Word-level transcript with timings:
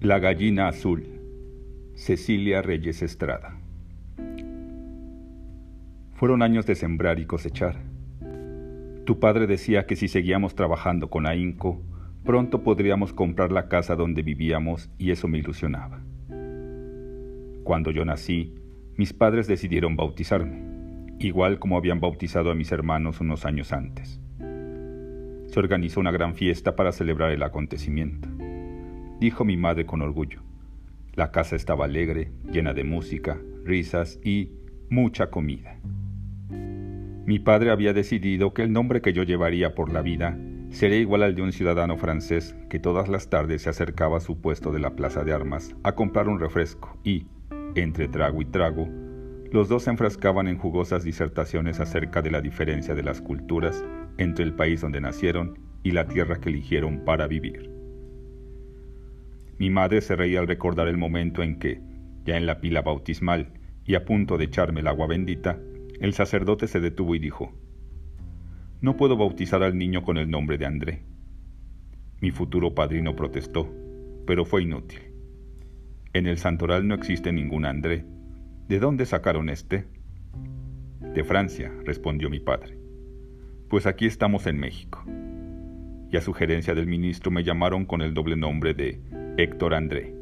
La 0.00 0.20
gallina 0.20 0.68
azul. 0.68 1.08
Cecilia 1.96 2.62
Reyes 2.62 3.02
Estrada. 3.02 3.56
Fueron 6.12 6.40
años 6.40 6.66
de 6.66 6.76
sembrar 6.76 7.18
y 7.18 7.26
cosechar. 7.26 7.80
Tu 9.04 9.18
padre 9.18 9.48
decía 9.48 9.86
que 9.86 9.96
si 9.96 10.06
seguíamos 10.06 10.54
trabajando 10.54 11.10
con 11.10 11.26
ahínco, 11.26 11.82
pronto 12.24 12.62
podríamos 12.62 13.12
comprar 13.12 13.50
la 13.50 13.68
casa 13.68 13.96
donde 13.96 14.22
vivíamos 14.22 14.88
y 14.98 15.10
eso 15.10 15.26
me 15.26 15.38
ilusionaba. 15.38 16.00
Cuando 17.64 17.90
yo 17.90 18.04
nací, 18.04 18.54
mis 18.96 19.12
padres 19.12 19.48
decidieron 19.48 19.96
bautizarme, 19.96 20.62
igual 21.18 21.58
como 21.58 21.76
habían 21.76 21.98
bautizado 21.98 22.52
a 22.52 22.54
mis 22.54 22.70
hermanos 22.70 23.20
unos 23.20 23.44
años 23.44 23.72
antes. 23.72 24.20
Se 25.48 25.58
organizó 25.58 25.98
una 25.98 26.12
gran 26.12 26.36
fiesta 26.36 26.76
para 26.76 26.92
celebrar 26.92 27.32
el 27.32 27.42
acontecimiento 27.42 28.37
dijo 29.20 29.44
mi 29.44 29.56
madre 29.56 29.86
con 29.86 30.02
orgullo. 30.02 30.42
La 31.14 31.30
casa 31.30 31.56
estaba 31.56 31.86
alegre, 31.86 32.30
llena 32.50 32.74
de 32.74 32.84
música, 32.84 33.40
risas 33.64 34.20
y 34.22 34.52
mucha 34.88 35.30
comida. 35.30 35.78
Mi 37.26 37.38
padre 37.38 37.70
había 37.70 37.92
decidido 37.92 38.54
que 38.54 38.62
el 38.62 38.72
nombre 38.72 39.02
que 39.02 39.12
yo 39.12 39.22
llevaría 39.22 39.74
por 39.74 39.92
la 39.92 40.00
vida 40.00 40.38
sería 40.70 40.98
igual 40.98 41.22
al 41.22 41.34
de 41.34 41.42
un 41.42 41.52
ciudadano 41.52 41.96
francés 41.96 42.54
que 42.70 42.78
todas 42.78 43.08
las 43.08 43.28
tardes 43.28 43.62
se 43.62 43.70
acercaba 43.70 44.18
a 44.18 44.20
su 44.20 44.40
puesto 44.40 44.72
de 44.72 44.78
la 44.78 44.94
plaza 44.94 45.24
de 45.24 45.32
armas 45.32 45.74
a 45.82 45.94
comprar 45.94 46.28
un 46.28 46.38
refresco 46.38 46.96
y, 47.04 47.26
entre 47.74 48.08
trago 48.08 48.40
y 48.40 48.46
trago, 48.46 48.88
los 49.50 49.68
dos 49.68 49.84
se 49.84 49.90
enfrascaban 49.90 50.46
en 50.46 50.58
jugosas 50.58 51.04
disertaciones 51.04 51.80
acerca 51.80 52.22
de 52.22 52.30
la 52.30 52.40
diferencia 52.40 52.94
de 52.94 53.02
las 53.02 53.20
culturas 53.20 53.84
entre 54.18 54.44
el 54.44 54.54
país 54.54 54.80
donde 54.80 55.00
nacieron 55.00 55.58
y 55.82 55.92
la 55.92 56.06
tierra 56.06 56.36
que 56.36 56.50
eligieron 56.50 57.04
para 57.04 57.26
vivir. 57.26 57.77
Mi 59.58 59.70
madre 59.70 60.00
se 60.00 60.14
reía 60.14 60.40
al 60.40 60.46
recordar 60.46 60.88
el 60.88 60.96
momento 60.96 61.42
en 61.42 61.58
que, 61.58 61.80
ya 62.24 62.36
en 62.36 62.46
la 62.46 62.60
pila 62.60 62.82
bautismal 62.82 63.52
y 63.84 63.94
a 63.96 64.04
punto 64.04 64.38
de 64.38 64.44
echarme 64.44 64.80
el 64.80 64.86
agua 64.86 65.06
bendita, 65.06 65.58
el 66.00 66.12
sacerdote 66.12 66.68
se 66.68 66.78
detuvo 66.78 67.14
y 67.14 67.18
dijo, 67.18 67.52
No 68.80 68.96
puedo 68.96 69.16
bautizar 69.16 69.62
al 69.62 69.76
niño 69.76 70.02
con 70.02 70.16
el 70.16 70.30
nombre 70.30 70.58
de 70.58 70.66
André. 70.66 71.02
Mi 72.20 72.30
futuro 72.30 72.74
padrino 72.74 73.16
protestó, 73.16 73.68
pero 74.26 74.44
fue 74.44 74.62
inútil. 74.62 75.00
En 76.12 76.26
el 76.26 76.38
santoral 76.38 76.86
no 76.86 76.94
existe 76.94 77.32
ningún 77.32 77.64
André. 77.64 78.04
¿De 78.68 78.78
dónde 78.78 79.06
sacaron 79.06 79.48
este? 79.48 79.86
De 81.14 81.24
Francia, 81.24 81.72
respondió 81.84 82.30
mi 82.30 82.38
padre. 82.38 82.78
Pues 83.68 83.86
aquí 83.86 84.06
estamos 84.06 84.46
en 84.46 84.58
México. 84.58 85.04
Y 86.10 86.16
a 86.16 86.20
sugerencia 86.20 86.74
del 86.74 86.86
ministro 86.86 87.30
me 87.30 87.44
llamaron 87.44 87.84
con 87.84 88.02
el 88.02 88.14
doble 88.14 88.36
nombre 88.36 88.74
de 88.74 89.00
Héctor 89.36 89.74
André. 89.74 90.14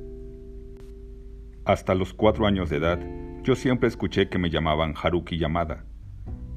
Hasta 1.64 1.94
los 1.94 2.12
cuatro 2.12 2.46
años 2.46 2.70
de 2.70 2.76
edad, 2.76 3.00
yo 3.42 3.54
siempre 3.54 3.88
escuché 3.88 4.28
que 4.28 4.38
me 4.38 4.50
llamaban 4.50 4.94
Haruki 5.00 5.38
Yamada. 5.38 5.84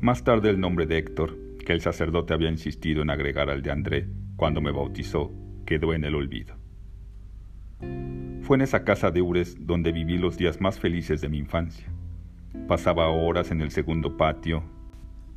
Más 0.02 0.24
tarde 0.24 0.50
el 0.50 0.60
nombre 0.60 0.86
de 0.86 0.98
Héctor, 0.98 1.38
que 1.64 1.74
el 1.74 1.82
sacerdote 1.82 2.34
había 2.34 2.50
insistido 2.50 3.02
en 3.02 3.10
agregar 3.10 3.50
al 3.50 3.62
de 3.62 3.72
André 3.72 4.08
cuando 4.36 4.62
me 4.62 4.72
bautizó, 4.72 5.32
quedó 5.66 5.94
en 5.94 6.04
el 6.06 6.16
olvido. 6.16 6.56
Fue 8.42 8.56
en 8.58 8.62
esa 8.62 8.84
casa 8.84 9.12
de 9.12 9.22
Ures 9.22 9.56
donde 9.60 9.92
viví 9.92 10.18
los 10.18 10.38
días 10.38 10.60
más 10.60 10.80
felices 10.80 11.22
de 11.22 11.30
mi 11.30 11.38
infancia. 11.38 11.88
Pasaba 12.68 13.10
horas 13.10 13.52
en 13.52 13.62
el 13.62 13.70
segundo 13.70 14.18
patio, 14.18 14.64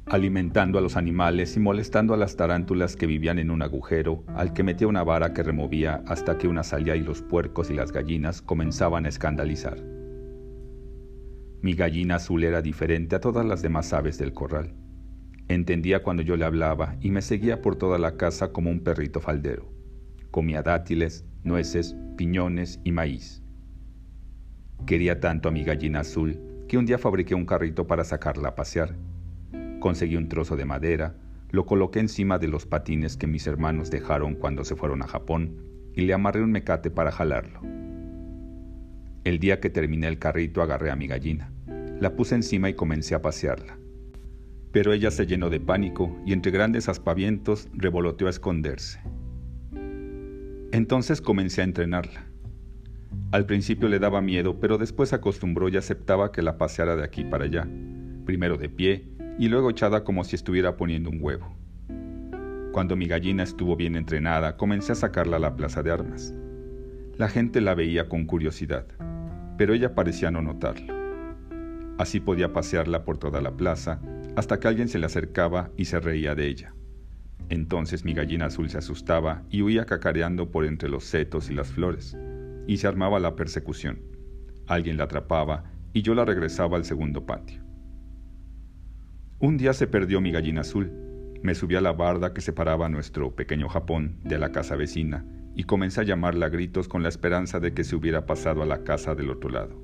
alimentando 0.06 0.78
a 0.78 0.82
los 0.82 0.96
animales 0.96 1.56
y 1.56 1.60
molestando 1.60 2.12
a 2.12 2.16
las 2.16 2.36
tarántulas 2.36 2.96
que 2.96 3.06
vivían 3.06 3.38
en 3.38 3.50
un 3.50 3.62
agujero, 3.62 4.24
al 4.34 4.52
que 4.52 4.62
metía 4.62 4.88
una 4.88 5.04
vara 5.04 5.32
que 5.32 5.42
removía 5.42 6.02
hasta 6.06 6.38
que 6.38 6.48
una 6.48 6.62
salía 6.62 6.96
y 6.96 7.00
los 7.02 7.22
puercos 7.22 7.70
y 7.70 7.74
las 7.74 7.92
gallinas 7.92 8.42
comenzaban 8.42 9.06
a 9.06 9.08
escandalizar. 9.08 9.78
Mi 11.62 11.74
gallina 11.74 12.16
azul 12.16 12.42
era 12.42 12.60
diferente 12.60 13.14
a 13.14 13.20
todas 13.20 13.46
las 13.46 13.62
demás 13.62 13.92
aves 13.92 14.18
del 14.18 14.32
corral. 14.32 14.74
Entendía 15.48 16.02
cuando 16.02 16.22
yo 16.22 16.36
le 16.36 16.44
hablaba 16.44 16.96
y 17.00 17.10
me 17.10 17.22
seguía 17.22 17.62
por 17.62 17.76
toda 17.76 17.98
la 17.98 18.16
casa 18.16 18.52
como 18.52 18.70
un 18.70 18.80
perrito 18.80 19.20
faldero. 19.20 19.72
Comía 20.30 20.62
dátiles, 20.62 21.24
nueces, 21.44 21.94
piñones 22.16 22.80
y 22.84 22.90
maíz. 22.90 23.42
Quería 24.86 25.20
tanto 25.20 25.48
a 25.48 25.52
mi 25.52 25.62
gallina 25.62 26.00
azul 26.00 26.40
que 26.66 26.78
un 26.78 26.86
día 26.86 26.98
fabriqué 26.98 27.34
un 27.36 27.46
carrito 27.46 27.86
para 27.86 28.02
sacarla 28.02 28.48
a 28.48 28.54
pasear 28.56 28.96
Conseguí 29.82 30.14
un 30.14 30.28
trozo 30.28 30.54
de 30.54 30.64
madera, 30.64 31.16
lo 31.50 31.66
coloqué 31.66 31.98
encima 31.98 32.38
de 32.38 32.46
los 32.46 32.66
patines 32.66 33.16
que 33.16 33.26
mis 33.26 33.48
hermanos 33.48 33.90
dejaron 33.90 34.36
cuando 34.36 34.64
se 34.64 34.76
fueron 34.76 35.02
a 35.02 35.08
Japón 35.08 35.56
y 35.96 36.02
le 36.02 36.14
amarré 36.14 36.40
un 36.40 36.52
mecate 36.52 36.88
para 36.88 37.10
jalarlo. 37.10 37.60
El 39.24 39.40
día 39.40 39.58
que 39.58 39.70
terminé 39.70 40.06
el 40.06 40.20
carrito 40.20 40.62
agarré 40.62 40.92
a 40.92 40.94
mi 40.94 41.08
gallina, 41.08 41.50
la 41.98 42.14
puse 42.14 42.36
encima 42.36 42.70
y 42.70 42.74
comencé 42.74 43.16
a 43.16 43.22
pasearla. 43.22 43.76
Pero 44.70 44.92
ella 44.92 45.10
se 45.10 45.26
llenó 45.26 45.50
de 45.50 45.58
pánico 45.58 46.16
y 46.24 46.32
entre 46.32 46.52
grandes 46.52 46.88
aspavientos 46.88 47.68
revoloteó 47.72 48.28
a 48.28 48.30
esconderse. 48.30 49.00
Entonces 50.70 51.20
comencé 51.20 51.60
a 51.60 51.64
entrenarla. 51.64 52.28
Al 53.32 53.46
principio 53.46 53.88
le 53.88 53.98
daba 53.98 54.22
miedo, 54.22 54.60
pero 54.60 54.78
después 54.78 55.12
acostumbró 55.12 55.68
y 55.68 55.76
aceptaba 55.76 56.30
que 56.30 56.40
la 56.40 56.56
paseara 56.56 56.94
de 56.94 57.02
aquí 57.02 57.24
para 57.24 57.46
allá, 57.46 57.66
primero 58.24 58.56
de 58.56 58.68
pie 58.68 59.11
y 59.38 59.48
luego 59.48 59.70
echada 59.70 60.04
como 60.04 60.24
si 60.24 60.36
estuviera 60.36 60.76
poniendo 60.76 61.10
un 61.10 61.18
huevo. 61.20 61.56
Cuando 62.72 62.96
mi 62.96 63.06
gallina 63.06 63.42
estuvo 63.42 63.76
bien 63.76 63.96
entrenada, 63.96 64.56
comencé 64.56 64.92
a 64.92 64.94
sacarla 64.96 65.36
a 65.36 65.40
la 65.40 65.56
plaza 65.56 65.82
de 65.82 65.90
armas. 65.90 66.34
La 67.18 67.28
gente 67.28 67.60
la 67.60 67.74
veía 67.74 68.08
con 68.08 68.24
curiosidad, 68.24 68.86
pero 69.58 69.74
ella 69.74 69.94
parecía 69.94 70.30
no 70.30 70.40
notarlo. 70.40 70.94
Así 71.98 72.20
podía 72.20 72.52
pasearla 72.52 73.04
por 73.04 73.18
toda 73.18 73.40
la 73.40 73.56
plaza 73.56 74.00
hasta 74.36 74.58
que 74.58 74.68
alguien 74.68 74.88
se 74.88 74.98
le 74.98 75.06
acercaba 75.06 75.70
y 75.76 75.84
se 75.84 76.00
reía 76.00 76.34
de 76.34 76.46
ella. 76.46 76.74
Entonces 77.50 78.04
mi 78.04 78.14
gallina 78.14 78.46
azul 78.46 78.70
se 78.70 78.78
asustaba 78.78 79.42
y 79.50 79.60
huía 79.60 79.84
cacareando 79.84 80.50
por 80.50 80.64
entre 80.64 80.88
los 80.88 81.04
setos 81.04 81.50
y 81.50 81.54
las 81.54 81.68
flores, 81.68 82.16
y 82.66 82.78
se 82.78 82.86
armaba 82.86 83.20
la 83.20 83.36
persecución. 83.36 84.00
Alguien 84.66 84.96
la 84.96 85.04
atrapaba 85.04 85.64
y 85.92 86.00
yo 86.00 86.14
la 86.14 86.24
regresaba 86.24 86.78
al 86.78 86.84
segundo 86.84 87.26
patio. 87.26 87.61
Un 89.42 89.56
día 89.56 89.72
se 89.72 89.88
perdió 89.88 90.20
mi 90.20 90.30
gallina 90.30 90.60
azul. 90.60 90.92
Me 91.42 91.56
subí 91.56 91.74
a 91.74 91.80
la 91.80 91.92
barda 91.92 92.32
que 92.32 92.40
separaba 92.40 92.88
nuestro 92.88 93.34
pequeño 93.34 93.68
Japón 93.68 94.20
de 94.22 94.38
la 94.38 94.52
casa 94.52 94.76
vecina 94.76 95.26
y 95.56 95.64
comencé 95.64 96.00
a 96.00 96.04
llamarla 96.04 96.46
a 96.46 96.48
gritos 96.48 96.86
con 96.86 97.02
la 97.02 97.08
esperanza 97.08 97.58
de 97.58 97.74
que 97.74 97.82
se 97.82 97.96
hubiera 97.96 98.24
pasado 98.24 98.62
a 98.62 98.66
la 98.66 98.84
casa 98.84 99.16
del 99.16 99.30
otro 99.30 99.50
lado. 99.50 99.82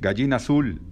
¡Gallina 0.00 0.36
azul! 0.36 0.82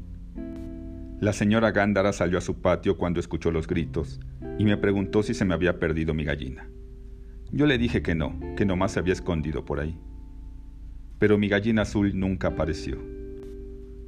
La 1.21 1.34
señora 1.34 1.71
Gándara 1.72 2.15
salió 2.15 2.38
a 2.38 2.41
su 2.41 2.62
patio 2.62 2.97
cuando 2.97 3.21
escuchó 3.21 3.50
los 3.50 3.66
gritos 3.66 4.21
y 4.59 4.65
me 4.65 4.78
preguntó 4.78 5.22
si 5.22 5.34
se 5.34 5.44
me 5.44 5.53
había 5.53 5.78
perdido 5.78 6.15
mi 6.15 6.25
gallina. 6.25 6.71
Yo 7.53 7.66
le 7.66 7.76
dije 7.76 8.00
que 8.00 8.15
no, 8.15 8.41
que 8.56 8.65
nomás 8.65 8.93
se 8.93 9.00
había 9.00 9.12
escondido 9.12 9.66
por 9.66 9.81
ahí. 9.81 9.99
Pero 11.19 11.37
mi 11.37 11.50
gallina 11.50 11.82
azul 11.82 12.19
nunca 12.19 12.49
apareció. 12.49 12.97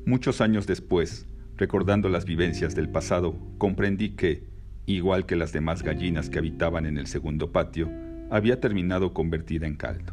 Muchos 0.06 0.40
años 0.40 0.66
después, 0.66 1.28
Recordando 1.56 2.10
las 2.10 2.26
vivencias 2.26 2.74
del 2.74 2.90
pasado, 2.90 3.34
comprendí 3.56 4.10
que, 4.10 4.44
igual 4.84 5.24
que 5.24 5.36
las 5.36 5.54
demás 5.54 5.82
gallinas 5.82 6.28
que 6.28 6.38
habitaban 6.38 6.84
en 6.84 6.98
el 6.98 7.06
segundo 7.06 7.50
patio, 7.50 7.90
había 8.30 8.60
terminado 8.60 9.14
convertida 9.14 9.66
en 9.66 9.76
caldo. 9.76 10.12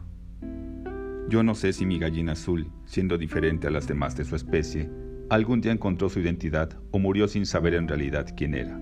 Yo 1.28 1.44
no 1.44 1.54
sé 1.56 1.74
si 1.74 1.86
mi 1.86 2.00
gallina 2.00 2.34
azul, 2.34 2.68
siendo 2.86 3.18
diferente 3.18 3.68
a 3.68 3.72
las 3.72 3.88
demás 3.88 4.16
de 4.16 4.24
su 4.24 4.38
especie, 4.38 4.90
algún 5.30 5.60
día 5.60 5.74
encontró 5.74 6.08
su 6.08 6.22
identidad 6.22 6.78
o 6.92 7.00
murió 7.00 7.28
sin 7.28 7.46
saber 7.46 7.74
en 7.74 7.90
realidad 7.90 8.34
quién 8.38 8.56
era. 8.56 8.80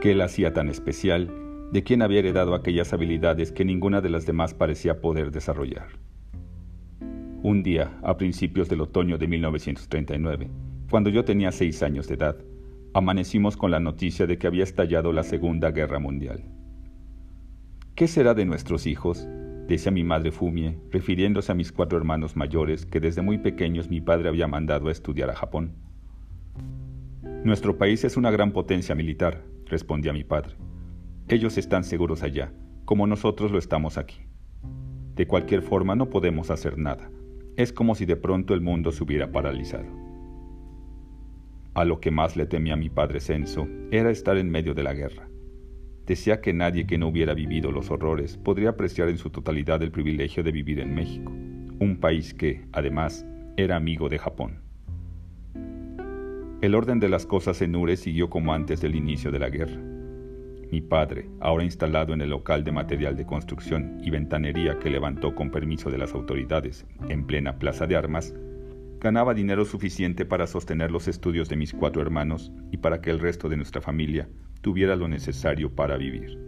¿Qué 0.00 0.14
la 0.14 0.24
hacía 0.24 0.54
tan 0.54 0.68
especial? 0.68 1.30
¿De 1.70 1.82
quién 1.82 2.00
había 2.00 2.20
heredado 2.20 2.54
aquellas 2.54 2.94
habilidades 2.94 3.52
que 3.52 3.64
ninguna 3.64 4.00
de 4.00 4.08
las 4.08 4.24
demás 4.24 4.54
parecía 4.54 5.00
poder 5.00 5.32
desarrollar? 5.32 5.88
Un 7.42 7.62
día, 7.62 7.98
a 8.02 8.16
principios 8.16 8.70
del 8.70 8.80
otoño 8.80 9.18
de 9.18 9.26
1939, 9.26 10.48
cuando 10.94 11.10
yo 11.10 11.24
tenía 11.24 11.50
seis 11.50 11.82
años 11.82 12.06
de 12.06 12.14
edad, 12.14 12.36
amanecimos 12.92 13.56
con 13.56 13.72
la 13.72 13.80
noticia 13.80 14.28
de 14.28 14.38
que 14.38 14.46
había 14.46 14.62
estallado 14.62 15.12
la 15.12 15.24
Segunda 15.24 15.72
Guerra 15.72 15.98
Mundial. 15.98 16.44
¿Qué 17.96 18.06
será 18.06 18.32
de 18.32 18.44
nuestros 18.44 18.86
hijos? 18.86 19.26
decía 19.66 19.90
mi 19.90 20.04
madre 20.04 20.30
Fumie, 20.30 20.78
refiriéndose 20.92 21.50
a 21.50 21.56
mis 21.56 21.72
cuatro 21.72 21.98
hermanos 21.98 22.36
mayores 22.36 22.86
que 22.86 23.00
desde 23.00 23.22
muy 23.22 23.38
pequeños 23.38 23.90
mi 23.90 24.00
padre 24.00 24.28
había 24.28 24.46
mandado 24.46 24.86
a 24.86 24.92
estudiar 24.92 25.30
a 25.30 25.34
Japón. 25.34 25.74
Nuestro 27.42 27.76
país 27.76 28.04
es 28.04 28.16
una 28.16 28.30
gran 28.30 28.52
potencia 28.52 28.94
militar, 28.94 29.42
respondía 29.66 30.12
mi 30.12 30.22
padre. 30.22 30.54
Ellos 31.26 31.58
están 31.58 31.82
seguros 31.82 32.22
allá, 32.22 32.52
como 32.84 33.08
nosotros 33.08 33.50
lo 33.50 33.58
estamos 33.58 33.98
aquí. 33.98 34.28
De 35.16 35.26
cualquier 35.26 35.62
forma 35.62 35.96
no 35.96 36.08
podemos 36.08 36.52
hacer 36.52 36.78
nada. 36.78 37.10
Es 37.56 37.72
como 37.72 37.96
si 37.96 38.06
de 38.06 38.14
pronto 38.14 38.54
el 38.54 38.60
mundo 38.60 38.92
se 38.92 39.02
hubiera 39.02 39.32
paralizado. 39.32 40.03
A 41.74 41.84
lo 41.84 41.98
que 41.98 42.12
más 42.12 42.36
le 42.36 42.46
temía 42.46 42.76
mi 42.76 42.88
padre 42.88 43.18
Censo 43.18 43.66
era 43.90 44.10
estar 44.10 44.36
en 44.36 44.48
medio 44.48 44.74
de 44.74 44.84
la 44.84 44.94
guerra. 44.94 45.28
Decía 46.06 46.40
que 46.40 46.52
nadie 46.52 46.86
que 46.86 46.98
no 46.98 47.08
hubiera 47.08 47.34
vivido 47.34 47.72
los 47.72 47.90
horrores 47.90 48.36
podría 48.36 48.70
apreciar 48.70 49.08
en 49.08 49.18
su 49.18 49.30
totalidad 49.30 49.82
el 49.82 49.90
privilegio 49.90 50.44
de 50.44 50.52
vivir 50.52 50.78
en 50.78 50.94
México, 50.94 51.32
un 51.32 51.98
país 52.00 52.32
que, 52.32 52.62
además, 52.72 53.26
era 53.56 53.74
amigo 53.74 54.08
de 54.08 54.18
Japón. 54.18 54.60
El 56.60 56.76
orden 56.76 57.00
de 57.00 57.08
las 57.08 57.26
cosas 57.26 57.60
en 57.60 57.74
Ure 57.74 57.96
siguió 57.96 58.30
como 58.30 58.54
antes 58.54 58.80
del 58.80 58.94
inicio 58.94 59.32
de 59.32 59.38
la 59.40 59.50
guerra. 59.50 59.80
Mi 60.70 60.80
padre, 60.80 61.28
ahora 61.40 61.64
instalado 61.64 62.14
en 62.14 62.20
el 62.20 62.30
local 62.30 62.64
de 62.64 62.72
material 62.72 63.16
de 63.16 63.26
construcción 63.26 63.98
y 64.02 64.10
ventanería 64.10 64.78
que 64.78 64.90
levantó 64.90 65.34
con 65.34 65.50
permiso 65.50 65.90
de 65.90 65.98
las 65.98 66.14
autoridades 66.14 66.86
en 67.08 67.26
plena 67.26 67.58
plaza 67.58 67.86
de 67.86 67.96
armas, 67.96 68.34
ganaba 69.04 69.34
dinero 69.34 69.66
suficiente 69.66 70.24
para 70.24 70.46
sostener 70.46 70.90
los 70.90 71.08
estudios 71.08 71.50
de 71.50 71.56
mis 71.56 71.74
cuatro 71.74 72.00
hermanos 72.00 72.50
y 72.72 72.78
para 72.78 73.02
que 73.02 73.10
el 73.10 73.20
resto 73.20 73.50
de 73.50 73.58
nuestra 73.58 73.82
familia 73.82 74.30
tuviera 74.62 74.96
lo 74.96 75.08
necesario 75.08 75.74
para 75.74 75.98
vivir. 75.98 76.38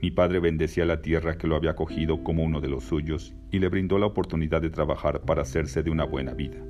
Mi 0.00 0.12
padre 0.12 0.38
bendecía 0.38 0.84
la 0.84 1.02
tierra 1.02 1.36
que 1.36 1.48
lo 1.48 1.56
había 1.56 1.72
acogido 1.72 2.22
como 2.22 2.44
uno 2.44 2.60
de 2.60 2.68
los 2.68 2.84
suyos 2.84 3.34
y 3.50 3.58
le 3.58 3.68
brindó 3.68 3.98
la 3.98 4.06
oportunidad 4.06 4.62
de 4.62 4.70
trabajar 4.70 5.22
para 5.22 5.42
hacerse 5.42 5.82
de 5.82 5.90
una 5.90 6.04
buena 6.04 6.32
vida. 6.32 6.64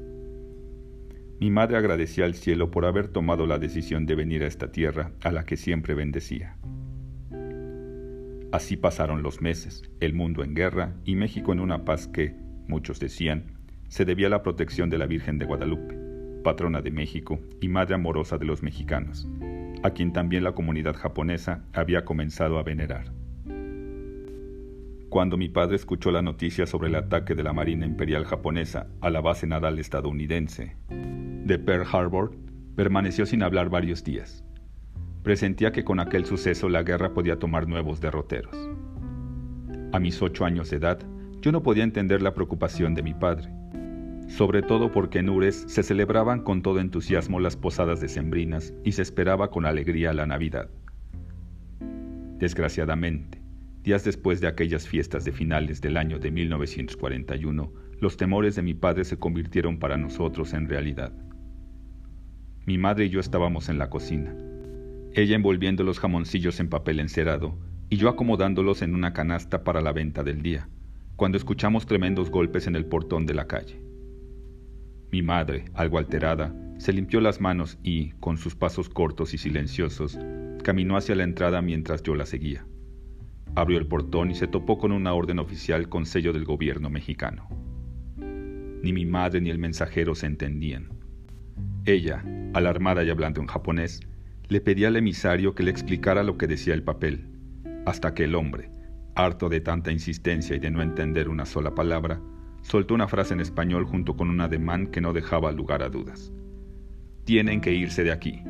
Mi 1.39 1.51
madre 1.51 1.77
agradecía 1.77 2.25
al 2.25 2.33
cielo 2.33 2.71
por 2.71 2.87
haber 2.87 3.09
tomado 3.09 3.47
la 3.47 3.59
decisión 3.59 4.07
de 4.07 4.15
venir 4.15 4.43
a 4.43 4.47
esta 4.47 4.73
tierra 4.73 5.13
a 5.21 5.33
la 5.33 5.45
que 5.45 5.59
siempre 5.59 5.93
bendecía. 5.93 6.57
Así 8.53 8.79
pasaron 8.79 9.23
los 9.23 9.43
meses, 9.43 9.83
el 10.01 10.15
mundo 10.15 10.43
en 10.43 10.55
guerra 10.55 10.97
y 11.05 11.15
México 11.15 11.53
en 11.53 11.61
una 11.61 11.85
paz 11.85 12.09
que, 12.09 12.35
muchos 12.67 13.01
decían, 13.01 13.60
se 13.91 14.05
debía 14.05 14.29
a 14.29 14.31
la 14.31 14.43
protección 14.43 14.89
de 14.89 14.99
la 14.99 15.07
Virgen 15.07 15.39
de 15.39 15.47
Guadalupe, 15.47 15.99
patrona 16.45 16.81
de 16.81 16.93
México 16.93 17.41
y 17.61 17.67
madre 17.69 17.97
amorosa 17.97 18.39
de 18.39 18.45
los 18.45 18.63
mexicanos, 18.63 19.29
a 19.83 19.91
quien 19.91 20.13
también 20.13 20.45
la 20.45 20.53
comunidad 20.53 20.95
japonesa 20.95 21.65
había 21.73 22.05
comenzado 22.05 22.59
a 22.59 22.63
venerar. 22.63 23.13
Cuando 25.09 25.37
mi 25.37 25.49
padre 25.49 25.75
escuchó 25.75 26.13
la 26.13 26.23
noticia 26.23 26.67
sobre 26.67 26.89
el 26.89 26.95
ataque 26.95 27.35
de 27.35 27.43
la 27.43 27.53
Marina 27.53 27.85
Imperial 27.85 28.25
japonesa 28.25 28.87
a 29.01 29.11
la 29.11 29.21
base 29.21 29.49
naval 29.49 29.81
estadounidense 29.81 30.77
de 30.89 31.59
Pearl 31.59 31.85
Harbor, 31.93 32.37
permaneció 32.77 33.27
sin 33.27 33.43
hablar 33.43 33.71
varios 33.71 34.05
días. 34.05 34.45
Presentía 35.25 35.73
que 35.73 35.83
con 35.83 35.99
aquel 35.99 36.27
suceso 36.27 36.69
la 36.69 36.85
guerra 36.85 37.13
podía 37.13 37.41
tomar 37.41 37.67
nuevos 37.67 38.01
derroteros. 38.01 38.57
A 39.91 39.99
mis 39.99 40.23
ocho 40.23 40.45
años 40.45 40.71
de 40.71 40.77
edad, 40.77 41.01
yo 41.41 41.51
no 41.51 41.65
podía 41.65 41.83
entender 41.83 42.23
la 42.23 42.35
preocupación 42.35 42.95
de 42.95 43.03
mi 43.03 43.15
padre, 43.15 43.51
sobre 44.31 44.62
todo 44.62 44.91
porque 44.91 45.19
en 45.19 45.29
Ures 45.29 45.65
se 45.69 45.82
celebraban 45.82 46.43
con 46.43 46.62
todo 46.62 46.81
entusiasmo 46.81 47.41
las 47.41 47.56
posadas 47.56 48.00
decembrinas 48.00 48.73
y 48.85 48.93
se 48.93 49.03
esperaba 49.03 49.50
con 49.50 49.67
alegría 49.67 50.12
la 50.12 50.27
Navidad. 50.27 50.71
Desgraciadamente, 52.38 53.41
Días 53.82 54.05
después 54.05 54.43
de 54.43 54.47
aquellas 54.47 54.87
fiestas 54.87 55.25
de 55.25 55.32
finales 55.32 55.81
del 55.81 55.97
año 55.97 56.19
de 56.19 56.31
1941, 56.31 57.73
los 57.99 58.19
temores 58.19 58.55
de 58.56 58.62
mi 58.62 58.75
padre 58.75 59.05
se 59.05 59.19
convirtieron 59.19 59.79
para 59.79 59.97
nosotros 59.97 60.53
en 60.53 60.69
realidad. 60.69 61.15
Mi 62.67 62.77
madre 62.77 63.06
y 63.06 63.09
yo 63.09 63.21
estábamos 63.21 63.71
en 63.71 63.79
la 63.79 63.88
cocina, 63.88 64.37
ella 65.15 65.35
envolviendo 65.35 65.82
los 65.82 65.99
jamoncillos 65.99 66.61
en 66.61 66.69
papel 66.69 67.00
encerado 67.00 67.59
y 67.88 67.97
yo 67.97 68.11
acomodándolos 68.11 68.82
en 68.82 68.94
una 68.94 69.15
canasta 69.15 69.65
para 69.65 69.81
la 69.81 69.93
venta 69.93 70.23
del 70.23 70.43
día, 70.43 70.69
cuando 71.17 71.38
escuchamos 71.38 71.87
tremendos 71.87 72.31
golpes 72.31 72.67
en 72.67 72.77
el 72.77 72.85
portón 72.85 73.25
de 73.25 73.35
la 73.35 73.47
calle. 73.47 73.81
Mi 75.12 75.23
madre, 75.23 75.65
algo 75.75 75.99
alterada, 75.99 76.55
se 76.79 76.93
limpió 76.93 77.21
las 77.21 77.41
manos 77.41 77.79
y, 77.83 78.11
con 78.21 78.37
sus 78.37 78.55
pasos 78.55 78.89
cortos 78.89 79.35
y 79.35 79.39
silenciosos, 79.39 80.19
caminó 80.62 80.97
hacia 80.97 81.15
la 81.15 81.25
entrada 81.25 81.61
mientras 81.62 82.03
yo 82.03 82.15
la 82.15 82.27
seguía. 82.27 82.65
Abrió 83.57 83.79
el 83.79 83.87
portón 83.87 84.31
y 84.31 84.35
se 84.35 84.47
topó 84.47 84.79
con 84.79 84.93
una 84.93 85.12
orden 85.12 85.41
oficial 85.41 85.89
con 85.89 86.07
sello 86.07 86.33
del 86.33 86.45
gobierno 86.45 86.91
mexicano. 86.91 87.49
Ni 88.83 88.93
mi 88.93 89.05
madre 89.05 89.41
ni 89.41 89.51
el 89.51 89.59
mensajero 89.59 90.15
se 90.15 90.27
entendían. 90.27 90.89
Ella, 91.85 92.25
alarmada 92.55 93.03
y 93.03 93.11
hablando 93.11 93.41
en 93.41 93.49
japonés, 93.49 94.01
le 94.49 94.61
pedía 94.61 94.89
al 94.89 94.97
emisario 94.97 95.55
que 95.55 95.65
le 95.65 95.71
explicara 95.71 96.23
lo 96.23 96.39
que 96.39 96.47
decía 96.47 96.75
el 96.75 96.83
papel, 96.83 97.27
hasta 97.85 98.15
que 98.15 98.25
el 98.25 98.35
hombre, 98.35 98.71
harto 99.15 99.49
de 99.49 99.61
tanta 99.61 99.91
insistencia 99.91 100.56
y 100.56 100.61
de 100.61 100.71
no 100.71 100.83
entender 100.83 101.29
una 101.29 101.47
sola 101.47 101.75
palabra, 101.75 102.21
soltó 102.62 102.95
una 102.95 103.09
frase 103.09 103.35
en 103.35 103.41
español 103.41 103.85
junto 103.85 104.17
con 104.17 104.31
un 104.31 104.41
ademán 104.41 104.89
que 104.89 105.01
no 105.01 105.12
dejaba 105.12 105.53
lugar 105.53 105.83
a 105.83 105.89
dudas. 105.89 106.33
Tienen 107.25 107.61
que 107.61 107.73
irse 107.73 108.05
de 108.05 108.12
aquí. 108.12 108.43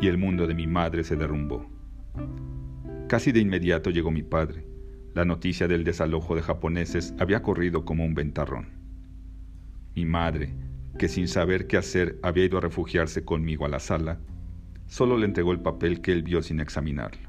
Y 0.00 0.08
el 0.08 0.18
mundo 0.18 0.46
de 0.46 0.54
mi 0.54 0.66
madre 0.66 1.04
se 1.04 1.16
derrumbó. 1.16 1.66
Casi 3.08 3.32
de 3.32 3.40
inmediato 3.40 3.90
llegó 3.90 4.10
mi 4.10 4.22
padre. 4.22 4.66
La 5.14 5.24
noticia 5.24 5.68
del 5.68 5.84
desalojo 5.84 6.34
de 6.34 6.42
japoneses 6.42 7.14
había 7.18 7.42
corrido 7.42 7.84
como 7.84 8.04
un 8.04 8.14
ventarrón. 8.14 8.68
Mi 9.94 10.04
madre, 10.04 10.54
que 10.98 11.08
sin 11.08 11.28
saber 11.28 11.66
qué 11.66 11.76
hacer 11.76 12.18
había 12.22 12.44
ido 12.44 12.58
a 12.58 12.60
refugiarse 12.60 13.24
conmigo 13.24 13.64
a 13.64 13.68
la 13.68 13.80
sala, 13.80 14.20
solo 14.86 15.16
le 15.16 15.26
entregó 15.26 15.52
el 15.52 15.60
papel 15.60 16.00
que 16.00 16.12
él 16.12 16.22
vio 16.22 16.42
sin 16.42 16.60
examinarlo. 16.60 17.28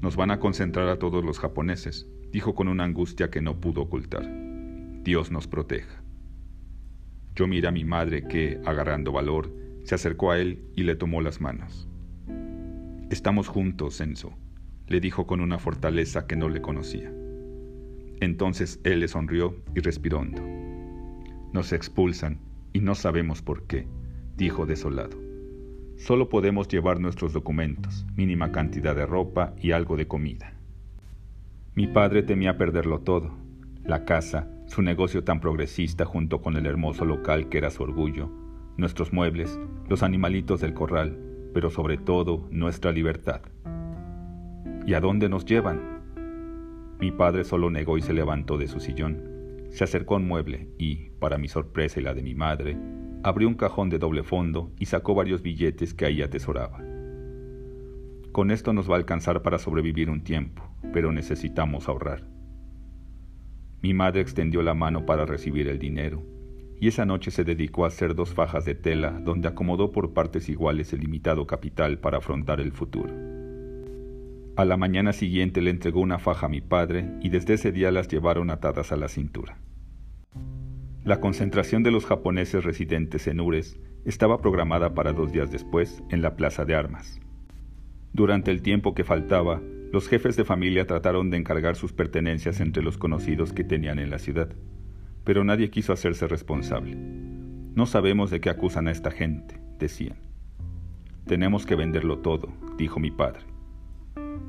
Nos 0.00 0.16
van 0.16 0.30
a 0.30 0.38
concentrar 0.38 0.88
a 0.88 0.98
todos 0.98 1.24
los 1.24 1.38
japoneses, 1.38 2.06
dijo 2.32 2.54
con 2.54 2.68
una 2.68 2.84
angustia 2.84 3.30
que 3.30 3.40
no 3.40 3.60
pudo 3.60 3.82
ocultar. 3.82 4.26
Dios 5.02 5.30
nos 5.30 5.46
proteja. 5.46 6.02
Yo 7.34 7.46
miré 7.46 7.68
a 7.68 7.72
mi 7.72 7.84
madre 7.84 8.26
que, 8.26 8.60
agarrando 8.64 9.12
valor, 9.12 9.54
se 9.84 9.94
acercó 9.94 10.32
a 10.32 10.38
él 10.38 10.64
y 10.76 10.82
le 10.82 10.96
tomó 10.96 11.20
las 11.20 11.40
manos. 11.40 11.88
Estamos 13.10 13.48
juntos, 13.48 14.00
Enzo, 14.00 14.36
le 14.86 15.00
dijo 15.00 15.26
con 15.26 15.40
una 15.40 15.58
fortaleza 15.58 16.26
que 16.26 16.36
no 16.36 16.48
le 16.48 16.60
conocía. 16.60 17.12
Entonces 18.20 18.80
él 18.84 19.00
le 19.00 19.08
sonrió 19.08 19.56
y 19.74 19.80
respiró 19.80 20.18
hondo. 20.18 20.42
Nos 21.52 21.72
expulsan 21.72 22.40
y 22.72 22.80
no 22.80 22.94
sabemos 22.94 23.40
por 23.40 23.66
qué, 23.66 23.86
dijo 24.36 24.66
desolado. 24.66 25.16
Solo 25.96 26.28
podemos 26.28 26.68
llevar 26.68 27.00
nuestros 27.00 27.32
documentos, 27.32 28.06
mínima 28.16 28.52
cantidad 28.52 28.94
de 28.94 29.06
ropa 29.06 29.54
y 29.60 29.72
algo 29.72 29.96
de 29.96 30.06
comida. 30.06 30.57
Mi 31.78 31.86
padre 31.86 32.24
temía 32.24 32.58
perderlo 32.58 33.02
todo, 33.02 33.30
la 33.84 34.04
casa, 34.04 34.50
su 34.66 34.82
negocio 34.82 35.22
tan 35.22 35.38
progresista 35.38 36.04
junto 36.04 36.42
con 36.42 36.56
el 36.56 36.66
hermoso 36.66 37.04
local 37.04 37.48
que 37.48 37.58
era 37.58 37.70
su 37.70 37.84
orgullo, 37.84 38.28
nuestros 38.76 39.12
muebles, 39.12 39.60
los 39.88 40.02
animalitos 40.02 40.60
del 40.60 40.74
corral, 40.74 41.16
pero 41.54 41.70
sobre 41.70 41.96
todo 41.96 42.48
nuestra 42.50 42.90
libertad. 42.90 43.42
¿Y 44.88 44.94
a 44.94 45.00
dónde 45.00 45.28
nos 45.28 45.44
llevan? 45.44 46.00
Mi 46.98 47.12
padre 47.12 47.44
solo 47.44 47.70
negó 47.70 47.96
y 47.96 48.02
se 48.02 48.12
levantó 48.12 48.58
de 48.58 48.66
su 48.66 48.80
sillón. 48.80 49.22
Se 49.70 49.84
acercó 49.84 50.14
a 50.14 50.18
un 50.18 50.26
mueble 50.26 50.70
y, 50.78 51.10
para 51.20 51.38
mi 51.38 51.46
sorpresa 51.46 52.00
y 52.00 52.02
la 52.02 52.12
de 52.12 52.24
mi 52.24 52.34
madre, 52.34 52.76
abrió 53.22 53.46
un 53.46 53.54
cajón 53.54 53.88
de 53.88 54.00
doble 54.00 54.24
fondo 54.24 54.72
y 54.80 54.86
sacó 54.86 55.14
varios 55.14 55.42
billetes 55.42 55.94
que 55.94 56.06
ahí 56.06 56.22
atesoraba. 56.22 56.82
Con 58.32 58.50
esto 58.50 58.72
nos 58.72 58.90
va 58.90 58.94
a 58.94 58.98
alcanzar 58.98 59.42
para 59.42 59.58
sobrevivir 59.58 60.10
un 60.10 60.24
tiempo, 60.24 60.67
pero 60.92 61.12
necesitamos 61.12 61.88
ahorrar. 61.88 62.24
Mi 63.82 63.94
madre 63.94 64.20
extendió 64.20 64.62
la 64.62 64.74
mano 64.74 65.06
para 65.06 65.24
recibir 65.24 65.68
el 65.68 65.78
dinero 65.78 66.24
y 66.80 66.88
esa 66.88 67.04
noche 67.04 67.30
se 67.30 67.44
dedicó 67.44 67.84
a 67.84 67.88
hacer 67.88 68.14
dos 68.14 68.32
fajas 68.34 68.64
de 68.64 68.74
tela 68.74 69.20
donde 69.24 69.48
acomodó 69.48 69.90
por 69.90 70.12
partes 70.12 70.48
iguales 70.48 70.92
el 70.92 71.00
limitado 71.00 71.46
capital 71.46 71.98
para 71.98 72.18
afrontar 72.18 72.60
el 72.60 72.72
futuro. 72.72 73.12
A 74.56 74.64
la 74.64 74.76
mañana 74.76 75.12
siguiente 75.12 75.60
le 75.60 75.70
entregó 75.70 76.00
una 76.00 76.18
faja 76.18 76.46
a 76.46 76.48
mi 76.48 76.60
padre 76.60 77.08
y 77.20 77.28
desde 77.28 77.54
ese 77.54 77.72
día 77.72 77.90
las 77.92 78.08
llevaron 78.08 78.50
atadas 78.50 78.92
a 78.92 78.96
la 78.96 79.08
cintura. 79.08 79.58
La 81.04 81.20
concentración 81.20 81.82
de 81.82 81.90
los 81.90 82.06
japoneses 82.06 82.64
residentes 82.64 83.26
en 83.28 83.40
Ures 83.40 83.78
estaba 84.04 84.40
programada 84.40 84.94
para 84.94 85.12
dos 85.12 85.32
días 85.32 85.50
después 85.50 86.02
en 86.10 86.22
la 86.22 86.34
plaza 86.36 86.64
de 86.64 86.74
armas. 86.74 87.20
Durante 88.12 88.50
el 88.50 88.62
tiempo 88.62 88.94
que 88.94 89.04
faltaba, 89.04 89.60
los 89.92 90.08
jefes 90.08 90.36
de 90.36 90.44
familia 90.44 90.86
trataron 90.86 91.30
de 91.30 91.36
encargar 91.36 91.76
sus 91.76 91.92
pertenencias 91.92 92.60
entre 92.60 92.82
los 92.82 92.98
conocidos 92.98 93.52
que 93.52 93.64
tenían 93.64 93.98
en 93.98 94.10
la 94.10 94.18
ciudad 94.18 94.50
pero 95.28 95.44
nadie 95.44 95.68
quiso 95.68 95.92
hacerse 95.92 96.26
responsable. 96.26 96.96
No 96.96 97.84
sabemos 97.84 98.30
de 98.30 98.40
qué 98.40 98.48
acusan 98.48 98.88
a 98.88 98.92
esta 98.92 99.10
gente, 99.10 99.60
decían. 99.78 100.16
Tenemos 101.26 101.66
que 101.66 101.76
venderlo 101.76 102.20
todo, 102.20 102.48
dijo 102.78 102.98
mi 102.98 103.10
padre. 103.10 103.42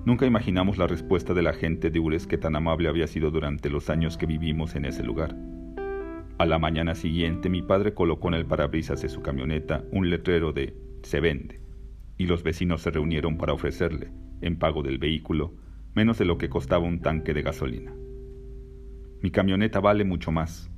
Nunca 0.05 0.25
imaginamos 0.25 0.77
la 0.77 0.88
respuesta 0.88 1.34
de 1.34 1.41
la 1.41 1.51
gente 1.51 1.89
de 1.89 2.00
Ures 2.00 2.27
que 2.27 2.38
tan 2.38 2.55
amable 2.55 2.88
había 2.88 3.08
sido 3.08 3.29
durante 3.29 3.69
los 3.69 3.89
años 3.89 4.17
que 4.17 4.25
vivimos 4.25 4.74
en 4.75 4.86
ese 4.86 5.03
lugar. 5.03 5.36
A 6.38 6.46
la 6.46 6.60
mañana 6.60 6.96
siguiente 6.96 7.50
mi 7.50 7.62
padre 7.62 7.93
colocó 7.93 8.29
en 8.29 8.36
el 8.36 8.46
parabrisas 8.46 9.01
de 9.01 9.10
su 9.10 9.22
camioneta 9.22 9.84
un 9.91 10.10
letrero 10.10 10.53
de 10.53 10.77
Se 11.03 11.19
vende, 11.19 11.60
y 12.17 12.25
los 12.25 12.41
vecinos 12.41 12.84
se 12.84 12.91
reunieron 12.91 13.38
para 13.38 13.51
ofrecerle, 13.51 14.12
en 14.41 14.58
pago 14.58 14.84
del 14.84 14.98
vehículo, 14.98 15.53
menos 15.96 16.17
de 16.17 16.25
lo 16.25 16.38
que 16.38 16.50
costaba 16.50 16.86
un 16.86 17.01
tanque 17.01 17.34
de 17.34 17.41
gasolina. 17.41 17.93
Mi 19.22 19.31
camioneta 19.31 19.79
vale 19.79 20.05
mucho 20.05 20.31
más, 20.31 20.69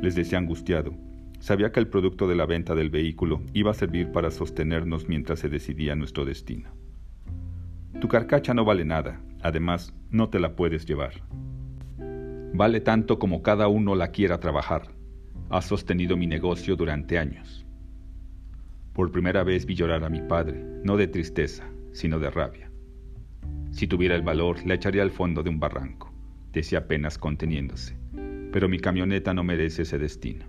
les 0.00 0.14
decía 0.14 0.38
angustiado. 0.38 0.94
Sabía 1.38 1.72
que 1.72 1.80
el 1.80 1.88
producto 1.88 2.28
de 2.28 2.34
la 2.34 2.46
venta 2.46 2.74
del 2.74 2.90
vehículo 2.90 3.42
iba 3.52 3.70
a 3.70 3.74
servir 3.74 4.12
para 4.12 4.30
sostenernos 4.30 5.08
mientras 5.08 5.38
se 5.38 5.48
decidía 5.48 5.96
nuestro 5.96 6.24
destino. 6.24 6.70
Tu 8.00 8.08
carcacha 8.08 8.54
no 8.54 8.64
vale 8.64 8.84
nada, 8.84 9.20
además 9.42 9.94
no 10.10 10.28
te 10.28 10.38
la 10.40 10.56
puedes 10.56 10.86
llevar. 10.86 11.12
Vale 12.54 12.80
tanto 12.80 13.18
como 13.18 13.42
cada 13.42 13.68
uno 13.68 13.94
la 13.94 14.08
quiera 14.08 14.40
trabajar. 14.40 14.94
Ha 15.50 15.62
sostenido 15.62 16.16
mi 16.16 16.26
negocio 16.26 16.76
durante 16.76 17.18
años. 17.18 17.66
Por 18.92 19.12
primera 19.12 19.44
vez 19.44 19.66
vi 19.66 19.74
llorar 19.74 20.04
a 20.04 20.08
mi 20.08 20.20
padre, 20.20 20.64
no 20.84 20.96
de 20.96 21.06
tristeza, 21.06 21.64
sino 21.92 22.18
de 22.18 22.30
rabia. 22.30 22.69
Si 23.70 23.86
tuviera 23.86 24.14
el 24.14 24.22
valor, 24.22 24.64
la 24.66 24.74
echaría 24.74 25.02
al 25.02 25.10
fondo 25.10 25.42
de 25.42 25.50
un 25.50 25.60
barranco, 25.60 26.12
decía 26.52 26.80
apenas 26.80 27.18
conteniéndose. 27.18 27.96
Pero 28.52 28.68
mi 28.68 28.78
camioneta 28.78 29.32
no 29.32 29.44
merece 29.44 29.82
ese 29.82 29.98
destino. 29.98 30.44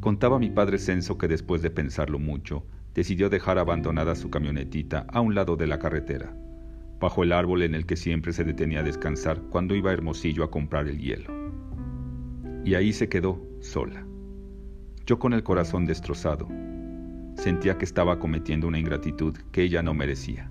Contaba 0.00 0.38
mi 0.38 0.50
padre 0.50 0.78
Censo 0.78 1.18
que 1.18 1.28
después 1.28 1.62
de 1.62 1.70
pensarlo 1.70 2.18
mucho, 2.18 2.64
decidió 2.94 3.30
dejar 3.30 3.58
abandonada 3.58 4.14
su 4.14 4.30
camionetita 4.30 5.06
a 5.08 5.20
un 5.20 5.34
lado 5.34 5.56
de 5.56 5.66
la 5.66 5.78
carretera, 5.78 6.34
bajo 7.00 7.22
el 7.22 7.32
árbol 7.32 7.62
en 7.62 7.74
el 7.74 7.86
que 7.86 7.96
siempre 7.96 8.32
se 8.32 8.44
detenía 8.44 8.80
a 8.80 8.84
descansar 8.84 9.40
cuando 9.50 9.74
iba 9.74 9.92
Hermosillo 9.92 10.44
a 10.44 10.50
comprar 10.50 10.88
el 10.88 10.98
hielo. 10.98 11.32
Y 12.64 12.74
ahí 12.74 12.92
se 12.92 13.08
quedó, 13.08 13.40
sola. 13.60 14.04
Yo 15.06 15.18
con 15.18 15.32
el 15.32 15.42
corazón 15.42 15.86
destrozado. 15.86 16.48
Sentía 17.36 17.78
que 17.78 17.84
estaba 17.84 18.18
cometiendo 18.18 18.66
una 18.66 18.78
ingratitud 18.78 19.36
que 19.52 19.62
ella 19.62 19.82
no 19.82 19.94
merecía. 19.94 20.50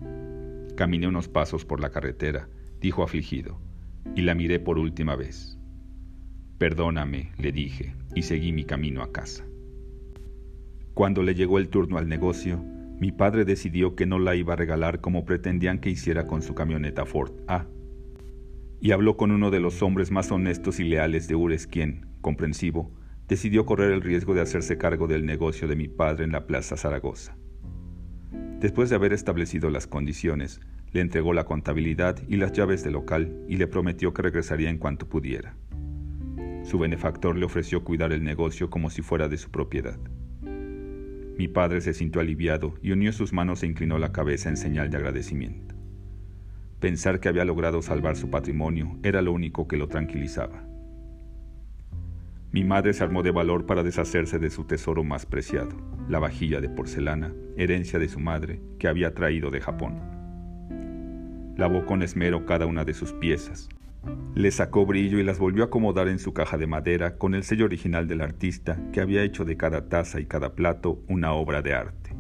Caminé 0.78 1.08
unos 1.08 1.28
pasos 1.28 1.66
por 1.66 1.82
la 1.82 1.90
carretera, 1.90 2.50
dijo 2.80 3.02
afligido, 3.02 3.60
y 4.16 4.22
la 4.22 4.36
miré 4.36 4.60
por 4.60 4.78
última 4.78 5.16
vez. 5.16 5.58
Perdóname, 6.60 7.32
le 7.40 7.52
dije, 7.52 7.96
y 8.14 8.22
seguí 8.22 8.52
mi 8.52 8.64
camino 8.64 9.02
a 9.02 9.12
casa. 9.12 9.44
Cuando 10.94 11.24
le 11.24 11.34
llegó 11.34 11.58
el 11.58 11.70
turno 11.70 11.98
al 11.98 12.08
negocio, 12.08 12.64
mi 13.00 13.12
padre 13.12 13.44
decidió 13.44 13.96
que 13.96 14.06
no 14.06 14.20
la 14.20 14.36
iba 14.36 14.54
a 14.54 14.56
regalar 14.56 15.02
como 15.02 15.26
pretendían 15.26 15.80
que 15.80 15.90
hiciera 15.90 16.28
con 16.28 16.44
su 16.44 16.54
camioneta 16.54 17.08
Ford 17.08 17.32
A. 17.48 17.66
Y 18.80 18.92
habló 18.92 19.18
con 19.18 19.32
uno 19.32 19.50
de 19.50 19.60
los 19.60 19.82
hombres 19.82 20.12
más 20.12 20.32
honestos 20.32 20.80
y 20.80 20.84
leales 20.84 21.28
de 21.28 21.34
Ures, 21.34 21.66
quien, 21.66 22.06
comprensivo, 22.22 22.92
decidió 23.28 23.66
correr 23.66 23.94
el 23.94 24.02
riesgo 24.02 24.36
de 24.36 24.42
hacerse 24.42 24.78
cargo 24.78 25.08
del 25.08 25.26
negocio 25.26 25.68
de 25.68 25.76
mi 25.76 25.88
padre 25.88 26.26
en 26.26 26.34
la 26.34 26.46
Plaza 26.46 26.78
Zaragoza. 26.78 27.36
Después 28.60 28.90
de 28.90 28.96
haber 28.96 29.14
establecido 29.14 29.70
las 29.70 29.88
condiciones, 29.88 30.62
le 30.92 31.02
entregó 31.02 31.34
la 31.34 31.46
contabilidad 31.46 32.18
y 32.28 32.38
las 32.38 32.54
llaves 32.54 32.84
del 32.84 32.94
local 32.94 33.44
y 33.48 33.58
le 33.58 33.68
prometió 33.68 34.14
que 34.14 34.24
regresaría 34.24 34.70
en 34.70 34.78
cuanto 34.78 35.08
pudiera. 35.08 35.56
Su 36.64 36.80
benefactor 36.80 37.38
le 37.38 37.46
ofreció 37.46 37.84
cuidar 37.84 38.12
el 38.12 38.24
negocio 38.24 38.70
como 38.70 38.90
si 38.90 39.02
fuera 39.02 39.30
de 39.30 39.38
su 39.38 39.52
propiedad. 39.52 39.98
Mi 41.38 41.48
padre 41.48 41.82
se 41.82 41.94
sintió 41.94 42.20
aliviado 42.20 42.74
y 42.82 42.92
unió 42.92 43.14
sus 43.14 43.32
manos 43.32 43.64
e 43.64 43.68
inclinó 43.68 44.00
la 44.00 44.12
cabeza 44.12 44.50
en 44.50 44.58
señal 44.58 44.90
de 44.90 44.98
agradecimiento. 44.98 45.76
Pensar 46.80 47.20
que 47.20 47.30
había 47.30 47.46
logrado 47.46 47.82
salvar 47.82 48.16
su 48.16 48.30
patrimonio 48.30 48.98
era 49.04 49.22
lo 49.22 49.32
único 49.32 49.68
que 49.68 49.78
lo 49.78 49.88
tranquilizaba. 49.88 50.67
Mi 52.58 52.64
madre 52.64 52.92
se 52.94 53.04
armó 53.04 53.22
de 53.22 53.30
valor 53.30 53.68
para 53.68 53.84
deshacerse 53.84 54.40
de 54.40 54.50
su 54.50 54.64
tesoro 54.64 55.04
más 55.04 55.28
preciado, 55.28 55.78
la 56.10 56.18
vajilla 56.18 56.60
de 56.60 56.70
porcelana, 56.70 57.32
herencia 57.56 58.00
de 58.00 58.10
su 58.10 58.20
madre, 58.20 58.60
que 58.80 58.88
había 58.88 59.14
traído 59.14 59.52
de 59.52 59.62
Japón. 59.62 60.02
Lavó 61.56 61.86
con 61.86 62.02
esmero 62.02 62.48
cada 62.48 62.66
una 62.66 62.84
de 62.84 62.96
sus 62.96 63.14
piezas, 63.14 63.70
le 64.34 64.50
sacó 64.50 64.88
brillo 64.88 65.20
y 65.20 65.24
las 65.24 65.38
volvió 65.38 65.62
a 65.62 65.66
acomodar 65.68 66.08
en 66.08 66.18
su 66.18 66.34
caja 66.34 66.58
de 66.58 66.66
madera 66.66 67.20
con 67.20 67.36
el 67.36 67.44
sello 67.44 67.66
original 67.66 68.08
del 68.08 68.22
artista 68.22 68.82
que 68.92 69.02
había 69.02 69.22
hecho 69.22 69.46
de 69.46 69.56
cada 69.56 69.88
taza 69.88 70.20
y 70.20 70.26
cada 70.26 70.56
plato 70.56 71.04
una 71.08 71.34
obra 71.34 71.62
de 71.62 71.76
arte. 71.76 72.16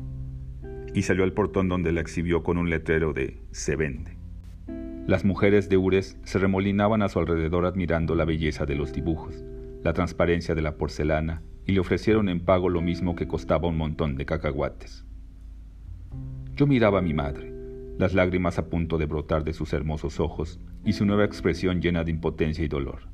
Y 0.93 1.01
salió 1.01 1.23
al 1.23 1.33
portón 1.33 1.67
donde 1.67 1.91
la 1.91 2.01
exhibió 2.01 2.43
con 2.43 2.59
un 2.59 2.69
letrero 2.69 3.11
de 3.11 3.41
Se 3.49 3.75
vende. 3.75 4.19
Las 5.07 5.25
mujeres 5.25 5.67
de 5.67 5.77
Ures 5.77 6.19
se 6.25 6.37
remolinaban 6.37 7.01
a 7.01 7.09
su 7.09 7.17
alrededor 7.17 7.65
admirando 7.65 8.13
la 8.13 8.25
belleza 8.25 8.67
de 8.67 8.75
los 8.75 8.93
dibujos, 8.93 9.43
la 9.87 9.93
transparencia 9.93 10.53
de 10.53 10.61
la 10.61 10.75
porcelana 10.75 11.43
y 11.65 11.71
le 11.71 11.79
ofrecieron 11.79 12.27
en 12.27 12.41
pago 12.41 12.67
lo 12.67 12.81
mismo 12.81 13.15
que 13.15 13.25
costaba 13.25 13.69
un 13.69 13.77
montón 13.77 14.17
de 14.17 14.25
cacahuates. 14.25 15.05
Yo 16.57 16.67
miraba 16.67 16.99
a 16.99 17.01
mi 17.01 17.13
madre 17.13 17.53
las 17.97 18.13
lágrimas 18.13 18.59
a 18.59 18.67
punto 18.67 18.97
de 18.97 19.05
brotar 19.05 19.45
de 19.45 19.53
sus 19.53 19.71
hermosos 19.71 20.19
ojos 20.19 20.59
y 20.83 20.91
su 20.91 21.05
nueva 21.05 21.23
expresión 21.23 21.81
llena 21.81 22.03
de 22.03 22.11
impotencia 22.11 22.65
y 22.65 22.67
dolor. 22.67 23.07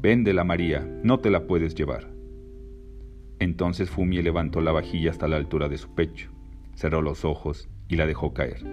Véndela, 0.00 0.42
María, 0.42 0.80
no 1.04 1.20
te 1.20 1.30
la 1.30 1.46
puedes 1.46 1.76
llevar. 1.76 2.10
Entonces 3.38 3.90
Fumie 3.90 4.24
levantó 4.24 4.60
la 4.60 4.72
vajilla 4.72 5.12
hasta 5.12 5.28
la 5.28 5.36
altura 5.36 5.68
de 5.68 5.78
su 5.78 5.94
pecho, 5.94 6.32
cerró 6.74 7.00
los 7.00 7.24
ojos 7.24 7.68
y 7.86 7.94
la 7.94 8.08
dejó 8.08 8.34
caer, 8.34 8.66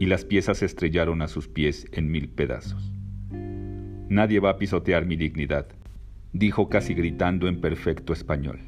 y 0.00 0.06
las 0.06 0.24
piezas 0.24 0.58
se 0.58 0.66
estrellaron 0.66 1.22
a 1.22 1.28
sus 1.28 1.46
pies 1.46 1.86
en 1.92 2.10
mil 2.10 2.28
pedazos. 2.28 2.92
Nadie 4.08 4.40
va 4.40 4.50
a 4.50 4.58
pisotear 4.58 5.06
mi 5.06 5.14
dignidad, 5.14 5.68
dijo 6.32 6.68
casi 6.68 6.94
gritando 6.94 7.48
en 7.48 7.60
perfecto 7.60 8.12
español. 8.12 8.60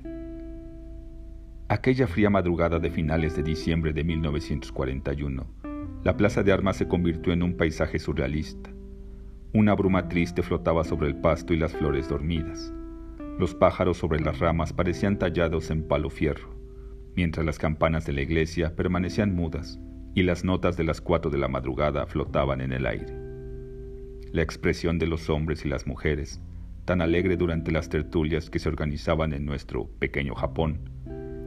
Aquella 1.69 2.07
fría 2.07 2.31
madrugada 2.31 2.79
de 2.79 2.90
finales 2.90 3.37
de 3.37 3.43
diciembre 3.43 3.93
de 3.93 4.02
1941, 4.02 5.47
la 6.02 6.17
Plaza 6.17 6.43
de 6.43 6.52
Armas 6.52 6.76
se 6.76 6.88
convirtió 6.88 7.33
en 7.33 7.43
un 7.43 7.57
paisaje 7.57 7.99
surrealista. 7.99 8.71
Una 9.52 9.75
bruma 9.75 10.09
triste 10.09 10.43
flotaba 10.43 10.85
sobre 10.85 11.09
el 11.09 11.17
pasto 11.17 11.52
y 11.52 11.59
las 11.59 11.73
flores 11.73 12.09
dormidas. 12.09 12.73
Los 13.38 13.55
pájaros 13.55 13.99
sobre 13.99 14.21
las 14.21 14.38
ramas 14.38 14.73
parecían 14.73 15.19
tallados 15.19 15.71
en 15.71 15.87
palo 15.87 16.09
fierro, 16.09 16.55
mientras 17.14 17.45
las 17.45 17.59
campanas 17.59 18.07
de 18.07 18.14
la 18.14 18.23
iglesia 18.23 18.75
permanecían 18.75 19.35
mudas 19.35 19.79
y 20.14 20.23
las 20.23 20.45
notas 20.45 20.76
de 20.76 20.85
las 20.85 21.00
cuatro 21.00 21.31
de 21.31 21.38
la 21.38 21.49
madrugada 21.49 22.07
flotaban 22.07 22.62
en 22.62 22.73
el 22.73 22.87
aire. 22.87 23.14
La 24.33 24.43
expresión 24.43 24.99
de 24.99 25.07
los 25.07 25.29
hombres 25.29 25.64
y 25.64 25.69
las 25.69 25.87
mujeres, 25.87 26.40
tan 26.85 27.01
alegre 27.01 27.37
durante 27.37 27.73
las 27.73 27.89
tertulias 27.89 28.51
que 28.51 28.59
se 28.59 28.69
organizaban 28.69 29.33
en 29.33 29.45
nuestro 29.45 29.89
pequeño 29.99 30.35
Japón, 30.35 30.91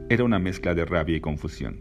era 0.08 0.24
una 0.24 0.38
mezcla 0.38 0.74
de 0.74 0.84
rabia 0.84 1.16
y 1.16 1.20
confusión. 1.20 1.80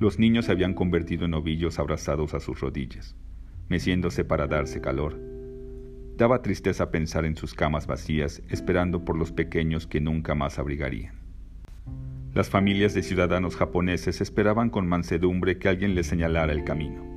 Los 0.00 0.18
niños 0.18 0.46
se 0.46 0.52
habían 0.52 0.74
convertido 0.74 1.24
en 1.24 1.34
ovillos 1.34 1.78
abrazados 1.78 2.34
a 2.34 2.40
sus 2.40 2.60
rodillas, 2.60 3.14
meciéndose 3.68 4.24
para 4.24 4.48
darse 4.48 4.80
calor. 4.80 5.18
Daba 6.16 6.42
tristeza 6.42 6.90
pensar 6.90 7.24
en 7.24 7.36
sus 7.36 7.54
camas 7.54 7.86
vacías, 7.86 8.42
esperando 8.48 9.04
por 9.04 9.16
los 9.16 9.32
pequeños 9.32 9.86
que 9.86 10.00
nunca 10.00 10.34
más 10.34 10.58
abrigarían. 10.58 11.14
Las 12.34 12.48
familias 12.48 12.94
de 12.94 13.02
ciudadanos 13.02 13.56
japoneses 13.56 14.20
esperaban 14.20 14.70
con 14.70 14.88
mansedumbre 14.88 15.58
que 15.58 15.68
alguien 15.68 15.94
les 15.94 16.06
señalara 16.06 16.52
el 16.52 16.64
camino. 16.64 17.11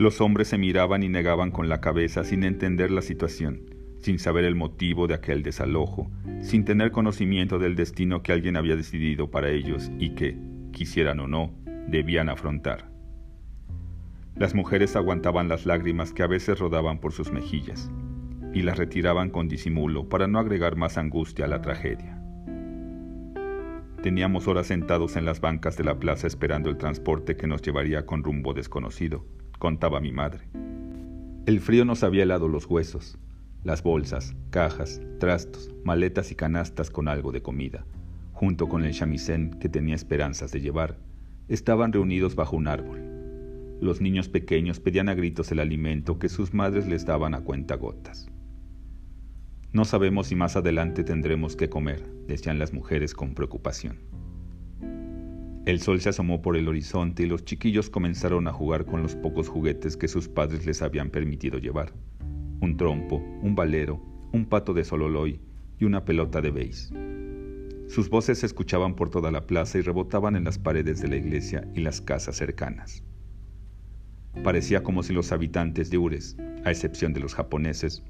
Los 0.00 0.22
hombres 0.22 0.48
se 0.48 0.56
miraban 0.56 1.02
y 1.02 1.10
negaban 1.10 1.50
con 1.50 1.68
la 1.68 1.82
cabeza 1.82 2.24
sin 2.24 2.42
entender 2.42 2.90
la 2.90 3.02
situación 3.02 3.70
sin 4.00 4.18
saber 4.18 4.46
el 4.46 4.54
motivo 4.54 5.06
de 5.06 5.12
aquel 5.12 5.42
desalojo, 5.42 6.10
sin 6.40 6.64
tener 6.64 6.90
conocimiento 6.90 7.58
del 7.58 7.76
destino 7.76 8.22
que 8.22 8.32
alguien 8.32 8.56
había 8.56 8.74
decidido 8.74 9.30
para 9.30 9.50
ellos 9.50 9.92
y 9.98 10.14
que, 10.14 10.38
quisieran 10.72 11.20
o 11.20 11.28
no, 11.28 11.52
debían 11.86 12.30
afrontar. 12.30 12.88
Las 14.36 14.54
mujeres 14.54 14.96
aguantaban 14.96 15.48
las 15.48 15.66
lágrimas 15.66 16.14
que 16.14 16.22
a 16.22 16.26
veces 16.26 16.58
rodaban 16.58 16.98
por 16.98 17.12
sus 17.12 17.30
mejillas 17.30 17.90
y 18.54 18.62
las 18.62 18.78
retiraban 18.78 19.28
con 19.28 19.48
disimulo 19.48 20.08
para 20.08 20.26
no 20.26 20.38
agregar 20.38 20.76
más 20.76 20.96
angustia 20.96 21.44
a 21.44 21.48
la 21.48 21.60
tragedia. 21.60 22.16
Teníamos 24.02 24.48
horas 24.48 24.68
sentados 24.68 25.16
en 25.16 25.26
las 25.26 25.42
bancas 25.42 25.76
de 25.76 25.84
la 25.84 25.98
plaza 25.98 26.26
esperando 26.26 26.70
el 26.70 26.78
transporte 26.78 27.36
que 27.36 27.46
nos 27.46 27.60
llevaría 27.60 28.06
con 28.06 28.24
rumbo 28.24 28.54
desconocido, 28.54 29.26
contaba 29.60 30.00
mi 30.00 30.10
madre. 30.10 30.48
El 31.46 31.60
frío 31.60 31.84
nos 31.84 32.02
había 32.02 32.24
helado 32.24 32.48
los 32.48 32.66
huesos, 32.66 33.18
las 33.62 33.82
bolsas, 33.84 34.34
cajas, 34.50 35.00
trastos, 35.20 35.70
maletas 35.84 36.32
y 36.32 36.34
canastas 36.34 36.90
con 36.90 37.06
algo 37.06 37.30
de 37.30 37.42
comida, 37.42 37.84
junto 38.32 38.68
con 38.68 38.84
el 38.84 38.92
chamisén 38.92 39.50
que 39.60 39.68
tenía 39.68 39.94
esperanzas 39.94 40.50
de 40.50 40.60
llevar, 40.60 40.98
estaban 41.46 41.92
reunidos 41.92 42.34
bajo 42.34 42.56
un 42.56 42.68
árbol. 42.68 43.00
Los 43.80 44.00
niños 44.00 44.28
pequeños 44.28 44.80
pedían 44.80 45.08
a 45.10 45.14
gritos 45.14 45.52
el 45.52 45.60
alimento 45.60 46.18
que 46.18 46.28
sus 46.28 46.54
madres 46.54 46.88
les 46.88 47.04
daban 47.04 47.34
a 47.34 47.42
cuenta 47.42 47.76
gotas. 47.76 48.30
No 49.72 49.84
sabemos 49.84 50.28
si 50.28 50.36
más 50.36 50.56
adelante 50.56 51.04
tendremos 51.04 51.54
que 51.54 51.68
comer, 51.68 52.02
decían 52.26 52.58
las 52.58 52.72
mujeres 52.72 53.14
con 53.14 53.34
preocupación. 53.34 53.98
El 55.66 55.80
sol 55.80 56.00
se 56.00 56.08
asomó 56.08 56.40
por 56.40 56.56
el 56.56 56.68
horizonte 56.68 57.24
y 57.24 57.26
los 57.26 57.44
chiquillos 57.44 57.90
comenzaron 57.90 58.48
a 58.48 58.52
jugar 58.52 58.86
con 58.86 59.02
los 59.02 59.14
pocos 59.14 59.48
juguetes 59.48 59.96
que 59.96 60.08
sus 60.08 60.28
padres 60.28 60.64
les 60.66 60.80
habían 60.82 61.10
permitido 61.10 61.58
llevar 61.58 61.92
un 62.60 62.76
trompo, 62.76 63.16
un 63.42 63.54
valero, 63.54 64.00
un 64.32 64.44
pato 64.44 64.74
de 64.74 64.84
sololoy 64.84 65.40
y 65.78 65.84
una 65.84 66.04
pelota 66.04 66.40
de 66.40 66.50
beis. 66.50 66.92
Sus 67.88 68.08
voces 68.08 68.38
se 68.38 68.46
escuchaban 68.46 68.94
por 68.94 69.10
toda 69.10 69.30
la 69.30 69.46
plaza 69.46 69.78
y 69.78 69.80
rebotaban 69.80 70.36
en 70.36 70.44
las 70.44 70.58
paredes 70.58 71.00
de 71.00 71.08
la 71.08 71.16
iglesia 71.16 71.66
y 71.74 71.80
las 71.80 72.00
casas 72.00 72.36
cercanas. 72.36 73.02
Parecía 74.44 74.82
como 74.82 75.02
si 75.02 75.12
los 75.12 75.32
habitantes 75.32 75.90
de 75.90 75.98
Ures, 75.98 76.36
a 76.64 76.70
excepción 76.70 77.12
de 77.12 77.20
los 77.20 77.34
japoneses, 77.34 78.02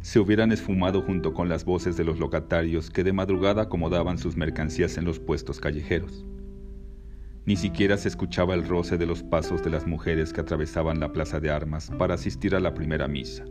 se 0.00 0.20
hubieran 0.20 0.52
esfumado 0.52 1.02
junto 1.02 1.34
con 1.34 1.48
las 1.48 1.64
voces 1.64 1.96
de 1.96 2.04
los 2.04 2.20
locatarios 2.20 2.90
que 2.90 3.02
de 3.02 3.12
madrugada 3.12 3.62
acomodaban 3.62 4.18
sus 4.18 4.36
mercancías 4.36 4.96
en 4.96 5.04
los 5.04 5.18
puestos 5.18 5.58
callejeros. 5.58 6.24
Ni 7.46 7.54
siquiera 7.54 7.96
se 7.96 8.08
escuchaba 8.08 8.54
el 8.54 8.66
roce 8.66 8.98
de 8.98 9.06
los 9.06 9.22
pasos 9.22 9.62
de 9.62 9.70
las 9.70 9.86
mujeres 9.86 10.32
que 10.32 10.40
atravesaban 10.40 10.98
la 10.98 11.12
plaza 11.12 11.38
de 11.38 11.50
armas 11.50 11.92
para 11.96 12.14
asistir 12.14 12.56
a 12.56 12.60
la 12.60 12.74
primera 12.74 13.06
misa 13.06 13.44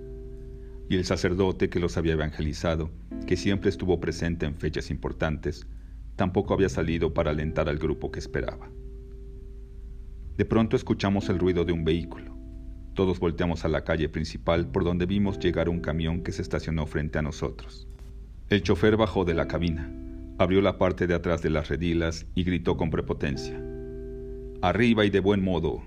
y 0.90 0.96
el 0.96 1.06
sacerdote 1.06 1.70
que 1.70 1.80
los 1.80 1.98
había 1.98 2.14
evangelizado, 2.14 2.92
que 3.25 3.38
siempre 3.38 3.70
estuvo 3.70 4.00
presente 4.00 4.46
en 4.46 4.56
fechas 4.56 4.92
importantes, 4.92 5.66
tampoco 6.16 6.54
había 6.54 6.70
salido 6.70 7.14
para 7.14 7.32
alentar 7.32 7.70
al 7.70 7.78
grupo 7.78 8.12
que 8.12 8.20
esperaba. 8.20 8.70
De 10.38 10.46
pronto 10.46 10.75
escuchamos 10.75 11.30
el 11.30 11.40
ruido 11.40 11.66
de 11.66 11.72
un 11.72 11.86
vehículo. 11.86 12.36
Todos 12.94 13.20
volteamos 13.20 13.66
a 13.66 13.70
la 13.70 13.84
calle 13.84 14.10
principal 14.10 14.68
por 14.68 14.84
donde 14.84 15.06
vimos 15.06 15.40
llegar 15.40 15.70
un 15.70 15.80
camión 15.80 16.22
que 16.22 16.32
se 16.32 16.42
estacionó 16.42 16.86
frente 16.86 17.18
a 17.18 17.22
nosotros. 17.22 17.88
El 18.50 18.62
chofer 18.62 18.96
bajó 18.96 19.25
de 19.25 19.34
la 19.34 19.48
cabina, 19.48 19.92
abrió 20.38 20.62
la 20.62 20.78
parte 20.78 21.08
de 21.08 21.16
atrás 21.16 21.42
de 21.42 21.50
las 21.50 21.70
redilas 21.70 22.25
y 22.36 22.44
gritó 22.44 22.78
con 22.78 22.90
prepotencia. 22.90 23.75
Arriba 24.65 25.05
y 25.05 25.12
de 25.12 25.19
buen 25.19 25.43
modo. 25.43 25.84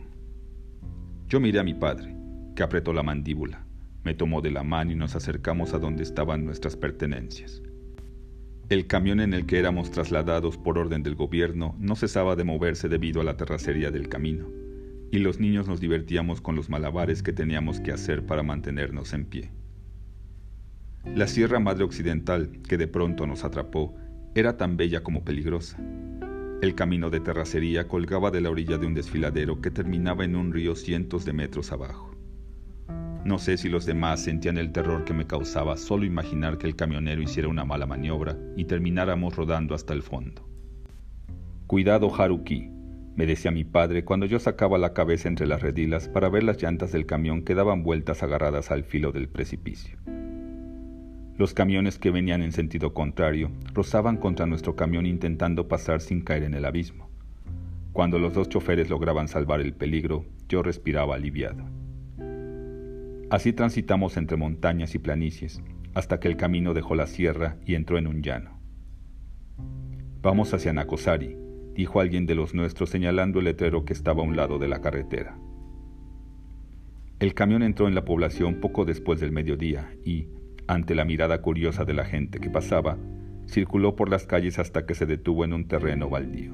Yo 1.26 1.40
miré 1.40 1.58
a 1.58 1.64
mi 1.64 1.75
padre, 1.75 2.14
que 2.54 2.62
apretó 2.62 2.92
la 2.92 3.02
mandíbula, 3.02 3.66
me 4.04 4.14
tomó 4.14 4.40
de 4.40 4.52
la 4.52 4.62
mano 4.62 4.92
y 4.92 4.94
nos 4.94 5.16
acercamos 5.16 5.75
a 5.75 5.80
donde 5.80 6.04
estaban 6.04 6.44
nuestras 6.44 6.76
pertenencias. 6.76 7.61
El 8.68 8.87
camión 8.87 9.18
en 9.18 9.35
el 9.35 9.47
que 9.47 9.58
éramos 9.58 9.90
trasladados 9.90 10.58
por 10.58 10.78
orden 10.78 11.02
del 11.02 11.16
gobierno 11.16 11.75
no 11.80 11.97
cesaba 11.97 12.37
de 12.37 12.44
moverse 12.44 12.88
debido 12.88 13.20
a 13.20 13.25
la 13.25 13.37
terracería 13.37 13.90
del 13.90 14.08
camino, 14.08 14.47
y 15.11 15.18
los 15.18 15.40
niños 15.40 15.66
nos 15.66 15.80
divertíamos 15.80 16.40
con 16.40 16.54
los 16.54 16.70
malabares 16.70 17.25
que 17.25 17.32
teníamos 17.32 17.80
que 17.80 17.90
hacer 17.90 18.26
para 18.26 18.44
mantenernos 18.44 19.12
en 19.12 19.25
pie. 19.25 19.50
La 21.16 21.26
Sierra 21.26 21.58
Madre 21.58 21.82
Occidental, 21.82 22.61
que 22.68 22.78
de 22.78 22.87
pronto 22.87 23.26
nos 23.26 23.42
atrapó, 23.42 23.97
era 24.37 24.56
tan 24.56 24.76
bella 24.76 25.02
como 25.02 25.25
peligrosa. 25.25 25.76
El 26.61 26.75
camino 26.75 27.09
de 27.09 27.21
terracería 27.21 27.87
colgaba 27.87 28.33
de 28.33 28.41
la 28.41 28.50
orilla 28.50 28.79
de 28.79 28.87
un 28.87 28.93
desfiladero 28.93 29.61
que 29.61 29.71
terminaba 29.71 30.25
en 30.25 30.35
un 30.35 30.53
río 30.53 30.75
cientos 30.75 31.25
de 31.25 31.33
metros 31.33 31.71
abajo. 31.71 32.11
No 33.25 33.38
sé 33.38 33.57
si 33.57 33.69
los 33.69 33.87
demás 33.87 34.25
sentían 34.25 34.59
el 34.59 34.73
terror 34.73 35.05
que 35.05 35.15
me 35.15 35.25
causaba 35.25 35.77
solo 35.77 36.05
imaginar 36.05 36.59
que 36.59 36.67
el 36.67 36.75
camionero 36.75 37.23
hiciera 37.23 37.47
una 37.47 37.65
mala 37.65 37.87
maniobra 37.87 38.37
y 38.57 38.65
termináramos 38.65 39.37
rodando 39.37 39.77
hasta 39.77 39.95
el 39.95 40.03
fondo. 40.03 40.49
Cuidado, 41.69 42.12
Haruki, 42.12 42.69
me 43.15 43.27
decía 43.27 43.53
mi 43.53 43.62
padre 43.62 44.05
cuando 44.05 44.27
yo 44.27 44.41
sacaba 44.41 44.79
la 44.79 44.95
cabeza 44.95 45.29
entre 45.29 45.47
las 45.47 45.62
redilas 45.62 46.09
para 46.09 46.29
ver 46.29 46.43
las 46.43 46.61
llantas 46.61 46.91
del 46.91 47.07
camión 47.07 47.45
que 47.45 47.55
daban 47.55 47.85
vueltas 47.85 48.25
agarradas 48.25 48.73
al 48.73 48.83
filo 48.83 49.12
del 49.12 49.29
precipicio. 49.29 49.97
Los 51.38 51.54
camiones 51.54 52.00
que 52.00 52.11
venían 52.11 52.42
en 52.42 52.50
sentido 52.50 52.92
contrario 52.92 53.52
rozaban 53.73 54.16
contra 54.16 54.45
nuestro 54.45 54.75
camión 54.75 55.07
intentando 55.07 55.68
pasar 55.68 56.00
sin 56.00 56.21
caer 56.21 56.42
en 56.42 56.54
el 56.54 56.64
abismo. 56.64 57.09
Cuando 57.92 58.18
los 58.18 58.35
dos 58.35 58.49
choferes 58.49 58.90
lograban 58.90 59.28
salvar 59.28 59.61
el 59.61 59.73
peligro, 59.73 60.25
yo 60.49 60.64
respiraba 60.64 61.14
aliviado. 61.14 61.64
Así 63.30 63.52
transitamos 63.52 64.16
entre 64.16 64.37
montañas 64.37 64.97
y 64.97 64.99
planicies, 64.99 65.62
hasta 65.95 66.18
que 66.18 66.26
el 66.26 66.37
camino 66.37 66.75
dejó 66.75 66.97
la 66.97 67.07
sierra 67.07 67.57
y 67.64 67.76
entró 67.76 67.99
en 67.99 68.09
un 68.09 68.21
llano. 68.21 68.59
Vamos 70.21 70.52
hacia 70.54 70.73
Nacosari, 70.73 71.37
dijo 71.73 72.00
alguien 72.00 72.26
de 72.26 72.35
los 72.35 72.52
nuestros 72.52 72.90
señalando 72.90 73.38
el 73.38 73.45
letrero 73.45 73.85
que 73.85 73.92
estaba 73.92 74.23
a 74.23 74.26
un 74.26 74.35
lado 74.35 74.59
de 74.59 74.66
la 74.66 74.80
carretera. 74.80 75.38
El 77.21 77.35
camión 77.35 77.62
entró 77.62 77.87
en 77.87 77.95
la 77.95 78.04
población 78.04 78.57
poco 78.61 78.85
después 78.85 79.21
del 79.21 79.30
mediodía 79.30 79.92
y, 80.04 80.28
ante 80.69 80.95
la 80.95 81.05
mirada 81.05 81.41
curiosa 81.41 81.85
de 81.85 81.95
la 81.95 82.05
gente 82.05 82.39
que 82.39 82.51
pasaba, 82.51 82.99
circuló 83.49 83.97
por 83.97 84.11
las 84.11 84.27
calles 84.27 84.59
hasta 84.59 84.85
que 84.85 84.95
se 84.95 85.07
detuvo 85.07 85.45
en 85.45 85.55
un 85.55 85.67
terreno 85.67 86.11
baldío. 86.11 86.53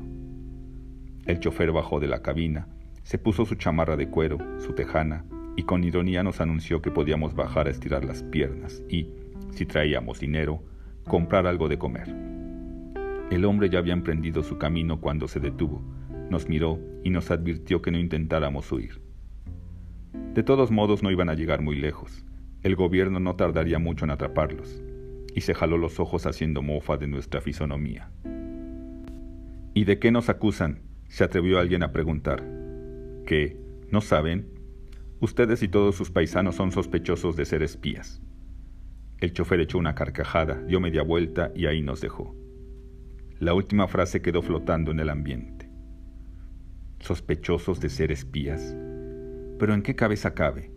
El 1.27 1.41
chofer 1.41 1.73
bajó 1.73 1.99
de 1.99 2.07
la 2.07 2.23
cabina, 2.23 2.69
se 3.03 3.19
puso 3.19 3.45
su 3.45 3.57
chamarra 3.57 3.97
de 3.97 4.09
cuero, 4.09 4.39
su 4.61 4.73
tejana, 4.73 5.25
y 5.57 5.65
con 5.65 5.85
ironía 5.85 6.23
nos 6.23 6.41
anunció 6.41 6.81
que 6.81 6.91
podíamos 6.91 7.35
bajar 7.35 7.67
a 7.67 7.71
estirar 7.71 8.05
las 8.05 8.23
piernas 8.23 8.83
y, 8.89 9.09
si 9.51 9.67
traíamos 9.67 10.21
dinero, 10.21 10.63
comprar 11.07 11.47
algo 11.47 11.69
de 11.69 11.79
comer. 11.79 12.09
El 13.31 13.45
hombre 13.45 13.69
ya 13.69 13.81
había 13.81 13.93
emprendido 13.95 14.43
su 14.43 14.59
camino 14.59 15.01
cuando 15.01 15.27
se 15.27 15.41
detuvo, 15.41 15.83
nos 16.31 16.49
miró 16.49 16.79
y 17.03 17.11
nos 17.11 17.31
advirtió 17.31 17.83
que 17.83 17.91
no 17.91 17.99
intentáramos 17.99 18.71
huir. 18.71 19.01
De 20.35 20.43
todos 20.43 20.71
modos 20.71 21.03
no 21.03 21.11
iban 21.11 21.29
a 21.29 21.35
llegar 21.35 21.63
muy 21.63 21.77
lejos, 21.77 22.24
el 22.65 22.77
gobierno 22.77 23.21
no 23.21 23.37
tardaría 23.37 23.79
mucho 23.79 24.07
en 24.07 24.11
atraparlos, 24.11 24.83
y 25.35 25.43
se 25.43 25.55
jaló 25.55 25.77
los 25.77 26.01
ojos 26.01 26.25
haciendo 26.25 26.63
mofa 26.63 26.97
de 26.97 27.07
nuestra 27.07 27.43
fisonomía. 27.43 28.11
¿Y 29.75 29.85
de 29.85 29.99
qué 29.99 30.11
nos 30.11 30.29
acusan? 30.29 30.81
se 31.09 31.23
atrevió 31.23 31.61
alguien 31.61 31.83
a 31.85 31.93
preguntar. 31.93 32.43
¿Qué? 33.27 33.57
¿No 33.91 34.01
saben? 34.01 34.49
Ustedes 35.21 35.63
y 35.63 35.69
todos 35.69 35.95
sus 35.95 36.11
paisanos 36.11 36.57
son 36.57 36.73
sospechosos 36.73 37.37
de 37.37 37.45
ser 37.45 37.63
espías. 37.63 38.21
El 39.21 39.33
chofer 39.33 39.61
echó 39.61 39.79
una 39.79 39.95
carcajada, 39.95 40.61
dio 40.63 40.81
media 40.81 41.03
vuelta 41.03 41.53
y 41.55 41.67
ahí 41.67 41.83
nos 41.83 42.01
dejó. 42.01 42.35
La 43.39 43.55
última 43.55 43.87
frase 43.87 44.23
quedó 44.23 44.43
flotando 44.43 44.91
en 44.91 45.01
el 45.01 45.11
ambiente. 45.11 45.69
¿Sospechosos 46.99 47.79
de 47.79 47.91
ser 47.91 48.11
espías? 48.11 48.75
¿Pero 49.59 49.75
en 49.75 49.83
qué 49.83 49.95
cabeza 49.95 50.35
cabe? 50.35 50.74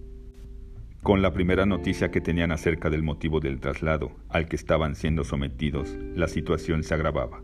Con 1.03 1.21
la 1.21 1.31
primera 1.31 1.65
noticia 1.65 2.11
que 2.11 2.21
tenían 2.21 2.51
acerca 2.51 2.89
del 2.89 3.03
motivo 3.03 3.39
del 3.39 3.59
traslado 3.59 4.11
al 4.29 4.47
que 4.47 4.55
estaban 4.55 4.95
siendo 4.95 5.23
sometidos, 5.23 5.95
la 6.15 6.27
situación 6.27 6.83
se 6.83 6.93
agravaba. 6.93 7.41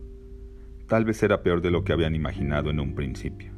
Tal 0.88 1.06
vez 1.06 1.24
era 1.24 1.44
peor 1.44 1.62
de 1.62 1.72
lo 1.72 1.84
que 1.84 1.94
habían 1.94 2.14
imaginado 2.14 2.70
en 2.70 2.80
un 2.80 2.94
principio. 2.94 3.54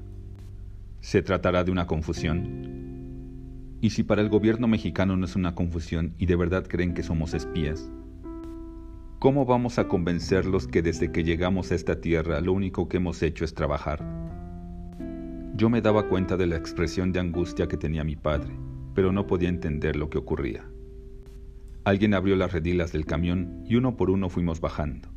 ¿Se 0.99 1.21
tratará 1.21 1.63
de 1.63 1.71
una 1.71 1.87
confusión? 1.87 3.77
Y 3.81 3.91
si 3.91 4.03
para 4.03 4.21
el 4.21 4.29
gobierno 4.29 4.67
mexicano 4.67 5.17
no 5.17 5.25
es 5.25 5.35
una 5.35 5.55
confusión 5.55 6.13
y 6.17 6.27
de 6.27 6.35
verdad 6.35 6.65
creen 6.67 6.93
que 6.93 7.03
somos 7.03 7.33
espías, 7.33 7.91
¿cómo 9.19 9.45
vamos 9.45 9.79
a 9.79 9.87
convencerlos 9.87 10.67
que 10.67 10.81
desde 10.81 11.11
que 11.11 11.23
llegamos 11.23 11.71
a 11.71 11.75
esta 11.75 11.99
tierra 11.99 12.41
lo 12.41 12.53
único 12.53 12.87
que 12.87 12.97
hemos 12.97 13.23
hecho 13.23 13.43
es 13.43 13.53
trabajar? 13.53 14.03
Yo 15.55 15.69
me 15.69 15.81
daba 15.81 16.09
cuenta 16.09 16.37
de 16.37 16.47
la 16.47 16.57
expresión 16.57 17.11
de 17.11 17.21
angustia 17.21 17.67
que 17.67 17.77
tenía 17.77 18.03
mi 18.03 18.15
padre, 18.15 18.53
pero 18.95 19.11
no 19.11 19.27
podía 19.27 19.49
entender 19.49 19.95
lo 19.95 20.09
que 20.09 20.17
ocurría. 20.17 20.65
Alguien 21.83 22.15
abrió 22.15 22.35
las 22.35 22.51
redilas 22.51 22.91
del 22.91 23.05
camión 23.05 23.63
y 23.67 23.75
uno 23.75 23.95
por 23.95 24.09
uno 24.09 24.29
fuimos 24.29 24.59
bajando. 24.59 25.09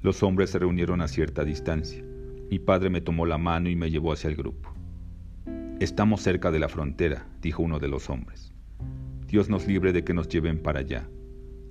Los 0.00 0.22
hombres 0.22 0.50
se 0.50 0.60
reunieron 0.60 1.00
a 1.00 1.08
cierta 1.08 1.42
distancia. 1.42 2.04
Mi 2.50 2.60
padre 2.60 2.90
me 2.90 3.00
tomó 3.00 3.26
la 3.26 3.38
mano 3.38 3.68
y 3.68 3.74
me 3.74 3.90
llevó 3.90 4.12
hacia 4.12 4.28
el 4.28 4.36
grupo. 4.36 4.72
Estamos 5.80 6.20
cerca 6.20 6.52
de 6.52 6.60
la 6.60 6.68
frontera, 6.68 7.26
dijo 7.42 7.62
uno 7.64 7.80
de 7.80 7.88
los 7.88 8.10
hombres. 8.10 8.52
Dios 9.26 9.48
nos 9.48 9.66
libre 9.66 9.92
de 9.92 10.04
que 10.04 10.14
nos 10.14 10.28
lleven 10.28 10.62
para 10.62 10.80
allá. 10.80 11.08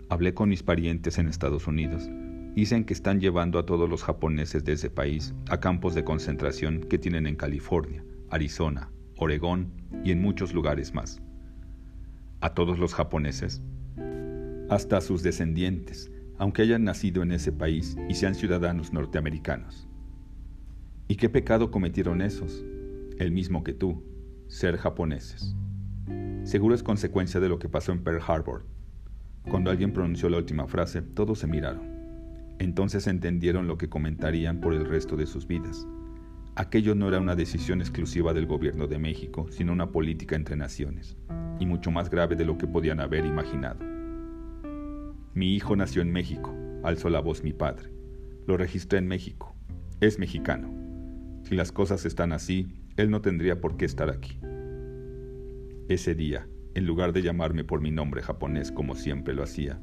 Hablé 0.09 0.33
con 0.33 0.49
mis 0.49 0.63
parientes 0.63 1.17
en 1.19 1.27
Estados 1.27 1.67
Unidos. 1.67 2.09
Dicen 2.53 2.83
que 2.83 2.93
están 2.93 3.21
llevando 3.21 3.59
a 3.59 3.65
todos 3.65 3.89
los 3.89 4.03
japoneses 4.03 4.65
de 4.65 4.73
ese 4.73 4.89
país 4.89 5.33
a 5.49 5.59
campos 5.59 5.95
de 5.95 6.03
concentración 6.03 6.81
que 6.81 6.97
tienen 6.97 7.27
en 7.27 7.35
California, 7.35 8.03
Arizona, 8.29 8.91
Oregón 9.15 9.71
y 10.03 10.11
en 10.11 10.21
muchos 10.21 10.53
lugares 10.53 10.93
más. 10.93 11.21
¿A 12.43 12.53
todos 12.53 12.77
los 12.77 12.93
japoneses? 12.93 13.62
Hasta 14.69 14.97
a 14.97 15.01
sus 15.01 15.23
descendientes, 15.23 16.12
aunque 16.38 16.63
hayan 16.63 16.84
nacido 16.84 17.23
en 17.23 17.32
ese 17.32 17.53
país 17.53 17.95
y 18.10 18.15
sean 18.15 18.36
ciudadanos 18.36 18.91
norteamericanos. 18.91 19.88
¿Y 21.08 21.15
qué 21.15 21.29
pecado 21.29 21.71
cometieron 21.71 22.21
esos? 22.21 22.65
el 23.17 23.32
mismo 23.32 23.63
que 23.63 23.73
tú, 23.73 24.03
ser 24.47 24.75
japoneses. 24.75 25.56
Seguro 26.43 26.75
es 26.75 26.84
consecuencia 26.84 27.39
de 27.39 27.47
lo 27.47 27.60
que 27.60 27.69
pasó 27.69 27.93
en 27.93 28.03
Pearl 28.03 28.19
Harbor. 28.27 28.65
Cuando 29.49 29.71
alguien 29.71 29.93
pronunció 29.93 30.27
la 30.27 30.39
última 30.39 30.67
frase, 30.67 31.01
todos 31.01 31.39
se 31.39 31.47
miraron. 31.47 31.93
Entonces 32.60 33.08
entendieron 33.08 33.67
lo 33.67 33.77
que 33.77 33.88
comentarían 33.88 34.60
por 34.60 34.73
el 34.73 34.84
resto 34.84 35.15
de 35.15 35.27
sus 35.27 35.47
vidas. 35.47 35.88
Aquello 36.55 36.93
no 36.93 37.07
era 37.07 37.19
una 37.19 37.35
decisión 37.35 37.81
exclusiva 37.81 38.31
del 38.31 38.45
gobierno 38.45 38.85
de 38.85 38.99
México, 38.99 39.47
sino 39.49 39.73
una 39.73 39.91
política 39.91 40.35
entre 40.35 40.55
naciones, 40.55 41.17
y 41.59 41.65
mucho 41.65 41.89
más 41.89 42.11
grave 42.11 42.35
de 42.35 42.45
lo 42.45 42.59
que 42.59 42.67
podían 42.67 42.99
haber 42.99 43.25
imaginado. 43.25 43.79
Mi 45.33 45.55
hijo 45.55 45.75
nació 45.75 46.03
en 46.03 46.11
México, 46.11 46.55
alzó 46.83 47.09
la 47.09 47.21
voz 47.21 47.43
mi 47.43 47.53
padre. 47.53 47.91
Lo 48.45 48.55
registré 48.55 48.99
en 48.99 49.07
México. 49.07 49.55
Es 49.99 50.19
mexicano. 50.19 50.71
Si 51.41 51.55
las 51.55 51.71
cosas 51.71 52.05
están 52.05 52.31
así, 52.31 52.67
él 52.97 53.09
no 53.09 53.21
tendría 53.21 53.59
por 53.59 53.75
qué 53.75 53.85
estar 53.85 54.11
aquí. 54.11 54.39
Ese 55.89 56.13
día, 56.13 56.47
en 56.75 56.85
lugar 56.85 57.13
de 57.13 57.23
llamarme 57.23 57.63
por 57.63 57.81
mi 57.81 57.89
nombre 57.89 58.21
japonés 58.21 58.71
como 58.71 58.93
siempre 58.93 59.33
lo 59.33 59.41
hacía, 59.41 59.81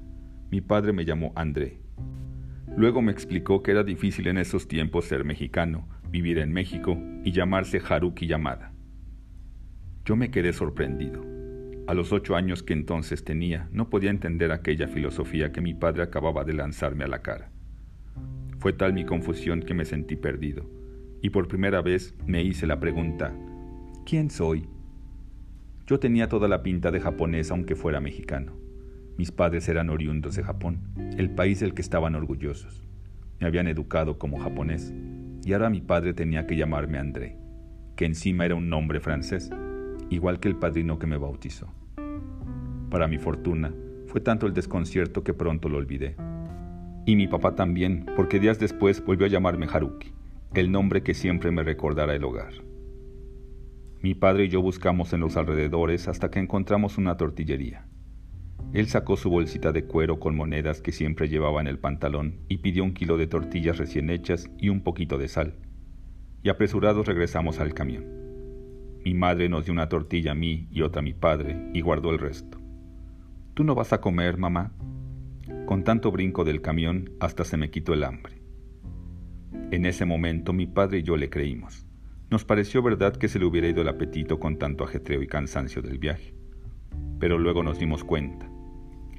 mi 0.52 0.60
padre 0.60 0.92
me 0.92 1.04
llamó 1.04 1.32
André. 1.34 1.80
Luego 2.76 3.02
me 3.02 3.10
explicó 3.10 3.64
que 3.64 3.72
era 3.72 3.82
difícil 3.82 4.28
en 4.28 4.38
esos 4.38 4.68
tiempos 4.68 5.06
ser 5.06 5.24
mexicano, 5.24 5.88
vivir 6.10 6.38
en 6.38 6.52
México 6.52 6.98
y 7.24 7.32
llamarse 7.32 7.80
Haruki 7.86 8.26
Yamada. 8.26 8.72
Yo 10.04 10.16
me 10.16 10.30
quedé 10.30 10.52
sorprendido. 10.52 11.24
A 11.86 11.94
los 11.94 12.12
ocho 12.12 12.36
años 12.36 12.62
que 12.62 12.72
entonces 12.72 13.24
tenía, 13.24 13.68
no 13.72 13.90
podía 13.90 14.10
entender 14.10 14.52
aquella 14.52 14.88
filosofía 14.88 15.52
que 15.52 15.60
mi 15.60 15.74
padre 15.74 16.02
acababa 16.02 16.44
de 16.44 16.54
lanzarme 16.54 17.04
a 17.04 17.08
la 17.08 17.22
cara. 17.22 17.50
Fue 18.58 18.72
tal 18.72 18.92
mi 18.92 19.04
confusión 19.04 19.60
que 19.60 19.74
me 19.74 19.84
sentí 19.84 20.16
perdido 20.16 20.68
y 21.22 21.30
por 21.30 21.48
primera 21.48 21.82
vez 21.82 22.14
me 22.26 22.42
hice 22.42 22.66
la 22.66 22.80
pregunta, 22.80 23.34
¿quién 24.04 24.30
soy? 24.30 24.68
Yo 25.86 25.98
tenía 26.00 26.28
toda 26.28 26.48
la 26.48 26.62
pinta 26.62 26.90
de 26.90 27.00
japonés 27.00 27.50
aunque 27.50 27.76
fuera 27.76 28.00
mexicano. 28.00 28.52
Mis 29.16 29.32
padres 29.32 29.68
eran 29.68 29.90
oriundos 29.90 30.36
de 30.36 30.42
Japón, 30.42 30.80
el 31.18 31.30
país 31.30 31.60
del 31.60 31.74
que 31.74 31.82
estaban 31.82 32.14
orgullosos. 32.14 32.84
Me 33.38 33.46
habían 33.46 33.66
educado 33.66 34.18
como 34.18 34.38
japonés 34.38 34.94
y 35.44 35.52
ahora 35.52 35.70
mi 35.70 35.80
padre 35.80 36.14
tenía 36.14 36.46
que 36.46 36.56
llamarme 36.56 36.98
André, 36.98 37.36
que 37.96 38.04
encima 38.04 38.44
era 38.44 38.54
un 38.54 38.68
nombre 38.68 39.00
francés, 39.00 39.50
igual 40.10 40.40
que 40.40 40.48
el 40.48 40.56
padrino 40.56 40.98
que 40.98 41.06
me 41.06 41.16
bautizó. 41.16 41.72
Para 42.90 43.08
mi 43.08 43.18
fortuna, 43.18 43.72
fue 44.06 44.20
tanto 44.20 44.46
el 44.46 44.54
desconcierto 44.54 45.22
que 45.22 45.34
pronto 45.34 45.68
lo 45.68 45.78
olvidé. 45.78 46.16
Y 47.06 47.16
mi 47.16 47.28
papá 47.28 47.54
también, 47.54 48.06
porque 48.16 48.40
días 48.40 48.58
después 48.58 49.04
volvió 49.04 49.26
a 49.26 49.30
llamarme 49.30 49.66
Haruki, 49.72 50.12
el 50.54 50.72
nombre 50.72 51.02
que 51.02 51.14
siempre 51.14 51.50
me 51.50 51.62
recordará 51.62 52.14
el 52.14 52.24
hogar. 52.24 52.52
Mi 54.02 54.14
padre 54.14 54.44
y 54.44 54.48
yo 54.48 54.62
buscamos 54.62 55.12
en 55.12 55.20
los 55.20 55.36
alrededores 55.36 56.08
hasta 56.08 56.30
que 56.30 56.40
encontramos 56.40 56.98
una 56.98 57.16
tortillería. 57.16 57.86
Él 58.72 58.86
sacó 58.86 59.16
su 59.16 59.30
bolsita 59.30 59.72
de 59.72 59.84
cuero 59.84 60.20
con 60.20 60.36
monedas 60.36 60.80
que 60.80 60.92
siempre 60.92 61.28
llevaba 61.28 61.60
en 61.60 61.66
el 61.66 61.80
pantalón 61.80 62.38
y 62.48 62.58
pidió 62.58 62.84
un 62.84 62.94
kilo 62.94 63.16
de 63.16 63.26
tortillas 63.26 63.78
recién 63.78 64.10
hechas 64.10 64.48
y 64.58 64.68
un 64.68 64.82
poquito 64.82 65.18
de 65.18 65.26
sal. 65.26 65.56
Y 66.44 66.50
apresurados 66.50 67.06
regresamos 67.06 67.58
al 67.58 67.74
camión. 67.74 68.04
Mi 69.04 69.12
madre 69.14 69.48
nos 69.48 69.64
dio 69.64 69.72
una 69.72 69.88
tortilla 69.88 70.32
a 70.32 70.36
mí 70.36 70.68
y 70.70 70.82
otra 70.82 71.00
a 71.00 71.02
mi 71.02 71.14
padre 71.14 71.70
y 71.74 71.80
guardó 71.80 72.10
el 72.10 72.20
resto. 72.20 72.58
¿Tú 73.54 73.64
no 73.64 73.74
vas 73.74 73.92
a 73.92 74.00
comer, 74.00 74.38
mamá? 74.38 74.72
Con 75.66 75.82
tanto 75.82 76.12
brinco 76.12 76.44
del 76.44 76.62
camión 76.62 77.10
hasta 77.18 77.44
se 77.44 77.56
me 77.56 77.70
quitó 77.70 77.92
el 77.92 78.04
hambre. 78.04 78.40
En 79.72 79.84
ese 79.84 80.04
momento 80.04 80.52
mi 80.52 80.66
padre 80.66 80.98
y 80.98 81.02
yo 81.02 81.16
le 81.16 81.28
creímos. 81.28 81.86
Nos 82.30 82.44
pareció 82.44 82.82
verdad 82.82 83.16
que 83.16 83.26
se 83.26 83.40
le 83.40 83.46
hubiera 83.46 83.66
ido 83.66 83.82
el 83.82 83.88
apetito 83.88 84.38
con 84.38 84.58
tanto 84.58 84.84
ajetreo 84.84 85.22
y 85.22 85.26
cansancio 85.26 85.82
del 85.82 85.98
viaje. 85.98 86.34
Pero 87.18 87.36
luego 87.36 87.64
nos 87.64 87.78
dimos 87.78 88.04
cuenta 88.04 88.49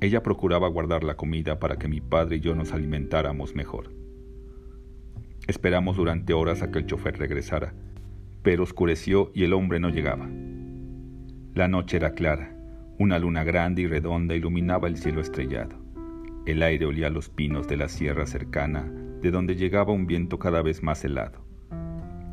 ella 0.02 0.24
procuraba 0.24 0.68
guardar 0.68 1.04
la 1.04 1.16
comida 1.16 1.60
para 1.60 1.78
que 1.78 1.88
mi 1.88 2.02
padre 2.02 2.38
y 2.38 2.40
yo 2.40 2.56
nos 2.56 2.74
alimentáramos 2.74 3.54
mejor. 3.54 3.92
Esperamos 5.48 5.96
durante 5.96 6.34
horas 6.34 6.64
a 6.64 6.72
que 6.72 6.80
el 6.80 6.88
chofer 6.88 7.20
regresara, 7.20 7.76
pero 8.42 8.64
oscureció 8.64 9.32
y 9.36 9.44
el 9.44 9.54
hombre 9.54 9.80
no 9.80 9.90
llegaba. 9.90 10.28
La 11.54 11.68
noche 11.68 11.98
era 11.98 12.16
clara, 12.16 12.58
una 12.98 13.20
luna 13.20 13.44
grande 13.44 13.84
y 13.84 13.88
redonda 13.88 14.36
iluminaba 14.36 14.88
el 14.88 14.98
cielo 14.98 15.22
estrellado. 15.22 15.78
El 16.48 16.64
aire 16.64 16.88
olía 16.88 17.08
a 17.08 17.12
los 17.12 17.30
pinos 17.30 17.68
de 17.68 17.78
la 17.78 17.88
sierra 17.88 18.26
cercana, 18.26 18.92
de 19.22 19.30
donde 19.30 19.56
llegaba 19.56 19.94
un 19.94 20.08
viento 20.08 20.40
cada 20.40 20.64
vez 20.64 20.82
más 20.82 21.06
helado. 21.06 21.46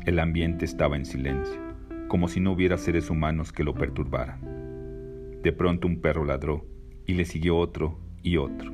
El 0.07 0.17
ambiente 0.17 0.65
estaba 0.65 0.95
en 0.95 1.05
silencio, 1.05 1.61
como 2.07 2.27
si 2.27 2.39
no 2.39 2.53
hubiera 2.53 2.79
seres 2.79 3.11
humanos 3.11 3.53
que 3.53 3.63
lo 3.63 3.75
perturbaran. 3.75 4.41
De 5.43 5.53
pronto 5.53 5.87
un 5.87 6.01
perro 6.01 6.25
ladró 6.25 6.65
y 7.09 7.15
le 7.15 7.25
siguió 7.25 7.57
otro 7.57 7.97
y 8.21 8.37
otro. 8.37 8.71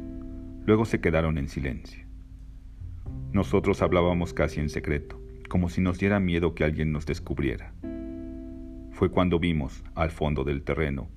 Luego 0.66 0.84
se 0.84 1.00
quedaron 1.00 1.38
en 1.38 1.48
silencio. 1.48 2.06
Nosotros 3.32 3.82
hablábamos 3.82 4.34
casi 4.34 4.60
en 4.60 4.68
secreto, 4.68 5.22
como 5.48 5.70
si 5.70 5.80
nos 5.80 6.00
diera 6.00 6.20
miedo 6.20 6.54
que 6.54 6.66
alguien 6.66 6.92
nos 6.92 7.06
descubriera. 7.06 7.74
Fue 8.92 9.10
cuando 9.10 9.40
vimos, 9.40 9.86
al 9.96 10.12
fondo 10.12 10.44
del 10.44 10.64
terreno, 10.64 11.08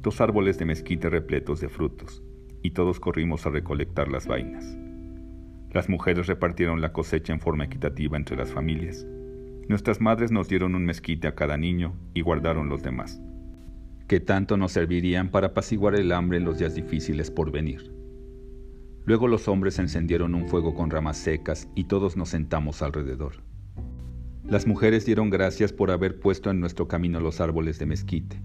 dos 0.00 0.20
árboles 0.20 0.58
de 0.58 0.66
mezquite 0.66 1.10
repletos 1.10 1.60
de 1.60 1.68
frutos, 1.68 2.22
y 2.62 2.70
todos 2.70 3.00
corrimos 3.00 3.44
a 3.46 3.50
recolectar 3.50 4.06
las 4.06 4.28
vainas. 4.28 4.78
Las 5.72 5.88
mujeres 5.88 6.28
repartieron 6.28 6.80
la 6.80 6.92
cosecha 6.92 7.32
en 7.32 7.40
forma 7.40 7.64
equitativa 7.64 8.16
entre 8.16 8.36
las 8.36 8.52
familias. 8.52 9.04
Nuestras 9.68 10.00
madres 10.00 10.30
nos 10.30 10.48
dieron 10.48 10.76
un 10.76 10.84
mezquite 10.84 11.26
a 11.26 11.34
cada 11.34 11.56
niño 11.56 11.96
y 12.14 12.20
guardaron 12.20 12.68
los 12.68 12.80
demás 12.84 13.20
que 14.10 14.18
tanto 14.18 14.56
nos 14.56 14.72
servirían 14.72 15.30
para 15.30 15.46
apaciguar 15.46 15.94
el 15.94 16.10
hambre 16.10 16.38
en 16.38 16.44
los 16.44 16.58
días 16.58 16.74
difíciles 16.74 17.30
por 17.30 17.52
venir. 17.52 17.94
Luego 19.04 19.28
los 19.28 19.46
hombres 19.46 19.78
encendieron 19.78 20.34
un 20.34 20.48
fuego 20.48 20.74
con 20.74 20.90
ramas 20.90 21.16
secas 21.16 21.68
y 21.76 21.84
todos 21.84 22.16
nos 22.16 22.30
sentamos 22.30 22.82
alrededor. 22.82 23.34
Las 24.42 24.66
mujeres 24.66 25.06
dieron 25.06 25.30
gracias 25.30 25.72
por 25.72 25.92
haber 25.92 26.18
puesto 26.18 26.50
en 26.50 26.58
nuestro 26.58 26.88
camino 26.88 27.20
los 27.20 27.40
árboles 27.40 27.78
de 27.78 27.86
mezquite 27.86 28.42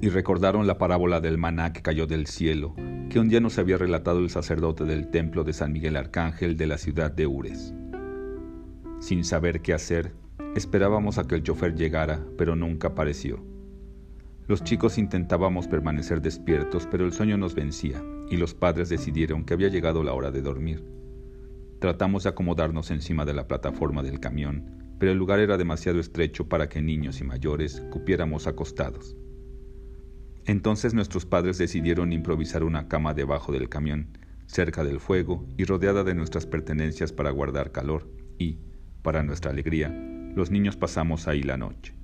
y 0.00 0.08
recordaron 0.08 0.66
la 0.66 0.78
parábola 0.78 1.20
del 1.20 1.38
maná 1.38 1.72
que 1.72 1.80
cayó 1.80 2.08
del 2.08 2.26
cielo, 2.26 2.74
que 3.08 3.20
un 3.20 3.28
día 3.28 3.38
nos 3.38 3.56
había 3.58 3.78
relatado 3.78 4.18
el 4.18 4.30
sacerdote 4.30 4.82
del 4.82 5.12
templo 5.12 5.44
de 5.44 5.52
San 5.52 5.70
Miguel 5.70 5.96
Arcángel 5.96 6.56
de 6.56 6.66
la 6.66 6.76
ciudad 6.76 7.12
de 7.12 7.28
Ures. 7.28 7.72
Sin 8.98 9.22
saber 9.22 9.62
qué 9.62 9.74
hacer, 9.74 10.12
esperábamos 10.56 11.18
a 11.18 11.28
que 11.28 11.36
el 11.36 11.44
chofer 11.44 11.76
llegara, 11.76 12.20
pero 12.36 12.56
nunca 12.56 12.88
apareció. 12.88 13.57
Los 14.48 14.64
chicos 14.64 14.96
intentábamos 14.96 15.68
permanecer 15.68 16.22
despiertos, 16.22 16.88
pero 16.90 17.04
el 17.04 17.12
sueño 17.12 17.36
nos 17.36 17.54
vencía 17.54 18.02
y 18.30 18.38
los 18.38 18.54
padres 18.54 18.88
decidieron 18.88 19.44
que 19.44 19.52
había 19.52 19.68
llegado 19.68 20.02
la 20.02 20.14
hora 20.14 20.30
de 20.30 20.40
dormir. 20.40 20.82
Tratamos 21.80 22.22
de 22.22 22.30
acomodarnos 22.30 22.90
encima 22.90 23.26
de 23.26 23.34
la 23.34 23.46
plataforma 23.46 24.02
del 24.02 24.20
camión, 24.20 24.96
pero 24.98 25.12
el 25.12 25.18
lugar 25.18 25.40
era 25.40 25.58
demasiado 25.58 26.00
estrecho 26.00 26.48
para 26.48 26.70
que 26.70 26.80
niños 26.80 27.20
y 27.20 27.24
mayores 27.24 27.82
cupiéramos 27.90 28.46
acostados. 28.46 29.18
Entonces 30.46 30.94
nuestros 30.94 31.26
padres 31.26 31.58
decidieron 31.58 32.14
improvisar 32.14 32.64
una 32.64 32.88
cama 32.88 33.12
debajo 33.12 33.52
del 33.52 33.68
camión, 33.68 34.16
cerca 34.46 34.82
del 34.82 34.98
fuego 34.98 35.46
y 35.58 35.64
rodeada 35.64 36.04
de 36.04 36.14
nuestras 36.14 36.46
pertenencias 36.46 37.12
para 37.12 37.30
guardar 37.30 37.70
calor, 37.70 38.10
y, 38.38 38.60
para 39.02 39.22
nuestra 39.22 39.50
alegría, 39.50 39.90
los 40.34 40.50
niños 40.50 40.74
pasamos 40.78 41.28
ahí 41.28 41.42
la 41.42 41.58
noche. 41.58 41.97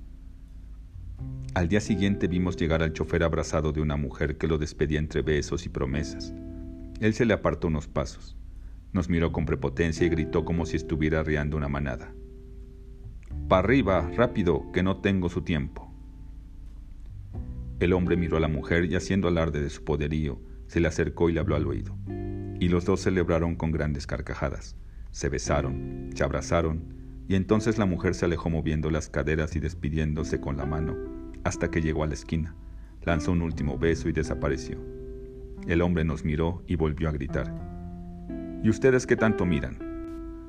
Al 1.55 1.69
día 1.69 1.79
siguiente 1.79 2.27
vimos 2.27 2.57
llegar 2.57 2.83
al 2.83 2.91
chofer 2.91 3.23
abrazado 3.23 3.71
de 3.71 3.79
una 3.79 3.95
mujer 3.95 4.37
que 4.37 4.45
lo 4.45 4.57
despedía 4.57 4.99
entre 4.99 5.21
besos 5.21 5.65
y 5.65 5.69
promesas. 5.69 6.33
Él 6.99 7.13
se 7.13 7.23
le 7.23 7.33
apartó 7.33 7.67
unos 7.67 7.87
pasos, 7.87 8.35
nos 8.91 9.07
miró 9.07 9.31
con 9.31 9.45
prepotencia 9.45 10.05
y 10.05 10.09
gritó 10.09 10.43
como 10.43 10.65
si 10.65 10.75
estuviera 10.75 11.21
arriando 11.21 11.55
una 11.55 11.69
manada. 11.69 12.13
¡Pa 13.47 13.59
arriba, 13.59 14.11
rápido, 14.17 14.69
que 14.73 14.83
no 14.83 14.97
tengo 14.97 15.29
su 15.29 15.43
tiempo! 15.43 15.89
El 17.79 17.93
hombre 17.93 18.17
miró 18.17 18.35
a 18.35 18.41
la 18.41 18.49
mujer 18.49 18.83
y 18.83 18.95
haciendo 18.95 19.29
alarde 19.29 19.61
de 19.61 19.69
su 19.69 19.85
poderío, 19.85 20.41
se 20.67 20.81
le 20.81 20.89
acercó 20.89 21.29
y 21.29 21.33
le 21.33 21.39
habló 21.39 21.55
al 21.55 21.67
oído. 21.67 21.97
Y 22.59 22.67
los 22.67 22.83
dos 22.83 22.99
celebraron 22.99 23.55
con 23.55 23.71
grandes 23.71 24.07
carcajadas. 24.07 24.75
Se 25.11 25.29
besaron, 25.29 26.09
se 26.13 26.21
abrazaron, 26.21 26.83
y 27.29 27.35
entonces 27.35 27.77
la 27.77 27.85
mujer 27.85 28.13
se 28.13 28.25
alejó 28.25 28.49
moviendo 28.49 28.91
las 28.91 29.07
caderas 29.07 29.55
y 29.55 29.61
despidiéndose 29.61 30.41
con 30.41 30.57
la 30.57 30.65
mano 30.65 31.14
hasta 31.45 31.69
que 31.69 31.81
llegó 31.81 32.03
a 32.03 32.07
la 32.07 32.15
esquina. 32.15 32.55
Lanzó 33.03 33.31
un 33.31 33.43
último 33.43 33.77
beso 33.77 34.09
y 34.09 34.11
desapareció. 34.11 34.79
El 35.67 35.81
hombre 35.81 36.03
nos 36.03 36.25
miró 36.25 36.63
y 36.67 36.75
volvió 36.75 37.07
a 37.07 37.11
gritar. 37.11 37.53
¿Y 38.63 38.69
ustedes 38.69 39.05
qué 39.05 39.15
tanto 39.15 39.45
miran? 39.45 39.77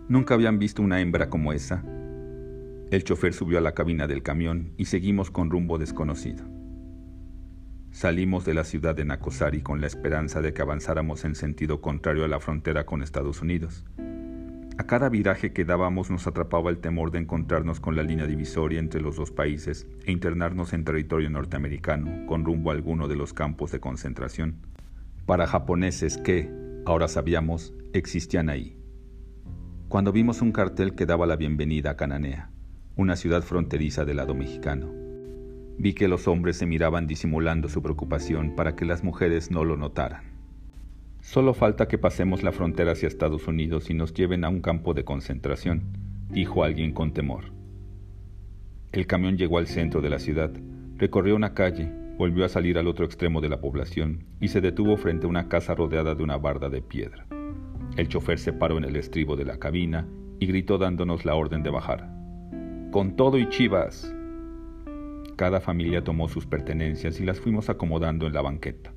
¿Nunca 0.08 0.34
habían 0.34 0.58
visto 0.58 0.82
una 0.82 1.00
hembra 1.00 1.28
como 1.28 1.52
esa? 1.52 1.84
El 2.90 3.04
chofer 3.04 3.34
subió 3.34 3.58
a 3.58 3.60
la 3.60 3.72
cabina 3.72 4.06
del 4.06 4.22
camión 4.22 4.72
y 4.78 4.86
seguimos 4.86 5.30
con 5.30 5.50
rumbo 5.50 5.76
desconocido. 5.76 6.44
Salimos 7.90 8.46
de 8.46 8.54
la 8.54 8.64
ciudad 8.64 8.94
de 8.94 9.04
Nakosari 9.04 9.60
con 9.60 9.82
la 9.82 9.86
esperanza 9.86 10.40
de 10.40 10.54
que 10.54 10.62
avanzáramos 10.62 11.24
en 11.26 11.34
sentido 11.34 11.82
contrario 11.82 12.24
a 12.24 12.28
la 12.28 12.40
frontera 12.40 12.86
con 12.86 13.02
Estados 13.02 13.42
Unidos. 13.42 13.84
A 14.78 14.84
cada 14.84 15.08
viraje 15.08 15.54
que 15.54 15.64
dábamos 15.64 16.10
nos 16.10 16.26
atrapaba 16.26 16.68
el 16.68 16.78
temor 16.78 17.10
de 17.10 17.18
encontrarnos 17.18 17.80
con 17.80 17.96
la 17.96 18.02
línea 18.02 18.26
divisoria 18.26 18.78
entre 18.78 19.00
los 19.00 19.16
dos 19.16 19.30
países 19.30 19.86
e 20.04 20.12
internarnos 20.12 20.74
en 20.74 20.84
territorio 20.84 21.30
norteamericano 21.30 22.26
con 22.26 22.44
rumbo 22.44 22.70
a 22.70 22.74
alguno 22.74 23.08
de 23.08 23.16
los 23.16 23.32
campos 23.32 23.72
de 23.72 23.80
concentración. 23.80 24.56
Para 25.24 25.46
japoneses 25.46 26.18
que, 26.18 26.52
ahora 26.84 27.08
sabíamos, 27.08 27.72
existían 27.94 28.50
ahí. 28.50 28.76
Cuando 29.88 30.12
vimos 30.12 30.42
un 30.42 30.52
cartel 30.52 30.94
que 30.94 31.06
daba 31.06 31.26
la 31.26 31.36
bienvenida 31.36 31.92
a 31.92 31.96
Cananea, 31.96 32.50
una 32.96 33.16
ciudad 33.16 33.42
fronteriza 33.42 34.04
del 34.04 34.18
lado 34.18 34.34
mexicano, 34.34 34.92
vi 35.78 35.94
que 35.94 36.06
los 36.06 36.28
hombres 36.28 36.58
se 36.58 36.66
miraban 36.66 37.06
disimulando 37.06 37.70
su 37.70 37.80
preocupación 37.82 38.54
para 38.54 38.76
que 38.76 38.84
las 38.84 39.02
mujeres 39.02 39.50
no 39.50 39.64
lo 39.64 39.78
notaran. 39.78 40.35
Solo 41.26 41.54
falta 41.54 41.88
que 41.88 41.98
pasemos 41.98 42.44
la 42.44 42.52
frontera 42.52 42.92
hacia 42.92 43.08
Estados 43.08 43.48
Unidos 43.48 43.90
y 43.90 43.94
nos 43.94 44.14
lleven 44.14 44.44
a 44.44 44.48
un 44.48 44.60
campo 44.60 44.94
de 44.94 45.04
concentración, 45.04 45.82
dijo 46.30 46.62
alguien 46.62 46.92
con 46.92 47.12
temor. 47.12 47.46
El 48.92 49.08
camión 49.08 49.36
llegó 49.36 49.58
al 49.58 49.66
centro 49.66 50.00
de 50.00 50.08
la 50.08 50.20
ciudad, 50.20 50.52
recorrió 50.94 51.34
una 51.34 51.52
calle, 51.52 51.90
volvió 52.16 52.44
a 52.44 52.48
salir 52.48 52.78
al 52.78 52.86
otro 52.86 53.04
extremo 53.04 53.40
de 53.40 53.48
la 53.48 53.60
población 53.60 54.24
y 54.40 54.46
se 54.46 54.60
detuvo 54.60 54.96
frente 54.96 55.26
a 55.26 55.28
una 55.28 55.48
casa 55.48 55.74
rodeada 55.74 56.14
de 56.14 56.22
una 56.22 56.36
barda 56.36 56.68
de 56.68 56.80
piedra. 56.80 57.26
El 57.96 58.06
chofer 58.06 58.38
se 58.38 58.52
paró 58.52 58.78
en 58.78 58.84
el 58.84 58.94
estribo 58.94 59.34
de 59.34 59.46
la 59.46 59.58
cabina 59.58 60.06
y 60.38 60.46
gritó 60.46 60.78
dándonos 60.78 61.24
la 61.24 61.34
orden 61.34 61.64
de 61.64 61.70
bajar. 61.70 62.08
Con 62.92 63.16
todo 63.16 63.36
y 63.36 63.48
chivas. 63.48 64.14
Cada 65.34 65.58
familia 65.58 66.04
tomó 66.04 66.28
sus 66.28 66.46
pertenencias 66.46 67.18
y 67.18 67.24
las 67.24 67.40
fuimos 67.40 67.68
acomodando 67.68 68.28
en 68.28 68.32
la 68.32 68.42
banqueta. 68.42 68.95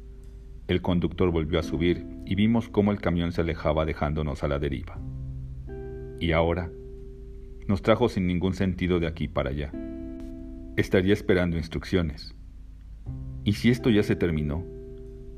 El 0.70 0.84
conductor 0.84 1.32
volvió 1.32 1.58
a 1.58 1.64
subir 1.64 2.06
y 2.28 2.36
vimos 2.36 2.70
cómo 2.70 2.92
el 2.92 3.02
camión 3.02 3.32
se 3.32 3.42
alejaba 3.42 3.88
dejándonos 3.88 4.44
a 4.44 4.48
la 4.48 4.60
deriva. 4.60 5.00
Y 6.20 6.32
ahora 6.32 6.72
nos 7.68 7.82
trajo 7.82 8.08
sin 8.08 8.28
ningún 8.28 8.54
sentido 8.54 9.00
de 9.00 9.08
aquí 9.08 9.28
para 9.28 9.50
allá. 9.50 9.72
Estaría 10.78 11.14
esperando 11.14 11.58
instrucciones. 11.58 12.36
¿Y 13.44 13.54
si 13.54 13.72
esto 13.72 13.90
ya 13.90 14.04
se 14.04 14.16
terminó? 14.16 14.64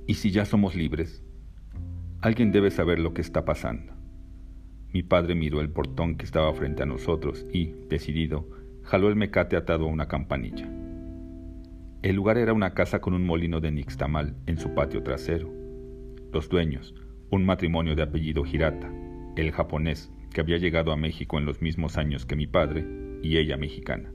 ¿Y 0.06 0.15
si 0.15 0.32
ya 0.32 0.44
somos 0.44 0.76
libres? 0.76 1.24
Alguien 2.20 2.52
debe 2.52 2.70
saber 2.70 3.00
lo 3.00 3.13
que 3.13 3.22
está 3.22 3.46
pasando. 3.46 3.94
Mi 4.91 5.02
padre 5.02 5.34
miró 5.34 5.62
el 5.62 5.70
portón 5.70 6.17
que 6.17 6.26
estaba 6.26 6.54
frente 6.54 6.84
a 6.84 6.88
nosotros 6.88 7.46
y, 7.54 7.67
decidido, 7.88 8.50
jaló 8.84 9.08
el 9.08 9.15
mecate 9.15 9.56
atado 9.56 9.86
a 9.86 9.91
una 9.91 10.10
campanilla. 10.10 10.70
El 12.02 12.16
lugar 12.16 12.40
era 12.40 12.52
una 12.52 12.74
casa 12.74 13.00
con 13.00 13.14
un 13.14 13.24
molino 13.24 13.60
de 13.60 13.72
nixtamal 13.72 14.36
en 14.48 14.58
su 14.58 14.74
patio 14.74 15.04
trasero. 15.04 15.54
Los 16.34 16.50
dueños, 16.50 16.96
un 17.30 17.46
matrimonio 17.46 17.96
de 17.96 18.02
apellido 18.02 18.44
Hirata, 18.44 18.92
el 19.36 19.52
japonés 19.52 20.12
que 20.34 20.42
había 20.42 20.58
llegado 20.58 20.92
a 20.92 20.98
México 20.98 21.38
en 21.38 21.46
los 21.46 21.62
mismos 21.62 21.98
años 21.98 22.26
que 22.26 22.36
mi 22.36 22.48
padre, 22.48 22.88
y 23.22 23.38
ella 23.38 23.56
mexicana. 23.56 24.12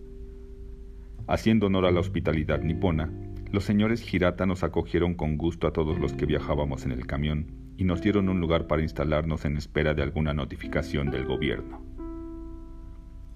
Haciendo 1.29 1.67
honor 1.67 1.87
a 1.87 1.93
la 1.93 2.01
hospitalidad 2.01 2.61
nipona, 2.61 3.13
los 3.53 3.63
señores 3.63 4.13
Hirata 4.13 4.47
nos 4.47 4.65
acogieron 4.65 5.15
con 5.15 5.37
gusto 5.37 5.69
a 5.69 5.73
todos 5.73 6.01
los 6.01 6.13
que 6.13 6.27
viajábamos 6.27 6.87
en 6.87 6.91
el 6.91 7.07
camión 7.07 7.53
y 7.77 7.85
nos 7.85 8.03
dieron 8.03 8.29
un 8.29 8.41
lugar 8.41 8.67
para 8.67 8.83
instalarnos 8.83 9.45
en 9.45 9.57
espera 9.57 9.95
de 9.95 10.03
alguna 10.03 10.35
notificación 10.35 11.11
del 11.11 11.25
gobierno. 11.25 11.85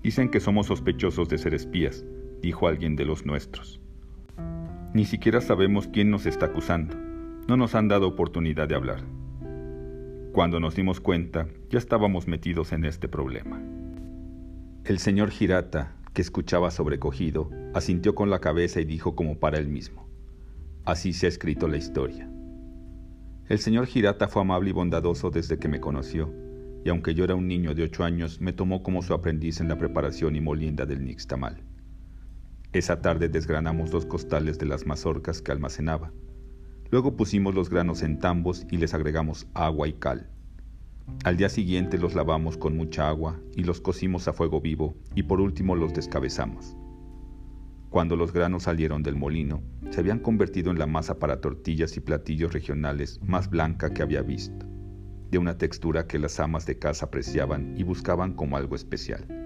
Dicen 0.02 0.28
que 0.28 0.40
somos 0.40 0.66
sospechosos 0.66 1.28
de 1.28 1.38
ser 1.38 1.54
espías, 1.54 2.04
dijo 2.42 2.66
alguien 2.66 2.96
de 2.96 3.04
los 3.04 3.24
nuestros. 3.24 3.79
Ni 4.92 5.04
siquiera 5.04 5.40
sabemos 5.40 5.86
quién 5.86 6.10
nos 6.10 6.26
está 6.26 6.46
acusando. 6.46 6.96
No 7.46 7.56
nos 7.56 7.76
han 7.76 7.86
dado 7.86 8.08
oportunidad 8.08 8.66
de 8.66 8.74
hablar. 8.74 9.04
Cuando 10.32 10.58
nos 10.58 10.74
dimos 10.74 10.98
cuenta, 10.98 11.46
ya 11.70 11.78
estábamos 11.78 12.26
metidos 12.26 12.72
en 12.72 12.84
este 12.84 13.08
problema. 13.08 13.62
El 14.84 14.98
señor 14.98 15.30
Girata, 15.30 15.94
que 16.12 16.22
escuchaba 16.22 16.72
sobrecogido, 16.72 17.50
asintió 17.72 18.16
con 18.16 18.30
la 18.30 18.40
cabeza 18.40 18.80
y 18.80 18.84
dijo 18.84 19.14
como 19.14 19.38
para 19.38 19.58
él 19.58 19.68
mismo. 19.68 20.08
Así 20.84 21.12
se 21.12 21.26
ha 21.26 21.28
escrito 21.28 21.68
la 21.68 21.76
historia. 21.76 22.28
El 23.48 23.60
señor 23.60 23.86
Girata 23.86 24.26
fue 24.26 24.42
amable 24.42 24.70
y 24.70 24.72
bondadoso 24.72 25.30
desde 25.30 25.58
que 25.58 25.68
me 25.68 25.78
conoció, 25.78 26.34
y 26.84 26.88
aunque 26.88 27.14
yo 27.14 27.22
era 27.22 27.36
un 27.36 27.46
niño 27.46 27.74
de 27.74 27.84
ocho 27.84 28.02
años, 28.02 28.40
me 28.40 28.52
tomó 28.52 28.82
como 28.82 29.02
su 29.02 29.14
aprendiz 29.14 29.60
en 29.60 29.68
la 29.68 29.78
preparación 29.78 30.34
y 30.34 30.40
molienda 30.40 30.84
del 30.84 31.04
nixtamal. 31.04 31.62
Esa 32.72 33.02
tarde 33.02 33.28
desgranamos 33.28 33.90
dos 33.90 34.06
costales 34.06 34.56
de 34.60 34.66
las 34.66 34.86
mazorcas 34.86 35.42
que 35.42 35.50
almacenaba. 35.50 36.12
Luego 36.92 37.16
pusimos 37.16 37.52
los 37.52 37.68
granos 37.68 38.02
en 38.02 38.20
tambos 38.20 38.64
y 38.70 38.76
les 38.76 38.94
agregamos 38.94 39.48
agua 39.54 39.88
y 39.88 39.94
cal. 39.94 40.30
Al 41.24 41.36
día 41.36 41.48
siguiente 41.48 41.98
los 41.98 42.14
lavamos 42.14 42.56
con 42.56 42.76
mucha 42.76 43.08
agua 43.08 43.40
y 43.56 43.64
los 43.64 43.80
cocimos 43.80 44.28
a 44.28 44.32
fuego 44.32 44.60
vivo 44.60 44.94
y 45.16 45.24
por 45.24 45.40
último 45.40 45.74
los 45.74 45.92
descabezamos. 45.92 46.76
Cuando 47.88 48.14
los 48.14 48.32
granos 48.32 48.62
salieron 48.62 49.02
del 49.02 49.16
molino, 49.16 49.64
se 49.90 49.98
habían 49.98 50.20
convertido 50.20 50.70
en 50.70 50.78
la 50.78 50.86
masa 50.86 51.18
para 51.18 51.40
tortillas 51.40 51.96
y 51.96 52.00
platillos 52.00 52.52
regionales 52.52 53.18
más 53.20 53.50
blanca 53.50 53.92
que 53.92 54.02
había 54.02 54.22
visto, 54.22 54.64
de 55.28 55.38
una 55.38 55.58
textura 55.58 56.06
que 56.06 56.20
las 56.20 56.38
amas 56.38 56.66
de 56.66 56.78
casa 56.78 57.06
apreciaban 57.06 57.74
y 57.76 57.82
buscaban 57.82 58.34
como 58.34 58.56
algo 58.56 58.76
especial. 58.76 59.39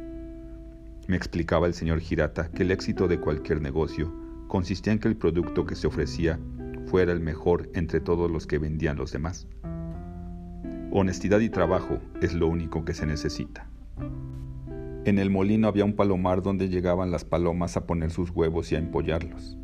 Me 1.07 1.17
explicaba 1.17 1.67
el 1.67 1.75
señor 1.75 2.01
Girata 2.01 2.51
que 2.51 2.63
el 2.63 2.71
éxito 2.71 3.09
de 3.09 3.21
cualquier 3.21 3.61
negocio 3.61 4.11
consistía 4.49 4.95
en 4.95 4.99
que 4.99 5.09
el 5.09 5.17
producto 5.17 5.67
que 5.67 5.75
se 5.75 5.87
ofrecía 5.87 6.41
fuera 6.87 7.13
el 7.13 7.21
mejor 7.21 7.71
entre 7.75 8.01
todos 8.01 8.31
los 8.31 8.47
que 8.47 8.59
vendían 8.59 8.97
los 8.97 9.13
demás. 9.13 9.47
Honestidad 10.91 11.41
y 11.41 11.51
trabajo 11.51 11.99
es 12.23 12.33
lo 12.33 12.49
único 12.49 12.87
que 12.87 12.95
se 12.95 13.05
necesita. 13.05 13.69
En 15.05 15.19
el 15.19 15.29
molino 15.29 15.69
había 15.69 15.85
un 15.85 15.93
palomar 15.93 16.41
donde 16.41 16.71
llegaban 16.71 17.11
las 17.11 17.27
palomas 17.27 17.77
a 17.77 17.87
poner 17.87 18.11
sus 18.11 18.31
huevos 18.31 18.73
y 18.73 18.77
a 18.77 18.79
empollarlos. 18.79 19.59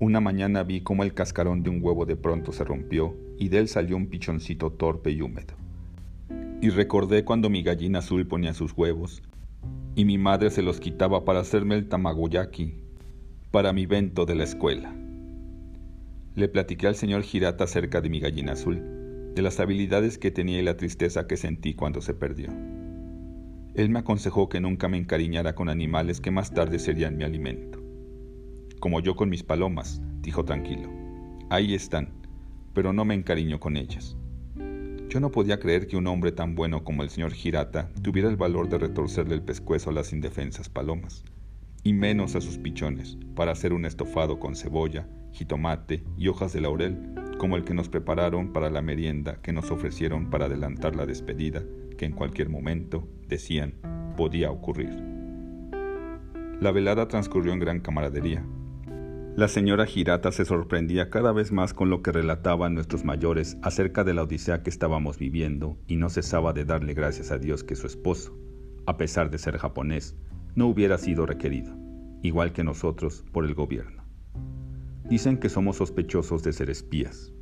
Una 0.00 0.20
mañana 0.20 0.64
vi 0.64 0.82
cómo 0.82 1.02
el 1.02 1.14
cascarón 1.14 1.62
de 1.62 1.70
un 1.70 1.82
huevo 1.82 2.04
de 2.04 2.16
pronto 2.16 2.52
se 2.52 2.64
rompió 2.64 3.16
y 3.38 3.48
de 3.48 3.58
él 3.58 3.68
salió 3.68 3.96
un 3.96 4.08
pichoncito 4.08 4.70
torpe 4.70 5.12
y 5.12 5.22
húmedo. 5.22 5.54
Y 6.60 6.68
recordé 6.68 7.24
cuando 7.24 7.48
mi 7.48 7.62
gallina 7.62 8.00
azul 8.00 8.26
ponía 8.26 8.52
sus 8.52 8.76
huevos 8.76 9.22
y 9.94 10.04
mi 10.04 10.18
madre 10.18 10.50
se 10.50 10.62
los 10.62 10.80
quitaba 10.80 11.24
para 11.24 11.40
hacerme 11.40 11.74
el 11.74 11.88
tamagoyaki 11.88 12.74
para 13.50 13.72
mi 13.72 13.84
vento 13.84 14.24
de 14.24 14.34
la 14.34 14.44
escuela. 14.44 14.94
Le 16.34 16.48
platiqué 16.48 16.86
al 16.86 16.94
señor 16.94 17.22
Girata 17.22 17.64
acerca 17.64 18.00
de 18.00 18.08
mi 18.08 18.18
gallina 18.18 18.52
azul, 18.52 18.82
de 19.34 19.42
las 19.42 19.60
habilidades 19.60 20.16
que 20.16 20.30
tenía 20.30 20.58
y 20.58 20.62
la 20.62 20.78
tristeza 20.78 21.26
que 21.26 21.36
sentí 21.36 21.74
cuando 21.74 22.00
se 22.00 22.14
perdió. 22.14 22.48
Él 23.74 23.90
me 23.90 23.98
aconsejó 23.98 24.48
que 24.48 24.60
nunca 24.60 24.88
me 24.88 24.96
encariñara 24.96 25.54
con 25.54 25.68
animales 25.68 26.20
que 26.20 26.30
más 26.30 26.52
tarde 26.52 26.78
serían 26.78 27.16
mi 27.16 27.24
alimento. 27.24 27.78
Como 28.80 29.00
yo 29.00 29.14
con 29.16 29.28
mis 29.28 29.42
palomas, 29.42 30.00
dijo 30.22 30.44
tranquilo. 30.44 30.90
Ahí 31.50 31.74
están, 31.74 32.08
pero 32.72 32.94
no 32.94 33.04
me 33.04 33.14
encariño 33.14 33.60
con 33.60 33.76
ellas. 33.76 34.16
Yo 35.12 35.20
no 35.20 35.30
podía 35.30 35.60
creer 35.60 35.88
que 35.88 35.98
un 35.98 36.06
hombre 36.06 36.32
tan 36.32 36.54
bueno 36.54 36.84
como 36.84 37.02
el 37.02 37.10
señor 37.10 37.32
Girata 37.32 37.90
tuviera 38.00 38.30
el 38.30 38.36
valor 38.36 38.70
de 38.70 38.78
retorcerle 38.78 39.34
el 39.34 39.42
pescuezo 39.42 39.90
a 39.90 39.92
las 39.92 40.14
indefensas 40.14 40.70
palomas, 40.70 41.22
y 41.82 41.92
menos 41.92 42.34
a 42.34 42.40
sus 42.40 42.56
pichones, 42.56 43.18
para 43.34 43.52
hacer 43.52 43.74
un 43.74 43.84
estofado 43.84 44.40
con 44.40 44.56
cebolla, 44.56 45.06
jitomate 45.32 46.02
y 46.16 46.28
hojas 46.28 46.54
de 46.54 46.62
laurel, 46.62 46.96
como 47.36 47.58
el 47.58 47.64
que 47.64 47.74
nos 47.74 47.90
prepararon 47.90 48.54
para 48.54 48.70
la 48.70 48.80
merienda 48.80 49.36
que 49.42 49.52
nos 49.52 49.70
ofrecieron 49.70 50.30
para 50.30 50.46
adelantar 50.46 50.96
la 50.96 51.04
despedida 51.04 51.62
que 51.98 52.06
en 52.06 52.12
cualquier 52.12 52.48
momento, 52.48 53.06
decían, 53.28 53.74
podía 54.16 54.50
ocurrir. 54.50 54.98
La 56.58 56.72
velada 56.72 57.08
transcurrió 57.08 57.52
en 57.52 57.58
gran 57.58 57.80
camaradería. 57.80 58.42
La 59.34 59.48
señora 59.48 59.86
Girata 59.86 60.30
se 60.30 60.44
sorprendía 60.44 61.08
cada 61.08 61.32
vez 61.32 61.52
más 61.52 61.72
con 61.72 61.88
lo 61.88 62.02
que 62.02 62.12
relataban 62.12 62.74
nuestros 62.74 63.04
mayores 63.04 63.56
acerca 63.62 64.04
de 64.04 64.12
la 64.12 64.24
odisea 64.24 64.62
que 64.62 64.70
estábamos 64.70 65.18
viviendo 65.18 65.78
y 65.86 65.96
no 65.96 66.10
cesaba 66.10 66.52
de 66.52 66.66
darle 66.66 66.92
gracias 66.92 67.30
a 67.30 67.38
Dios 67.38 67.64
que 67.64 67.74
su 67.74 67.86
esposo, 67.86 68.36
a 68.86 68.98
pesar 68.98 69.30
de 69.30 69.38
ser 69.38 69.56
japonés, 69.56 70.16
no 70.54 70.66
hubiera 70.66 70.98
sido 70.98 71.24
requerido, 71.24 71.74
igual 72.22 72.52
que 72.52 72.62
nosotros, 72.62 73.24
por 73.32 73.46
el 73.46 73.54
gobierno. 73.54 74.04
Dicen 75.08 75.38
que 75.38 75.48
somos 75.48 75.76
sospechosos 75.76 76.42
de 76.42 76.52
ser 76.52 76.68
espías, 76.68 77.32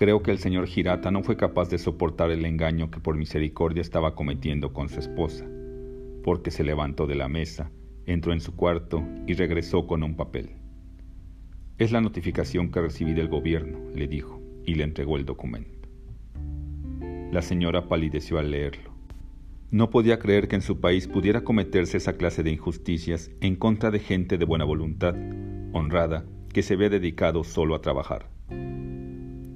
Creo 0.00 0.22
que 0.22 0.30
el 0.30 0.38
señor 0.38 0.66
Girata 0.66 1.10
no 1.10 1.22
fue 1.22 1.36
capaz 1.36 1.68
de 1.68 1.76
soportar 1.76 2.30
el 2.30 2.46
engaño 2.46 2.90
que 2.90 3.00
por 3.00 3.18
misericordia 3.18 3.82
estaba 3.82 4.14
cometiendo 4.14 4.72
con 4.72 4.88
su 4.88 4.98
esposa, 4.98 5.44
porque 6.24 6.50
se 6.50 6.64
levantó 6.64 7.06
de 7.06 7.16
la 7.16 7.28
mesa, 7.28 7.70
entró 8.06 8.32
en 8.32 8.40
su 8.40 8.56
cuarto 8.56 9.04
y 9.26 9.34
regresó 9.34 9.86
con 9.86 10.02
un 10.02 10.16
papel. 10.16 10.59
Es 11.80 11.92
la 11.92 12.02
notificación 12.02 12.70
que 12.70 12.82
recibí 12.82 13.14
del 13.14 13.28
gobierno, 13.28 13.78
le 13.94 14.06
dijo, 14.06 14.38
y 14.66 14.74
le 14.74 14.84
entregó 14.84 15.16
el 15.16 15.24
documento. 15.24 15.88
La 17.32 17.40
señora 17.40 17.88
palideció 17.88 18.38
al 18.38 18.50
leerlo. 18.50 18.92
No 19.70 19.88
podía 19.88 20.18
creer 20.18 20.46
que 20.46 20.56
en 20.56 20.60
su 20.60 20.78
país 20.78 21.08
pudiera 21.08 21.42
cometerse 21.42 21.96
esa 21.96 22.18
clase 22.18 22.42
de 22.42 22.50
injusticias 22.50 23.30
en 23.40 23.56
contra 23.56 23.90
de 23.90 23.98
gente 23.98 24.36
de 24.36 24.44
buena 24.44 24.66
voluntad, 24.66 25.14
honrada, 25.72 26.26
que 26.52 26.60
se 26.62 26.76
ve 26.76 26.90
dedicado 26.90 27.44
solo 27.44 27.74
a 27.74 27.80
trabajar. 27.80 28.28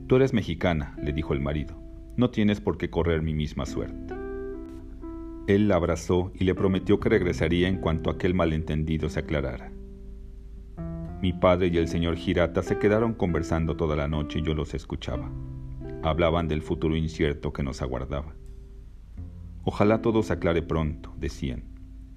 Tú 0.06 0.16
eres 0.16 0.32
mexicana, 0.32 0.96
le 1.02 1.12
dijo 1.12 1.34
el 1.34 1.42
marido, 1.42 1.78
no 2.16 2.30
tienes 2.30 2.58
por 2.58 2.78
qué 2.78 2.88
correr 2.88 3.20
mi 3.20 3.34
misma 3.34 3.66
suerte. 3.66 4.14
Él 5.46 5.68
la 5.68 5.76
abrazó 5.76 6.32
y 6.34 6.44
le 6.44 6.54
prometió 6.54 7.00
que 7.00 7.10
regresaría 7.10 7.68
en 7.68 7.82
cuanto 7.82 8.08
aquel 8.08 8.32
malentendido 8.32 9.10
se 9.10 9.20
aclarara. 9.20 9.73
Mi 11.24 11.32
padre 11.32 11.68
y 11.68 11.78
el 11.78 11.88
señor 11.88 12.16
Girata 12.16 12.62
se 12.62 12.78
quedaron 12.78 13.14
conversando 13.14 13.78
toda 13.78 13.96
la 13.96 14.06
noche 14.06 14.40
y 14.40 14.42
yo 14.42 14.52
los 14.52 14.74
escuchaba. 14.74 15.32
Hablaban 16.02 16.48
del 16.48 16.60
futuro 16.60 16.98
incierto 16.98 17.50
que 17.50 17.62
nos 17.62 17.80
aguardaba. 17.80 18.36
Ojalá 19.62 20.02
todo 20.02 20.22
se 20.22 20.34
aclare 20.34 20.60
pronto, 20.60 21.14
decían. 21.16 21.64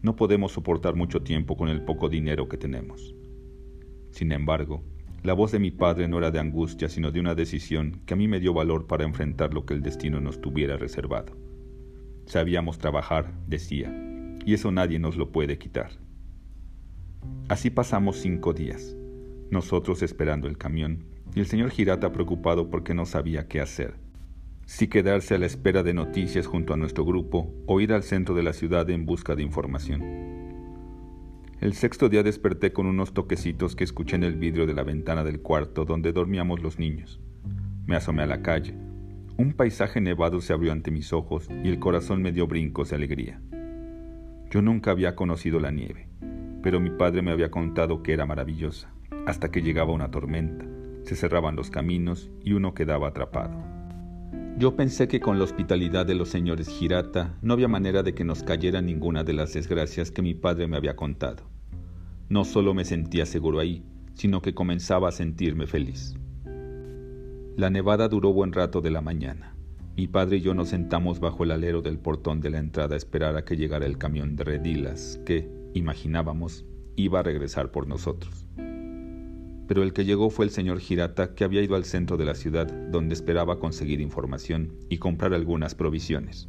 No 0.01 0.17
podemos 0.17 0.51
soportar 0.51 0.95
mucho 0.97 1.21
tiempo 1.21 1.55
con 1.55 1.69
el 1.69 1.85
poco 1.85 2.09
dinero 2.09 2.49
que 2.49 2.57
tenemos. 2.57 3.15
Sin 4.11 4.33
embargo, 4.33 4.83
la 5.23 5.31
voz 5.31 5.53
de 5.53 5.59
mi 5.59 5.71
padre 5.71 6.09
no 6.09 6.17
era 6.17 6.29
de 6.29 6.39
angustia, 6.39 6.89
sino 6.89 7.09
de 7.09 7.21
una 7.21 7.33
decisión 7.33 8.01
que 8.05 8.13
a 8.13 8.17
mí 8.17 8.27
me 8.27 8.41
dio 8.41 8.53
valor 8.53 8.87
para 8.87 9.05
enfrentar 9.05 9.53
lo 9.53 9.65
que 9.65 9.73
el 9.73 9.83
destino 9.83 10.19
nos 10.19 10.41
tuviera 10.41 10.75
reservado. 10.75 11.31
Sabíamos 12.25 12.77
trabajar, 12.77 13.31
decía, 13.47 13.89
y 14.45 14.53
eso 14.53 14.69
nadie 14.73 14.99
nos 14.99 15.15
lo 15.15 15.31
puede 15.31 15.57
quitar. 15.57 15.91
Así 17.47 17.69
pasamos 17.69 18.17
cinco 18.17 18.53
días, 18.53 18.96
nosotros 19.51 20.01
esperando 20.01 20.47
el 20.47 20.57
camión, 20.57 21.05
y 21.35 21.39
el 21.39 21.45
señor 21.45 21.71
Girata 21.71 22.11
preocupado 22.11 22.69
porque 22.69 22.93
no 22.93 23.05
sabía 23.05 23.47
qué 23.47 23.61
hacer. 23.61 23.95
Si 24.65 24.87
quedarse 24.87 25.35
a 25.35 25.37
la 25.37 25.45
espera 25.45 25.83
de 25.83 25.93
noticias 25.93 26.45
junto 26.45 26.73
a 26.73 26.77
nuestro 26.77 27.05
grupo 27.05 27.53
o 27.67 27.79
ir 27.79 27.93
al 27.93 28.03
centro 28.03 28.35
de 28.35 28.43
la 28.43 28.53
ciudad 28.53 28.89
en 28.89 29.05
busca 29.05 29.35
de 29.35 29.43
información. 29.43 30.01
El 31.59 31.73
sexto 31.73 32.09
día 32.09 32.21
desperté 32.21 32.73
con 32.73 32.85
unos 32.85 33.13
toquecitos 33.13 33.75
que 33.75 33.83
escuché 33.83 34.15
en 34.15 34.23
el 34.23 34.35
vidrio 34.35 34.67
de 34.67 34.73
la 34.73 34.83
ventana 34.83 35.23
del 35.23 35.41
cuarto 35.41 35.85
donde 35.85 36.11
dormíamos 36.11 36.61
los 36.61 36.77
niños. 36.79 37.19
Me 37.85 37.95
asomé 37.95 38.23
a 38.23 38.27
la 38.27 38.41
calle. 38.41 38.75
Un 39.37 39.53
paisaje 39.53 40.01
nevado 40.01 40.41
se 40.41 40.53
abrió 40.53 40.71
ante 40.71 40.91
mis 40.91 41.13
ojos 41.13 41.47
y 41.63 41.69
el 41.69 41.79
corazón 41.79 42.21
me 42.21 42.31
dio 42.31 42.45
brincos 42.45 42.89
de 42.89 42.97
alegría. 42.97 43.41
Yo 44.51 44.61
nunca 44.61 44.91
había 44.91 45.15
conocido 45.15 45.59
la 45.59 45.71
nieve, 45.71 46.09
pero 46.61 46.79
mi 46.79 46.89
padre 46.89 47.21
me 47.21 47.31
había 47.31 47.49
contado 47.51 48.03
que 48.03 48.13
era 48.13 48.25
maravillosa, 48.25 48.93
hasta 49.27 49.51
que 49.51 49.61
llegaba 49.61 49.91
una 49.91 50.09
tormenta, 50.09 50.65
se 51.03 51.17
cerraban 51.17 51.57
los 51.57 51.69
caminos 51.69 52.29
y 52.45 52.53
uno 52.53 52.73
quedaba 52.73 53.09
atrapado. 53.09 53.61
Yo 54.57 54.77
pensé 54.77 55.09
que 55.09 55.19
con 55.19 55.37
la 55.37 55.43
hospitalidad 55.43 56.05
de 56.05 56.15
los 56.15 56.29
señores 56.29 56.69
Girata 56.69 57.37
no 57.41 57.53
había 57.53 57.67
manera 57.67 58.03
de 58.03 58.13
que 58.13 58.23
nos 58.23 58.43
cayera 58.43 58.81
ninguna 58.81 59.25
de 59.25 59.33
las 59.33 59.53
desgracias 59.53 60.11
que 60.11 60.21
mi 60.21 60.33
padre 60.33 60.67
me 60.67 60.77
había 60.77 60.95
contado. 60.95 61.43
No 62.29 62.45
solo 62.45 62.73
me 62.73 62.85
sentía 62.85 63.25
seguro 63.25 63.59
ahí, 63.59 63.83
sino 64.13 64.41
que 64.41 64.53
comenzaba 64.53 65.09
a 65.09 65.11
sentirme 65.11 65.67
feliz. 65.67 66.15
La 67.57 67.69
nevada 67.69 68.07
duró 68.07 68.31
buen 68.31 68.53
rato 68.53 68.79
de 68.79 68.91
la 68.91 69.01
mañana. 69.01 69.57
Mi 69.97 70.07
padre 70.07 70.37
y 70.37 70.41
yo 70.41 70.53
nos 70.53 70.69
sentamos 70.69 71.19
bajo 71.19 71.43
el 71.43 71.51
alero 71.51 71.81
del 71.81 71.99
portón 71.99 72.39
de 72.39 72.49
la 72.49 72.59
entrada 72.59 72.93
a 72.93 72.97
esperar 72.97 73.35
a 73.35 73.43
que 73.43 73.57
llegara 73.57 73.85
el 73.85 73.97
camión 73.97 74.37
de 74.37 74.45
redilas 74.45 75.19
que, 75.25 75.51
imaginábamos, 75.73 76.65
iba 76.95 77.19
a 77.19 77.23
regresar 77.23 77.71
por 77.71 77.87
nosotros 77.87 78.47
pero 79.67 79.83
el 79.83 79.93
que 79.93 80.05
llegó 80.05 80.29
fue 80.29 80.45
el 80.45 80.51
señor 80.51 80.79
Girata, 80.79 81.35
que 81.35 81.43
había 81.43 81.61
ido 81.61 81.75
al 81.75 81.83
centro 81.83 82.17
de 82.17 82.25
la 82.25 82.35
ciudad, 82.35 82.67
donde 82.67 83.13
esperaba 83.13 83.59
conseguir 83.59 83.99
información 83.99 84.73
y 84.89 84.97
comprar 84.97 85.33
algunas 85.33 85.75
provisiones. 85.75 86.47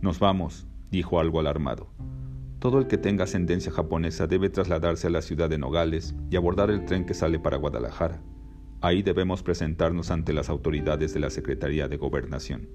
Nos 0.00 0.18
vamos, 0.18 0.66
dijo 0.90 1.18
algo 1.18 1.40
alarmado. 1.40 1.88
Todo 2.58 2.78
el 2.78 2.86
que 2.86 2.98
tenga 2.98 3.24
ascendencia 3.24 3.72
japonesa 3.72 4.26
debe 4.26 4.50
trasladarse 4.50 5.06
a 5.06 5.10
la 5.10 5.22
ciudad 5.22 5.48
de 5.48 5.58
Nogales 5.58 6.14
y 6.30 6.36
abordar 6.36 6.70
el 6.70 6.84
tren 6.84 7.06
que 7.06 7.14
sale 7.14 7.38
para 7.38 7.56
Guadalajara. 7.56 8.22
Ahí 8.80 9.02
debemos 9.02 9.42
presentarnos 9.42 10.10
ante 10.10 10.34
las 10.34 10.50
autoridades 10.50 11.14
de 11.14 11.20
la 11.20 11.30
Secretaría 11.30 11.88
de 11.88 11.96
Gobernación. 11.96 12.68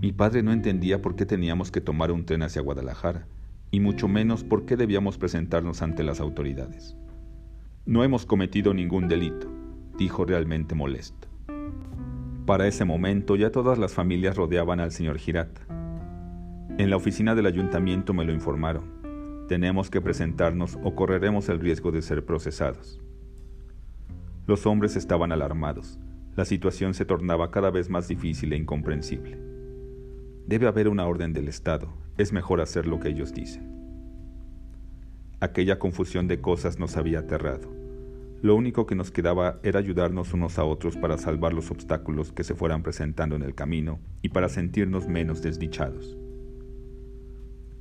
Mi 0.00 0.12
padre 0.12 0.42
no 0.42 0.52
entendía 0.52 1.00
por 1.00 1.16
qué 1.16 1.26
teníamos 1.26 1.70
que 1.70 1.80
tomar 1.80 2.12
un 2.12 2.26
tren 2.26 2.42
hacia 2.42 2.62
Guadalajara, 2.62 3.26
y 3.70 3.80
mucho 3.80 4.08
menos 4.08 4.44
por 4.44 4.66
qué 4.66 4.76
debíamos 4.76 5.16
presentarnos 5.16 5.80
ante 5.80 6.02
las 6.02 6.20
autoridades. 6.20 6.96
No 7.84 8.04
hemos 8.04 8.26
cometido 8.26 8.74
ningún 8.74 9.08
delito, 9.08 9.48
dijo 9.98 10.24
realmente 10.24 10.76
molesto. 10.76 11.26
Para 12.46 12.68
ese 12.68 12.84
momento 12.84 13.34
ya 13.34 13.50
todas 13.50 13.76
las 13.76 13.92
familias 13.92 14.36
rodeaban 14.36 14.78
al 14.78 14.92
señor 14.92 15.18
Girata. 15.18 15.62
En 16.78 16.90
la 16.90 16.96
oficina 16.96 17.34
del 17.34 17.46
ayuntamiento 17.46 18.14
me 18.14 18.24
lo 18.24 18.32
informaron. 18.32 18.84
Tenemos 19.48 19.90
que 19.90 20.00
presentarnos 20.00 20.78
o 20.84 20.94
correremos 20.94 21.48
el 21.48 21.58
riesgo 21.58 21.90
de 21.90 22.02
ser 22.02 22.24
procesados. 22.24 23.00
Los 24.46 24.64
hombres 24.64 24.94
estaban 24.94 25.32
alarmados. 25.32 25.98
La 26.36 26.44
situación 26.44 26.94
se 26.94 27.04
tornaba 27.04 27.50
cada 27.50 27.72
vez 27.72 27.90
más 27.90 28.06
difícil 28.06 28.52
e 28.52 28.58
incomprensible. 28.58 29.40
Debe 30.46 30.68
haber 30.68 30.86
una 30.86 31.04
orden 31.06 31.32
del 31.32 31.48
Estado. 31.48 31.92
Es 32.16 32.32
mejor 32.32 32.60
hacer 32.60 32.86
lo 32.86 33.00
que 33.00 33.08
ellos 33.08 33.34
dicen. 33.34 33.81
Aquella 35.42 35.80
confusión 35.80 36.28
de 36.28 36.40
cosas 36.40 36.78
nos 36.78 36.96
había 36.96 37.18
aterrado. 37.18 37.68
Lo 38.42 38.54
único 38.54 38.86
que 38.86 38.94
nos 38.94 39.10
quedaba 39.10 39.58
era 39.64 39.80
ayudarnos 39.80 40.32
unos 40.34 40.56
a 40.56 40.64
otros 40.64 40.96
para 40.96 41.18
salvar 41.18 41.52
los 41.52 41.72
obstáculos 41.72 42.30
que 42.30 42.44
se 42.44 42.54
fueran 42.54 42.84
presentando 42.84 43.34
en 43.34 43.42
el 43.42 43.52
camino 43.52 43.98
y 44.22 44.28
para 44.28 44.48
sentirnos 44.48 45.08
menos 45.08 45.42
desdichados. 45.42 46.16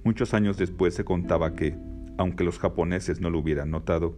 Muchos 0.03 0.33
años 0.33 0.57
después 0.57 0.95
se 0.95 1.05
contaba 1.05 1.53
que, 1.53 1.77
aunque 2.17 2.43
los 2.43 2.57
japoneses 2.57 3.21
no 3.21 3.29
lo 3.29 3.37
hubieran 3.37 3.69
notado, 3.69 4.17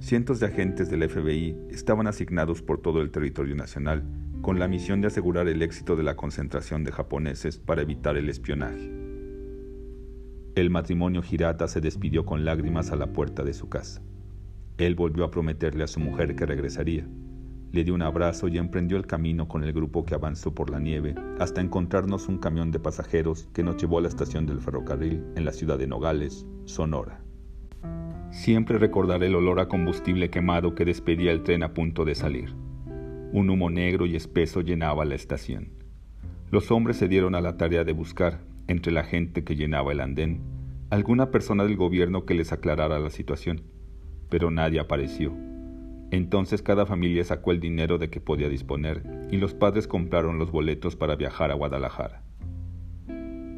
cientos 0.00 0.38
de 0.38 0.48
agentes 0.48 0.90
del 0.90 1.08
FBI 1.08 1.56
estaban 1.70 2.06
asignados 2.06 2.60
por 2.60 2.82
todo 2.82 3.00
el 3.00 3.10
territorio 3.10 3.56
nacional 3.56 4.04
con 4.42 4.58
la 4.58 4.68
misión 4.68 5.00
de 5.00 5.06
asegurar 5.06 5.48
el 5.48 5.62
éxito 5.62 5.96
de 5.96 6.02
la 6.02 6.16
concentración 6.16 6.84
de 6.84 6.92
japoneses 6.92 7.56
para 7.56 7.80
evitar 7.80 8.18
el 8.18 8.28
espionaje. 8.28 9.03
El 10.54 10.70
matrimonio 10.70 11.20
Girata 11.20 11.66
se 11.66 11.80
despidió 11.80 12.24
con 12.24 12.44
lágrimas 12.44 12.92
a 12.92 12.96
la 12.96 13.08
puerta 13.08 13.42
de 13.42 13.52
su 13.54 13.68
casa. 13.68 14.00
Él 14.78 14.94
volvió 14.94 15.24
a 15.24 15.30
prometerle 15.32 15.82
a 15.82 15.88
su 15.88 15.98
mujer 15.98 16.36
que 16.36 16.46
regresaría. 16.46 17.08
Le 17.72 17.82
dio 17.82 17.92
un 17.92 18.02
abrazo 18.02 18.46
y 18.46 18.58
emprendió 18.58 18.96
el 18.96 19.04
camino 19.04 19.48
con 19.48 19.64
el 19.64 19.72
grupo 19.72 20.04
que 20.04 20.14
avanzó 20.14 20.54
por 20.54 20.70
la 20.70 20.78
nieve 20.78 21.16
hasta 21.40 21.60
encontrarnos 21.60 22.28
un 22.28 22.38
camión 22.38 22.70
de 22.70 22.78
pasajeros 22.78 23.48
que 23.52 23.64
nos 23.64 23.78
llevó 23.78 23.98
a 23.98 24.02
la 24.02 24.08
estación 24.08 24.46
del 24.46 24.60
ferrocarril 24.60 25.24
en 25.34 25.44
la 25.44 25.50
ciudad 25.50 25.76
de 25.76 25.88
Nogales, 25.88 26.46
Sonora. 26.66 27.20
Siempre 28.30 28.78
recordaré 28.78 29.26
el 29.26 29.34
olor 29.34 29.58
a 29.58 29.66
combustible 29.66 30.30
quemado 30.30 30.76
que 30.76 30.84
despedía 30.84 31.32
el 31.32 31.42
tren 31.42 31.64
a 31.64 31.74
punto 31.74 32.04
de 32.04 32.14
salir. 32.14 32.54
Un 33.32 33.50
humo 33.50 33.70
negro 33.70 34.06
y 34.06 34.14
espeso 34.14 34.60
llenaba 34.60 35.04
la 35.04 35.16
estación. 35.16 35.72
Los 36.52 36.70
hombres 36.70 36.96
se 36.96 37.08
dieron 37.08 37.34
a 37.34 37.40
la 37.40 37.56
tarea 37.56 37.82
de 37.82 37.92
buscar, 37.92 38.53
entre 38.68 38.92
la 38.92 39.04
gente 39.04 39.44
que 39.44 39.56
llenaba 39.56 39.92
el 39.92 40.00
andén, 40.00 40.40
alguna 40.90 41.30
persona 41.30 41.64
del 41.64 41.76
gobierno 41.76 42.24
que 42.24 42.34
les 42.34 42.52
aclarara 42.52 42.98
la 42.98 43.10
situación, 43.10 43.62
pero 44.30 44.50
nadie 44.50 44.80
apareció. 44.80 45.32
Entonces 46.10 46.62
cada 46.62 46.86
familia 46.86 47.24
sacó 47.24 47.50
el 47.50 47.60
dinero 47.60 47.98
de 47.98 48.10
que 48.10 48.20
podía 48.20 48.48
disponer 48.48 49.02
y 49.30 49.36
los 49.36 49.54
padres 49.54 49.88
compraron 49.88 50.38
los 50.38 50.52
boletos 50.52 50.96
para 50.96 51.16
viajar 51.16 51.50
a 51.50 51.54
Guadalajara. 51.54 52.22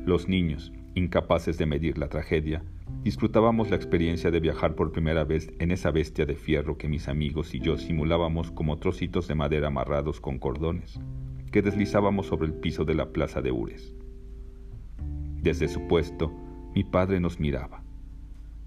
Los 0.07 0.29
niños, 0.29 0.73
incapaces 0.95 1.59
de 1.59 1.66
medir 1.66 1.99
la 1.99 2.09
tragedia, 2.09 2.64
disfrutábamos 3.03 3.71
la 3.71 3.77
experiencia 3.77 4.31
de 4.31 4.40
viajar 4.40 4.75
por 4.75 4.92
primera 4.92 5.25
vez 5.25 5.51
en 5.59 5.71
esa 5.71 5.90
bestia 5.90 6.25
de 6.25 6.37
fierro 6.37 6.79
que 6.79 6.88
mis 6.88 7.09
amigos 7.09 7.55
y 7.55 7.61
yo 7.61 7.77
simulábamos 7.77 8.51
como 8.53 8.79
trocitos 8.79 9.29
de 9.29 9.35
madera 9.35 9.66
amarrados 9.66 10.21
con 10.21 10.38
cordones, 10.38 10.99
que 11.53 11.61
deslizábamos 11.61 12.27
sobre 12.27 12.47
el 12.47 12.55
piso 12.55 12.85
de 12.85 12.95
la 12.95 13.12
plaza 13.12 13.42
de 13.42 13.51
Ures. 13.51 13.95
Desde 15.47 15.69
su 15.69 15.87
puesto, 15.87 16.33
mi 16.75 16.83
padre 16.83 17.21
nos 17.21 17.39
miraba, 17.39 17.81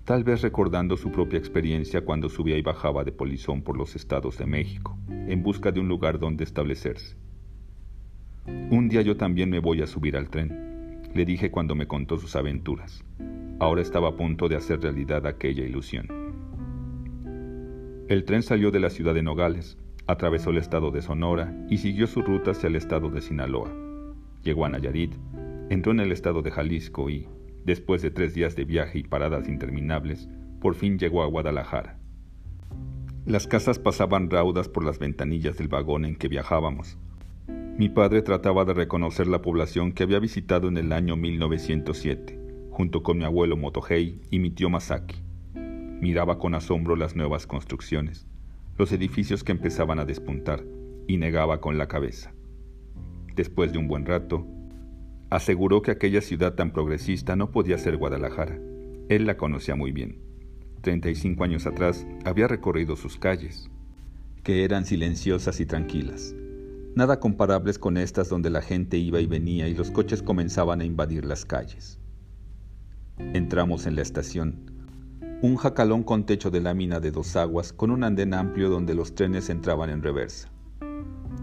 tal 0.06 0.24
vez 0.24 0.42
recordando 0.42 0.96
su 0.96 1.12
propia 1.12 1.38
experiencia 1.38 2.06
cuando 2.06 2.30
subía 2.30 2.58
y 2.58 2.62
bajaba 2.62 3.04
de 3.04 3.12
polizón 3.12 3.64
por 3.64 3.76
los 3.76 3.98
estados 3.98 4.38
de 4.38 4.46
México, 4.46 4.98
en 5.10 5.44
busca 5.44 5.74
de 5.74 5.82
un 5.82 5.90
lugar 5.90 6.20
donde 6.20 6.46
establecerse. 6.46 7.18
Un 8.72 8.88
día 8.88 9.02
yo 9.02 9.18
también 9.18 9.50
me 9.50 9.60
voy 9.60 9.82
a 9.82 9.88
subir 9.88 10.16
al 10.16 10.30
tren, 10.30 11.02
le 11.14 11.26
dije 11.26 11.52
cuando 11.52 11.76
me 11.76 11.86
contó 11.86 12.18
sus 12.18 12.38
aventuras. 12.38 13.04
Ahora 13.60 13.82
estaba 13.82 14.08
a 14.08 14.16
punto 14.16 14.48
de 14.48 14.56
hacer 14.56 14.80
realidad 14.80 15.28
aquella 15.28 15.66
ilusión. 15.66 16.08
El 18.08 18.24
tren 18.24 18.42
salió 18.42 18.72
de 18.72 18.80
la 18.80 18.90
ciudad 18.90 19.14
de 19.14 19.22
Nogales, 19.22 19.78
atravesó 20.08 20.52
el 20.52 20.60
estado 20.60 20.92
de 20.92 21.02
Sonora 21.02 21.54
y 21.70 21.80
siguió 21.80 22.08
su 22.08 22.22
ruta 22.22 22.52
hacia 22.52 22.68
el 22.68 22.78
estado 22.78 23.10
de 23.10 23.20
Sinaloa. 23.20 23.70
Llegó 24.44 24.64
a 24.64 24.70
Nayarit, 24.70 25.12
Entró 25.70 25.92
en 25.92 26.00
el 26.00 26.12
estado 26.12 26.42
de 26.42 26.50
Jalisco 26.50 27.12
y, 27.12 27.28
después 27.64 28.02
de 28.02 28.10
tres 28.10 28.34
días 28.34 28.56
de 28.56 28.66
viaje 28.66 28.98
y 29.00 29.04
paradas 29.04 29.48
interminables, 29.48 30.28
por 30.60 30.74
fin 30.74 30.98
llegó 30.98 31.22
a 31.22 31.28
Guadalajara. 31.28 32.00
Las 33.28 33.46
casas 33.46 33.78
pasaban 33.78 34.32
raudas 34.32 34.68
por 34.68 34.84
las 34.84 34.98
ventanillas 34.98 35.58
del 35.60 35.68
vagón 35.68 36.06
en 36.06 36.16
que 36.16 36.28
viajábamos. 36.28 36.98
Mi 37.78 37.88
padre 37.88 38.24
trataba 38.24 38.66
de 38.66 38.74
reconocer 38.74 39.28
la 39.28 39.44
población 39.44 39.92
que 39.92 40.02
había 40.02 40.18
visitado 40.18 40.68
en 40.68 40.78
el 40.78 40.92
año 40.92 41.16
1907, 41.16 42.40
junto 42.72 43.04
con 43.04 43.20
mi 43.20 43.24
abuelo 43.24 43.56
Motohei 43.56 44.20
y 44.32 44.40
mi 44.40 44.50
tío 44.50 44.72
Masaki. 44.72 45.22
Miraba 45.54 46.40
con 46.40 46.56
asombro 46.56 46.96
las 46.96 47.16
nuevas 47.16 47.46
construcciones, 47.46 48.28
los 48.78 48.92
edificios 48.92 49.44
que 49.44 49.52
empezaban 49.52 50.00
a 50.00 50.06
despuntar, 50.06 50.64
y 51.08 51.18
negaba 51.18 51.62
con 51.62 51.78
la 51.78 51.88
cabeza. 51.88 52.34
Después 53.36 53.72
de 53.72 53.78
un 53.78 53.88
buen 53.88 54.06
rato, 54.06 54.48
Aseguró 55.30 55.82
que 55.82 55.92
aquella 55.92 56.22
ciudad 56.22 56.56
tan 56.56 56.72
progresista 56.72 57.36
no 57.36 57.52
podía 57.52 57.78
ser 57.78 57.98
Guadalajara. 57.98 58.60
Él 59.10 59.26
la 59.26 59.38
conocía 59.38 59.76
muy 59.76 59.92
bien. 59.92 60.20
35 60.82 61.44
años 61.44 61.66
atrás 61.66 62.08
había 62.26 62.48
recorrido 62.48 62.96
sus 62.96 63.18
calles, 63.18 63.70
que 64.44 64.64
eran 64.64 64.86
silenciosas 64.86 65.60
y 65.60 65.66
tranquilas, 65.66 66.34
nada 66.96 67.20
comparables 67.20 67.78
con 67.78 67.98
estas 67.98 68.30
donde 68.30 68.50
la 68.50 68.62
gente 68.62 68.98
iba 68.98 69.20
y 69.20 69.28
venía 69.28 69.68
y 69.68 69.76
los 69.76 69.92
coches 69.92 70.24
comenzaban 70.24 70.82
a 70.82 70.86
invadir 70.86 71.26
las 71.26 71.46
calles. 71.46 72.00
Entramos 73.18 73.86
en 73.86 73.96
la 73.96 74.02
estación, 74.02 74.72
un 75.42 75.58
jacalón 75.58 76.04
con 76.04 76.26
techo 76.26 76.50
de 76.50 76.62
lámina 76.62 77.00
de 77.00 77.12
dos 77.12 77.36
aguas 77.36 77.74
con 77.74 77.92
un 77.92 78.04
andén 78.04 78.34
amplio 78.34 78.70
donde 78.70 78.96
los 78.96 79.16
trenes 79.16 79.50
entraban 79.50 79.90
en 79.90 80.02
reversa. 80.02 80.50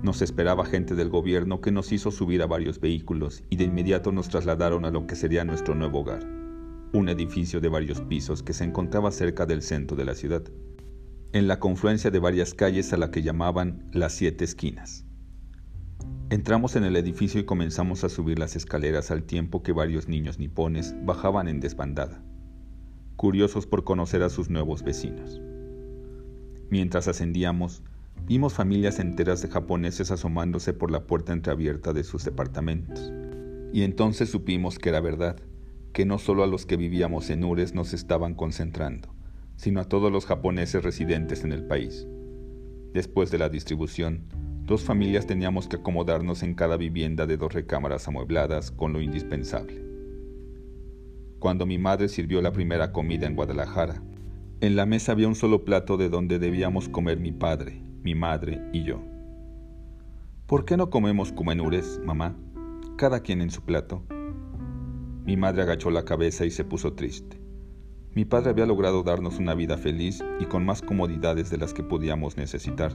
Nos 0.03 0.23
esperaba 0.23 0.65
gente 0.65 0.95
del 0.95 1.09
gobierno 1.09 1.61
que 1.61 1.73
nos 1.73 1.91
hizo 1.91 2.11
subir 2.11 2.43
a 2.43 2.47
varios 2.47 2.81
vehículos 2.81 3.43
y 3.51 3.57
de 3.57 3.65
inmediato 3.65 4.13
nos 4.13 4.29
trasladaron 4.29 4.85
a 4.85 4.91
lo 4.91 5.07
que 5.07 5.17
sería 5.17 5.45
nuestro 5.45 5.75
nuevo 5.75 6.01
hogar, 6.01 6.23
un 6.93 7.09
edificio 7.09 7.61
de 7.61 7.69
varios 7.69 8.01
pisos 8.03 8.43
que 8.43 8.53
se 8.53 8.65
encontraba 8.65 9.11
cerca 9.11 9.47
del 9.47 9.63
centro 9.63 9.97
de 9.97 10.05
la 10.05 10.15
ciudad, 10.15 10.43
en 11.33 11.49
la 11.49 11.59
confluencia 11.59 12.11
de 12.11 12.19
varias 12.19 12.55
calles 12.55 12.93
a 12.93 12.99
la 12.99 13.11
que 13.11 13.23
llamaban 13.23 13.89
las 13.93 14.13
siete 14.13 14.45
esquinas. 14.45 15.05
Entramos 16.29 16.77
en 16.77 16.85
el 16.85 16.97
edificio 16.97 17.41
y 17.41 17.45
comenzamos 17.45 18.05
a 18.05 18.09
subir 18.09 18.39
las 18.39 18.57
escaleras 18.57 19.11
al 19.11 19.25
tiempo 19.25 19.63
que 19.63 19.73
varios 19.73 20.09
niños 20.09 20.39
nipones 20.39 20.95
bajaban 21.05 21.49
en 21.49 21.61
desbandada, 21.61 22.23
curiosos 23.17 23.67
por 23.67 23.85
conocer 23.85 24.23
a 24.23 24.29
sus 24.29 24.51
nuevos 24.51 24.83
vecinos. 24.83 25.41
Mientras 26.69 27.09
ascendíamos, 27.09 27.83
Vimos 28.27 28.55
familias 28.55 28.99
enteras 28.99 29.41
de 29.41 29.47
japoneses 29.47 30.11
asomándose 30.11 30.73
por 30.73 30.91
la 30.91 31.07
puerta 31.07 31.33
entreabierta 31.33 31.93
de 31.93 32.03
sus 32.03 32.25
departamentos. 32.25 33.13
Y 33.73 33.83
entonces 33.83 34.29
supimos 34.29 34.81
que 34.81 34.89
era 34.89 35.01
verdad, 35.01 35.37
que 35.93 36.05
no 36.07 36.19
solo 36.19 36.43
a 36.43 36.49
los 36.49 36.67
que 36.67 36.77
vivíamos 36.77 37.31
en 37.31 37.45
Ures 37.45 37.73
nos 37.73 37.95
estaban 37.95 38.35
concentrando, 38.35 39.15
sino 39.55 39.81
a 39.81 39.85
todos 39.85 40.11
los 40.11 40.27
japoneses 40.27 40.83
residentes 40.83 41.45
en 41.45 41.53
el 41.53 41.69
país, 41.69 42.05
después 42.93 43.31
de 43.31 43.39
la 43.39 43.49
distribución, 43.49 44.25
dos 44.65 44.83
familias 44.83 45.29
teníamos 45.29 45.69
que 45.69 45.77
acomodarnos 45.77 46.43
en 46.43 46.55
cada 46.55 46.77
vivienda 46.77 47.27
de 47.27 47.37
dos 47.37 47.55
recámaras 47.55 48.09
amuebladas 48.09 48.73
con 48.73 48.93
lo 48.93 49.01
indispensable. 49.01 49.85
Cuando 51.39 51.65
mi 51.65 51.79
madre 51.79 52.09
sirvió 52.09 52.43
la 52.43 52.53
primera 52.53 52.91
comida 52.91 53.29
en 53.29 53.37
Guadalajara, 53.37 54.03
en 54.61 54.75
la 54.75 54.85
mesa 54.85 55.13
había 55.13 55.29
un 55.29 55.37
solo 55.37 55.65
plato 55.65 55.97
de 55.97 56.09
donde 56.09 56.41
debíamos 56.41 56.89
comer 56.89 57.21
mi 57.21 57.31
padre, 57.31 57.86
mi 58.07 58.15
madre 58.15 58.63
y 58.73 58.85
yo. 58.85 59.03
¿Por 60.47 60.65
qué 60.65 60.77
no 60.77 60.91
comemos 60.91 61.33
cumenures, 61.33 62.01
mamá? 62.05 62.37
Cada 62.97 63.19
quien 63.19 63.41
en 63.41 63.51
su 63.51 63.63
plato. 63.63 64.05
Mi 65.25 65.37
madre 65.37 65.63
agachó 65.63 65.91
la 65.91 66.05
cabeza 66.05 66.45
y 66.45 66.53
se 66.53 66.65
puso 66.65 66.93
triste. 66.93 67.41
Mi 68.15 68.25
padre 68.25 68.51
había 68.51 68.65
logrado 68.65 69.03
darnos 69.03 69.41
una 69.41 69.57
vida 69.57 69.77
feliz 69.77 70.25
y 70.39 70.45
con 70.45 70.65
más 70.65 70.83
comodidades 70.83 71.51
de 71.51 71.59
las 71.59 71.75
que 71.75 71.83
podíamos 71.83 72.37
necesitar, 72.37 72.93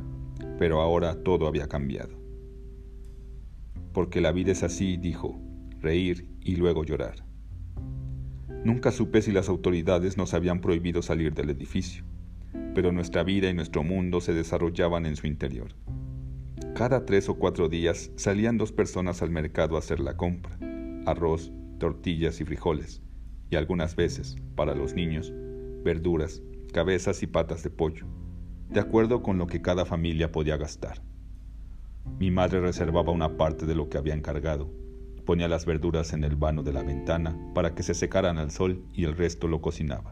pero 0.57 0.79
ahora 0.79 1.21
todo 1.23 1.45
había 1.45 1.67
cambiado. 1.67 2.17
Porque 3.91 4.21
la 4.21 4.31
vida 4.31 4.53
es 4.53 4.63
así, 4.63 4.95
dijo, 4.95 5.41
reír 5.81 6.29
y 6.39 6.55
luego 6.55 6.85
llorar. 6.85 7.25
Nunca 8.63 8.91
supe 8.91 9.21
si 9.21 9.33
las 9.33 9.49
autoridades 9.49 10.15
nos 10.15 10.33
habían 10.33 10.61
prohibido 10.61 11.01
salir 11.01 11.33
del 11.33 11.49
edificio, 11.49 12.05
pero 12.73 12.91
nuestra 12.91 13.23
vida 13.23 13.49
y 13.49 13.53
nuestro 13.53 13.83
mundo 13.83 14.21
se 14.21 14.33
desarrollaban 14.33 15.05
en 15.05 15.15
su 15.15 15.27
interior. 15.27 15.75
Cada 16.75 17.05
tres 17.05 17.29
o 17.29 17.35
cuatro 17.35 17.69
días 17.69 18.11
salían 18.15 18.57
dos 18.57 18.71
personas 18.71 19.21
al 19.21 19.29
mercado 19.29 19.75
a 19.75 19.79
hacer 19.79 19.99
la 19.99 20.17
compra, 20.17 20.57
arroz, 21.05 21.51
tortillas 21.79 22.39
y 22.41 22.45
frijoles, 22.45 23.01
y 23.49 23.55
algunas 23.55 23.95
veces, 23.95 24.35
para 24.55 24.75
los 24.75 24.93
niños, 24.93 25.33
verduras, 25.83 26.41
cabezas 26.73 27.23
y 27.23 27.27
patas 27.27 27.63
de 27.63 27.69
pollo, 27.69 28.05
de 28.69 28.79
acuerdo 28.79 29.21
con 29.21 29.37
lo 29.37 29.47
que 29.47 29.61
cada 29.61 29.85
familia 29.85 30.31
podía 30.31 30.57
gastar. 30.57 31.01
Mi 32.19 32.31
madre 32.31 32.61
reservaba 32.61 33.11
una 33.11 33.37
parte 33.37 33.65
de 33.65 33.75
lo 33.75 33.89
que 33.89 33.97
había 33.97 34.13
encargado, 34.13 34.71
Ponía 35.25 35.47
las 35.47 35.65
verduras 35.65 36.13
en 36.13 36.23
el 36.23 36.35
vano 36.35 36.63
de 36.63 36.73
la 36.73 36.83
ventana 36.83 37.37
para 37.53 37.75
que 37.75 37.83
se 37.83 37.93
secaran 37.93 38.37
al 38.37 38.51
sol 38.51 38.83
y 38.93 39.05
el 39.05 39.15
resto 39.15 39.47
lo 39.47 39.61
cocinaba. 39.61 40.11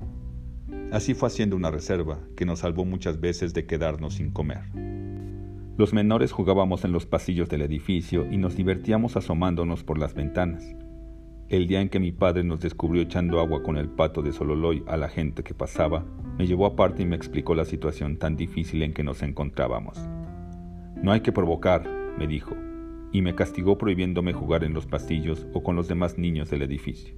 Así 0.92 1.14
fue 1.14 1.28
haciendo 1.28 1.56
una 1.56 1.72
reserva 1.72 2.20
que 2.36 2.46
nos 2.46 2.60
salvó 2.60 2.86
muchas 2.86 3.20
veces 3.20 3.54
de 3.54 3.66
quedarnos 3.66 4.16
sin 4.16 4.32
comer. 4.32 4.62
Los 5.78 5.94
menores 5.94 6.32
jugábamos 6.32 6.84
en 6.84 6.92
los 6.92 7.06
pasillos 7.06 7.48
del 7.48 7.62
edificio 7.62 8.30
y 8.32 8.38
nos 8.38 8.56
divertíamos 8.56 9.16
asomándonos 9.16 9.84
por 9.84 9.98
las 9.98 10.14
ventanas. 10.14 10.76
El 11.48 11.68
día 11.68 11.82
en 11.82 11.90
que 11.90 12.00
mi 12.00 12.12
padre 12.12 12.44
nos 12.44 12.60
descubrió 12.60 13.02
echando 13.02 13.40
agua 13.40 13.64
con 13.64 13.78
el 13.78 13.90
pato 13.90 14.22
de 14.22 14.34
Sololoy 14.34 14.84
a 14.88 14.98
la 14.98 15.10
gente 15.10 15.44
que 15.44 15.54
pasaba, 15.54 16.06
me 16.38 16.48
llevó 16.48 16.66
aparte 16.66 17.04
y 17.04 17.06
me 17.06 17.16
explicó 17.16 17.56
la 17.56 17.66
situación 17.66 18.18
tan 18.18 18.36
difícil 18.36 18.84
en 18.84 18.94
que 18.94 19.04
nos 19.04 19.24
encontrábamos. 19.24 19.98
No 21.02 21.12
hay 21.12 21.22
que 21.22 21.32
provocar, 21.32 21.88
me 22.18 22.28
dijo 22.28 22.56
y 23.12 23.22
me 23.22 23.36
castigó 23.36 23.78
prohibiéndome 23.78 24.34
jugar 24.34 24.64
en 24.64 24.74
los 24.74 24.86
pasillos 24.86 25.48
o 25.54 25.64
con 25.64 25.76
los 25.76 25.88
demás 25.88 26.18
niños 26.18 26.50
del 26.50 26.62
edificio. 26.62 27.16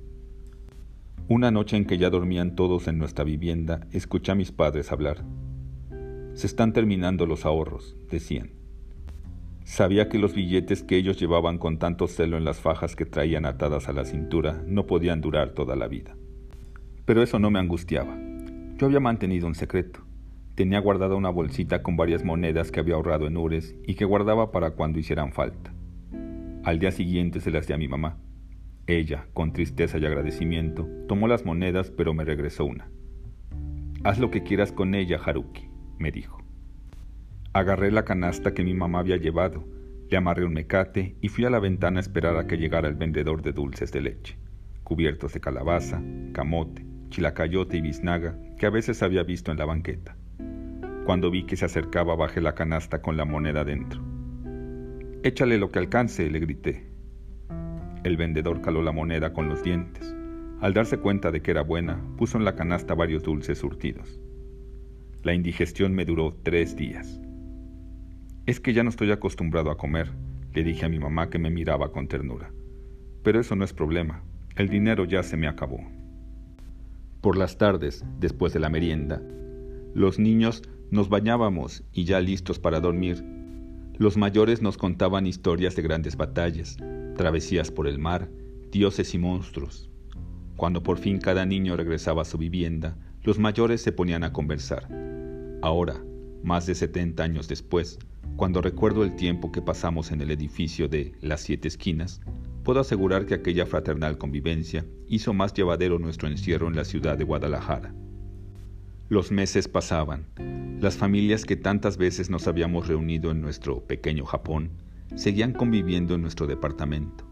Una 1.27 1.51
noche 1.51 1.77
en 1.77 1.85
que 1.85 1.97
ya 1.97 2.09
dormían 2.09 2.55
todos 2.55 2.87
en 2.87 2.97
nuestra 2.97 3.23
vivienda, 3.23 3.87
escuché 3.91 4.31
a 4.31 4.35
mis 4.35 4.51
padres 4.51 4.91
hablar. 4.91 5.23
Se 6.33 6.47
están 6.47 6.73
terminando 6.73 7.25
los 7.25 7.45
ahorros, 7.45 7.95
decían. 8.09 8.51
Sabía 9.63 10.09
que 10.09 10.17
los 10.17 10.33
billetes 10.33 10.83
que 10.83 10.97
ellos 10.97 11.19
llevaban 11.19 11.57
con 11.57 11.77
tanto 11.77 12.07
celo 12.07 12.37
en 12.37 12.43
las 12.43 12.59
fajas 12.59 12.95
que 12.95 13.05
traían 13.05 13.45
atadas 13.45 13.87
a 13.87 13.93
la 13.93 14.05
cintura 14.05 14.61
no 14.65 14.87
podían 14.87 15.21
durar 15.21 15.51
toda 15.51 15.75
la 15.75 15.87
vida. 15.87 16.15
Pero 17.05 17.21
eso 17.21 17.39
no 17.39 17.51
me 17.51 17.59
angustiaba. 17.59 18.17
Yo 18.77 18.87
había 18.87 18.99
mantenido 18.99 19.47
un 19.47 19.55
secreto. 19.55 20.01
Tenía 20.55 20.79
guardada 20.79 21.15
una 21.15 21.29
bolsita 21.29 21.83
con 21.83 21.95
varias 21.95 22.25
monedas 22.25 22.71
que 22.71 22.79
había 22.79 22.95
ahorrado 22.95 23.27
en 23.27 23.37
Ures 23.37 23.75
y 23.85 23.93
que 23.95 24.05
guardaba 24.05 24.51
para 24.51 24.71
cuando 24.71 24.99
hicieran 24.99 25.31
falta. 25.31 25.73
Al 26.63 26.79
día 26.79 26.91
siguiente 26.91 27.39
se 27.39 27.51
las 27.51 27.67
di 27.67 27.73
a 27.73 27.77
mi 27.77 27.87
mamá. 27.87 28.17
Ella, 28.87 29.27
con 29.33 29.53
tristeza 29.53 29.97
y 29.97 30.05
agradecimiento, 30.05 30.87
tomó 31.07 31.27
las 31.27 31.45
monedas 31.45 31.91
pero 31.91 32.13
me 32.13 32.25
regresó 32.25 32.65
una. 32.65 32.89
Haz 34.03 34.19
lo 34.19 34.31
que 34.31 34.43
quieras 34.43 34.71
con 34.71 34.95
ella, 34.95 35.19
Haruki, 35.23 35.69
me 35.99 36.11
dijo. 36.11 36.43
Agarré 37.53 37.91
la 37.91 38.05
canasta 38.05 38.53
que 38.53 38.63
mi 38.63 38.73
mamá 38.73 38.99
había 38.99 39.17
llevado, 39.17 39.65
le 40.09 40.17
amarré 40.17 40.43
un 40.43 40.53
mecate 40.53 41.15
y 41.21 41.29
fui 41.29 41.45
a 41.45 41.49
la 41.49 41.59
ventana 41.59 41.99
a 41.99 42.01
esperar 42.01 42.35
a 42.37 42.47
que 42.47 42.57
llegara 42.57 42.87
el 42.87 42.95
vendedor 42.95 43.41
de 43.41 43.53
dulces 43.53 43.91
de 43.91 44.01
leche, 44.01 44.37
cubiertos 44.83 45.33
de 45.33 45.39
calabaza, 45.39 46.01
camote, 46.33 46.85
chilacayote 47.09 47.77
y 47.77 47.81
biznaga 47.81 48.37
que 48.57 48.65
a 48.65 48.69
veces 48.69 49.03
había 49.03 49.23
visto 49.23 49.51
en 49.51 49.57
la 49.57 49.65
banqueta. 49.65 50.17
Cuando 51.05 51.31
vi 51.31 51.45
que 51.45 51.55
se 51.55 51.65
acercaba 51.65 52.15
bajé 52.15 52.41
la 52.41 52.55
canasta 52.55 53.01
con 53.01 53.17
la 53.17 53.25
moneda 53.25 53.63
dentro. 53.63 54.01
Échale 55.23 55.57
lo 55.57 55.71
que 55.71 55.79
alcance, 55.79 56.29
le 56.29 56.39
grité. 56.39 56.90
El 58.03 58.17
vendedor 58.17 58.61
caló 58.61 58.81
la 58.81 58.91
moneda 58.91 59.31
con 59.31 59.47
los 59.47 59.63
dientes. 59.63 60.15
Al 60.59 60.73
darse 60.73 60.97
cuenta 60.97 61.29
de 61.31 61.41
que 61.41 61.51
era 61.51 61.61
buena, 61.61 62.01
puso 62.17 62.37
en 62.37 62.45
la 62.45 62.55
canasta 62.55 62.95
varios 62.95 63.21
dulces 63.21 63.59
surtidos. 63.59 64.19
La 65.23 65.35
indigestión 65.35 65.93
me 65.93 66.03
duró 66.03 66.35
tres 66.41 66.75
días. 66.75 67.21
Es 68.47 68.59
que 68.59 68.73
ya 68.73 68.83
no 68.83 68.89
estoy 68.89 69.11
acostumbrado 69.11 69.69
a 69.69 69.77
comer, 69.77 70.11
le 70.53 70.63
dije 70.63 70.85
a 70.85 70.89
mi 70.89 70.97
mamá 70.97 71.29
que 71.29 71.37
me 71.37 71.51
miraba 71.51 71.91
con 71.91 72.07
ternura. 72.07 72.51
Pero 73.23 73.39
eso 73.39 73.55
no 73.55 73.63
es 73.63 73.73
problema, 73.73 74.23
el 74.55 74.67
dinero 74.67 75.05
ya 75.05 75.21
se 75.21 75.37
me 75.37 75.47
acabó. 75.47 75.79
Por 77.21 77.37
las 77.37 77.59
tardes, 77.59 78.03
después 78.19 78.51
de 78.51 78.59
la 78.59 78.69
merienda, 78.69 79.21
los 79.93 80.17
niños 80.17 80.63
nos 80.89 81.07
bañábamos 81.07 81.83
y 81.93 82.05
ya 82.05 82.19
listos 82.19 82.57
para 82.57 82.79
dormir, 82.79 83.23
los 84.01 84.17
mayores 84.17 84.63
nos 84.63 84.77
contaban 84.77 85.27
historias 85.27 85.75
de 85.75 85.83
grandes 85.83 86.17
batallas, 86.17 86.75
travesías 87.15 87.69
por 87.69 87.87
el 87.87 87.99
mar, 87.99 88.31
dioses 88.71 89.13
y 89.13 89.19
monstruos. 89.19 89.91
Cuando 90.55 90.81
por 90.81 90.97
fin 90.97 91.19
cada 91.19 91.45
niño 91.45 91.77
regresaba 91.77 92.23
a 92.23 92.25
su 92.25 92.39
vivienda, 92.39 92.97
los 93.21 93.37
mayores 93.37 93.79
se 93.79 93.91
ponían 93.91 94.23
a 94.23 94.33
conversar. 94.33 94.87
Ahora, 95.61 96.03
más 96.41 96.65
de 96.65 96.73
70 96.73 97.21
años 97.21 97.47
después, 97.47 97.99
cuando 98.37 98.59
recuerdo 98.59 99.03
el 99.03 99.15
tiempo 99.15 99.51
que 99.51 99.61
pasamos 99.61 100.11
en 100.11 100.21
el 100.21 100.31
edificio 100.31 100.87
de 100.87 101.13
Las 101.21 101.41
Siete 101.41 101.67
Esquinas, 101.67 102.21
puedo 102.63 102.79
asegurar 102.79 103.27
que 103.27 103.35
aquella 103.35 103.67
fraternal 103.67 104.17
convivencia 104.17 104.83
hizo 105.07 105.31
más 105.35 105.53
llevadero 105.53 105.99
nuestro 105.99 106.27
encierro 106.27 106.67
en 106.67 106.75
la 106.75 106.85
ciudad 106.85 107.19
de 107.19 107.23
Guadalajara. 107.23 107.93
Los 109.11 109.29
meses 109.29 109.67
pasaban. 109.67 110.25
Las 110.79 110.95
familias 110.95 111.43
que 111.43 111.57
tantas 111.57 111.97
veces 111.97 112.29
nos 112.29 112.47
habíamos 112.47 112.87
reunido 112.87 113.31
en 113.31 113.41
nuestro 113.41 113.85
pequeño 113.85 114.23
Japón 114.23 114.71
seguían 115.17 115.51
conviviendo 115.51 116.15
en 116.15 116.21
nuestro 116.21 116.47
departamento, 116.47 117.25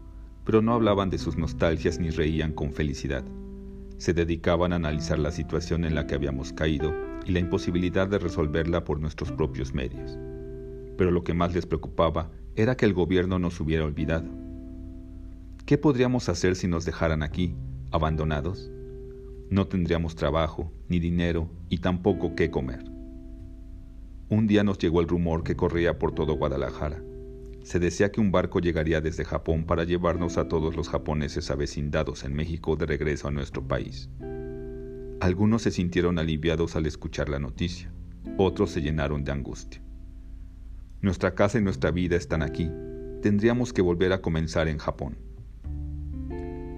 pero 0.44 0.60
no 0.60 0.74
hablaban 0.74 1.08
de 1.08 1.16
sus 1.16 1.38
nostalgias 1.38 1.98
ni 1.98 2.10
reían 2.10 2.52
con 2.52 2.74
felicidad. 2.74 3.24
Se 3.96 4.12
dedicaban 4.12 4.74
a 4.74 4.76
analizar 4.76 5.18
la 5.18 5.30
situación 5.30 5.86
en 5.86 5.94
la 5.94 6.06
que 6.06 6.14
habíamos 6.14 6.52
caído 6.52 6.94
y 7.24 7.32
la 7.32 7.38
imposibilidad 7.38 8.06
de 8.06 8.18
resolverla 8.18 8.84
por 8.84 9.00
nuestros 9.00 9.32
propios 9.32 9.72
medios. 9.72 10.18
Pero 10.98 11.10
lo 11.10 11.24
que 11.24 11.32
más 11.32 11.54
les 11.54 11.64
preocupaba 11.64 12.30
era 12.56 12.76
que 12.76 12.84
el 12.84 12.92
gobierno 12.92 13.38
nos 13.38 13.58
hubiera 13.58 13.86
olvidado. 13.86 14.28
¿Qué 15.64 15.78
podríamos 15.78 16.28
hacer 16.28 16.56
si 16.56 16.68
nos 16.68 16.84
dejaran 16.84 17.22
aquí, 17.22 17.54
abandonados? 17.90 18.70
No 19.50 19.66
tendríamos 19.66 20.14
trabajo, 20.14 20.72
ni 20.88 21.00
dinero 21.00 21.50
y 21.68 21.78
tampoco 21.78 22.36
qué 22.36 22.52
comer. 22.52 22.84
Un 24.28 24.46
día 24.46 24.62
nos 24.62 24.78
llegó 24.78 25.00
el 25.00 25.08
rumor 25.08 25.42
que 25.42 25.56
corría 25.56 25.98
por 25.98 26.14
todo 26.14 26.34
Guadalajara. 26.34 27.02
Se 27.64 27.80
decía 27.80 28.12
que 28.12 28.20
un 28.20 28.30
barco 28.30 28.60
llegaría 28.60 29.00
desde 29.00 29.24
Japón 29.24 29.64
para 29.64 29.82
llevarnos 29.82 30.38
a 30.38 30.46
todos 30.46 30.76
los 30.76 30.88
japoneses 30.88 31.50
avecindados 31.50 32.22
en 32.22 32.32
México 32.32 32.76
de 32.76 32.86
regreso 32.86 33.26
a 33.26 33.32
nuestro 33.32 33.66
país. 33.66 34.08
Algunos 35.18 35.62
se 35.62 35.72
sintieron 35.72 36.20
aliviados 36.20 36.76
al 36.76 36.86
escuchar 36.86 37.28
la 37.28 37.40
noticia, 37.40 37.92
otros 38.38 38.70
se 38.70 38.82
llenaron 38.82 39.24
de 39.24 39.32
angustia. 39.32 39.82
Nuestra 41.00 41.34
casa 41.34 41.58
y 41.58 41.62
nuestra 41.62 41.90
vida 41.90 42.14
están 42.14 42.42
aquí, 42.42 42.70
tendríamos 43.20 43.72
que 43.72 43.82
volver 43.82 44.12
a 44.12 44.22
comenzar 44.22 44.68
en 44.68 44.78
Japón. 44.78 45.18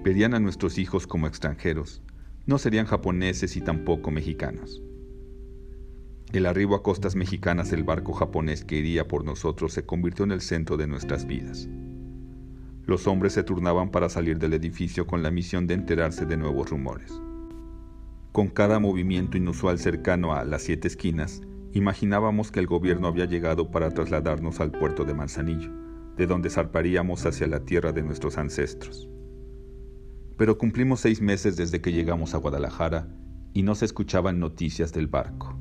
Pedían 0.03 0.33
a 0.33 0.41
nuestros 0.41 0.79
hijos 0.79 1.07
como 1.07 1.27
extranjeros, 1.27 2.03
no 2.47 2.59
serían 2.59 2.87
japoneses 2.87 3.57
y 3.57 3.61
tampoco 3.61 4.11
mexicanos. 4.11 4.83
El 6.33 6.47
arribo 6.47 6.75
a 6.75 6.83
costas 6.83 7.15
mexicanas 7.15 7.71
del 7.71 7.85
barco 7.85 8.13
japonés 8.15 8.65
que 8.65 8.77
iría 8.77 9.07
por 9.07 9.25
nosotros 9.25 9.73
se 9.73 9.85
convirtió 9.85 10.25
en 10.25 10.33
el 10.33 10.41
centro 10.41 10.77
de 10.77 10.87
nuestras 10.87 11.27
vidas. 11.27 11.69
Los 12.85 13.07
hombres 13.07 13.35
se 13.35 13.45
turnaban 13.45 13.91
para 13.91 14.09
salir 14.09 14.39
del 14.39 14.55
edificio 14.55 15.07
con 15.07 15.23
la 15.23 15.31
misión 15.31 15.67
de 15.67 15.75
enterarse 15.75 16.27
de 16.27 16.37
nuevos 16.37 16.71
rumores. 16.71 17.13
Con 18.33 18.49
cada 18.49 18.81
movimiento 18.81 19.37
inusual 19.37 19.79
cercano 19.79 20.35
a 20.35 20.45
las 20.45 20.63
siete 20.63 20.89
esquinas, 20.89 21.43
imaginábamos 21.73 22.51
que 22.51 22.61
el 22.61 22.67
gobierno 22.67 23.07
había 23.07 23.27
llegado 23.27 23.71
para 23.71 23.91
trasladarnos 23.91 24.59
al 24.59 24.73
puerto 24.73 25.05
de 25.05 25.15
Manzanillo, 25.15 25.71
de 26.17 26.27
donde 26.27 26.51
zarparíamos 26.51 27.25
hacia 27.25 27.47
la 27.47 27.61
tierra 27.61 27.93
de 27.93 28.03
nuestros 28.03 28.37
ancestros 28.39 29.12
pero 30.43 30.59
cumplimos 30.59 30.99
seis 30.99 31.21
meses 31.21 31.55
desde 31.55 31.81
que 31.81 31.93
llegamos 31.93 32.35
a 32.35 32.39
Guadalajara 32.39 33.07
y 33.53 33.63
no 33.63 33.77
se 33.77 33.85
escuchaban 33.85 34.41
noticias 34.41 34.93
del 34.93 35.07
barco. 35.07 35.57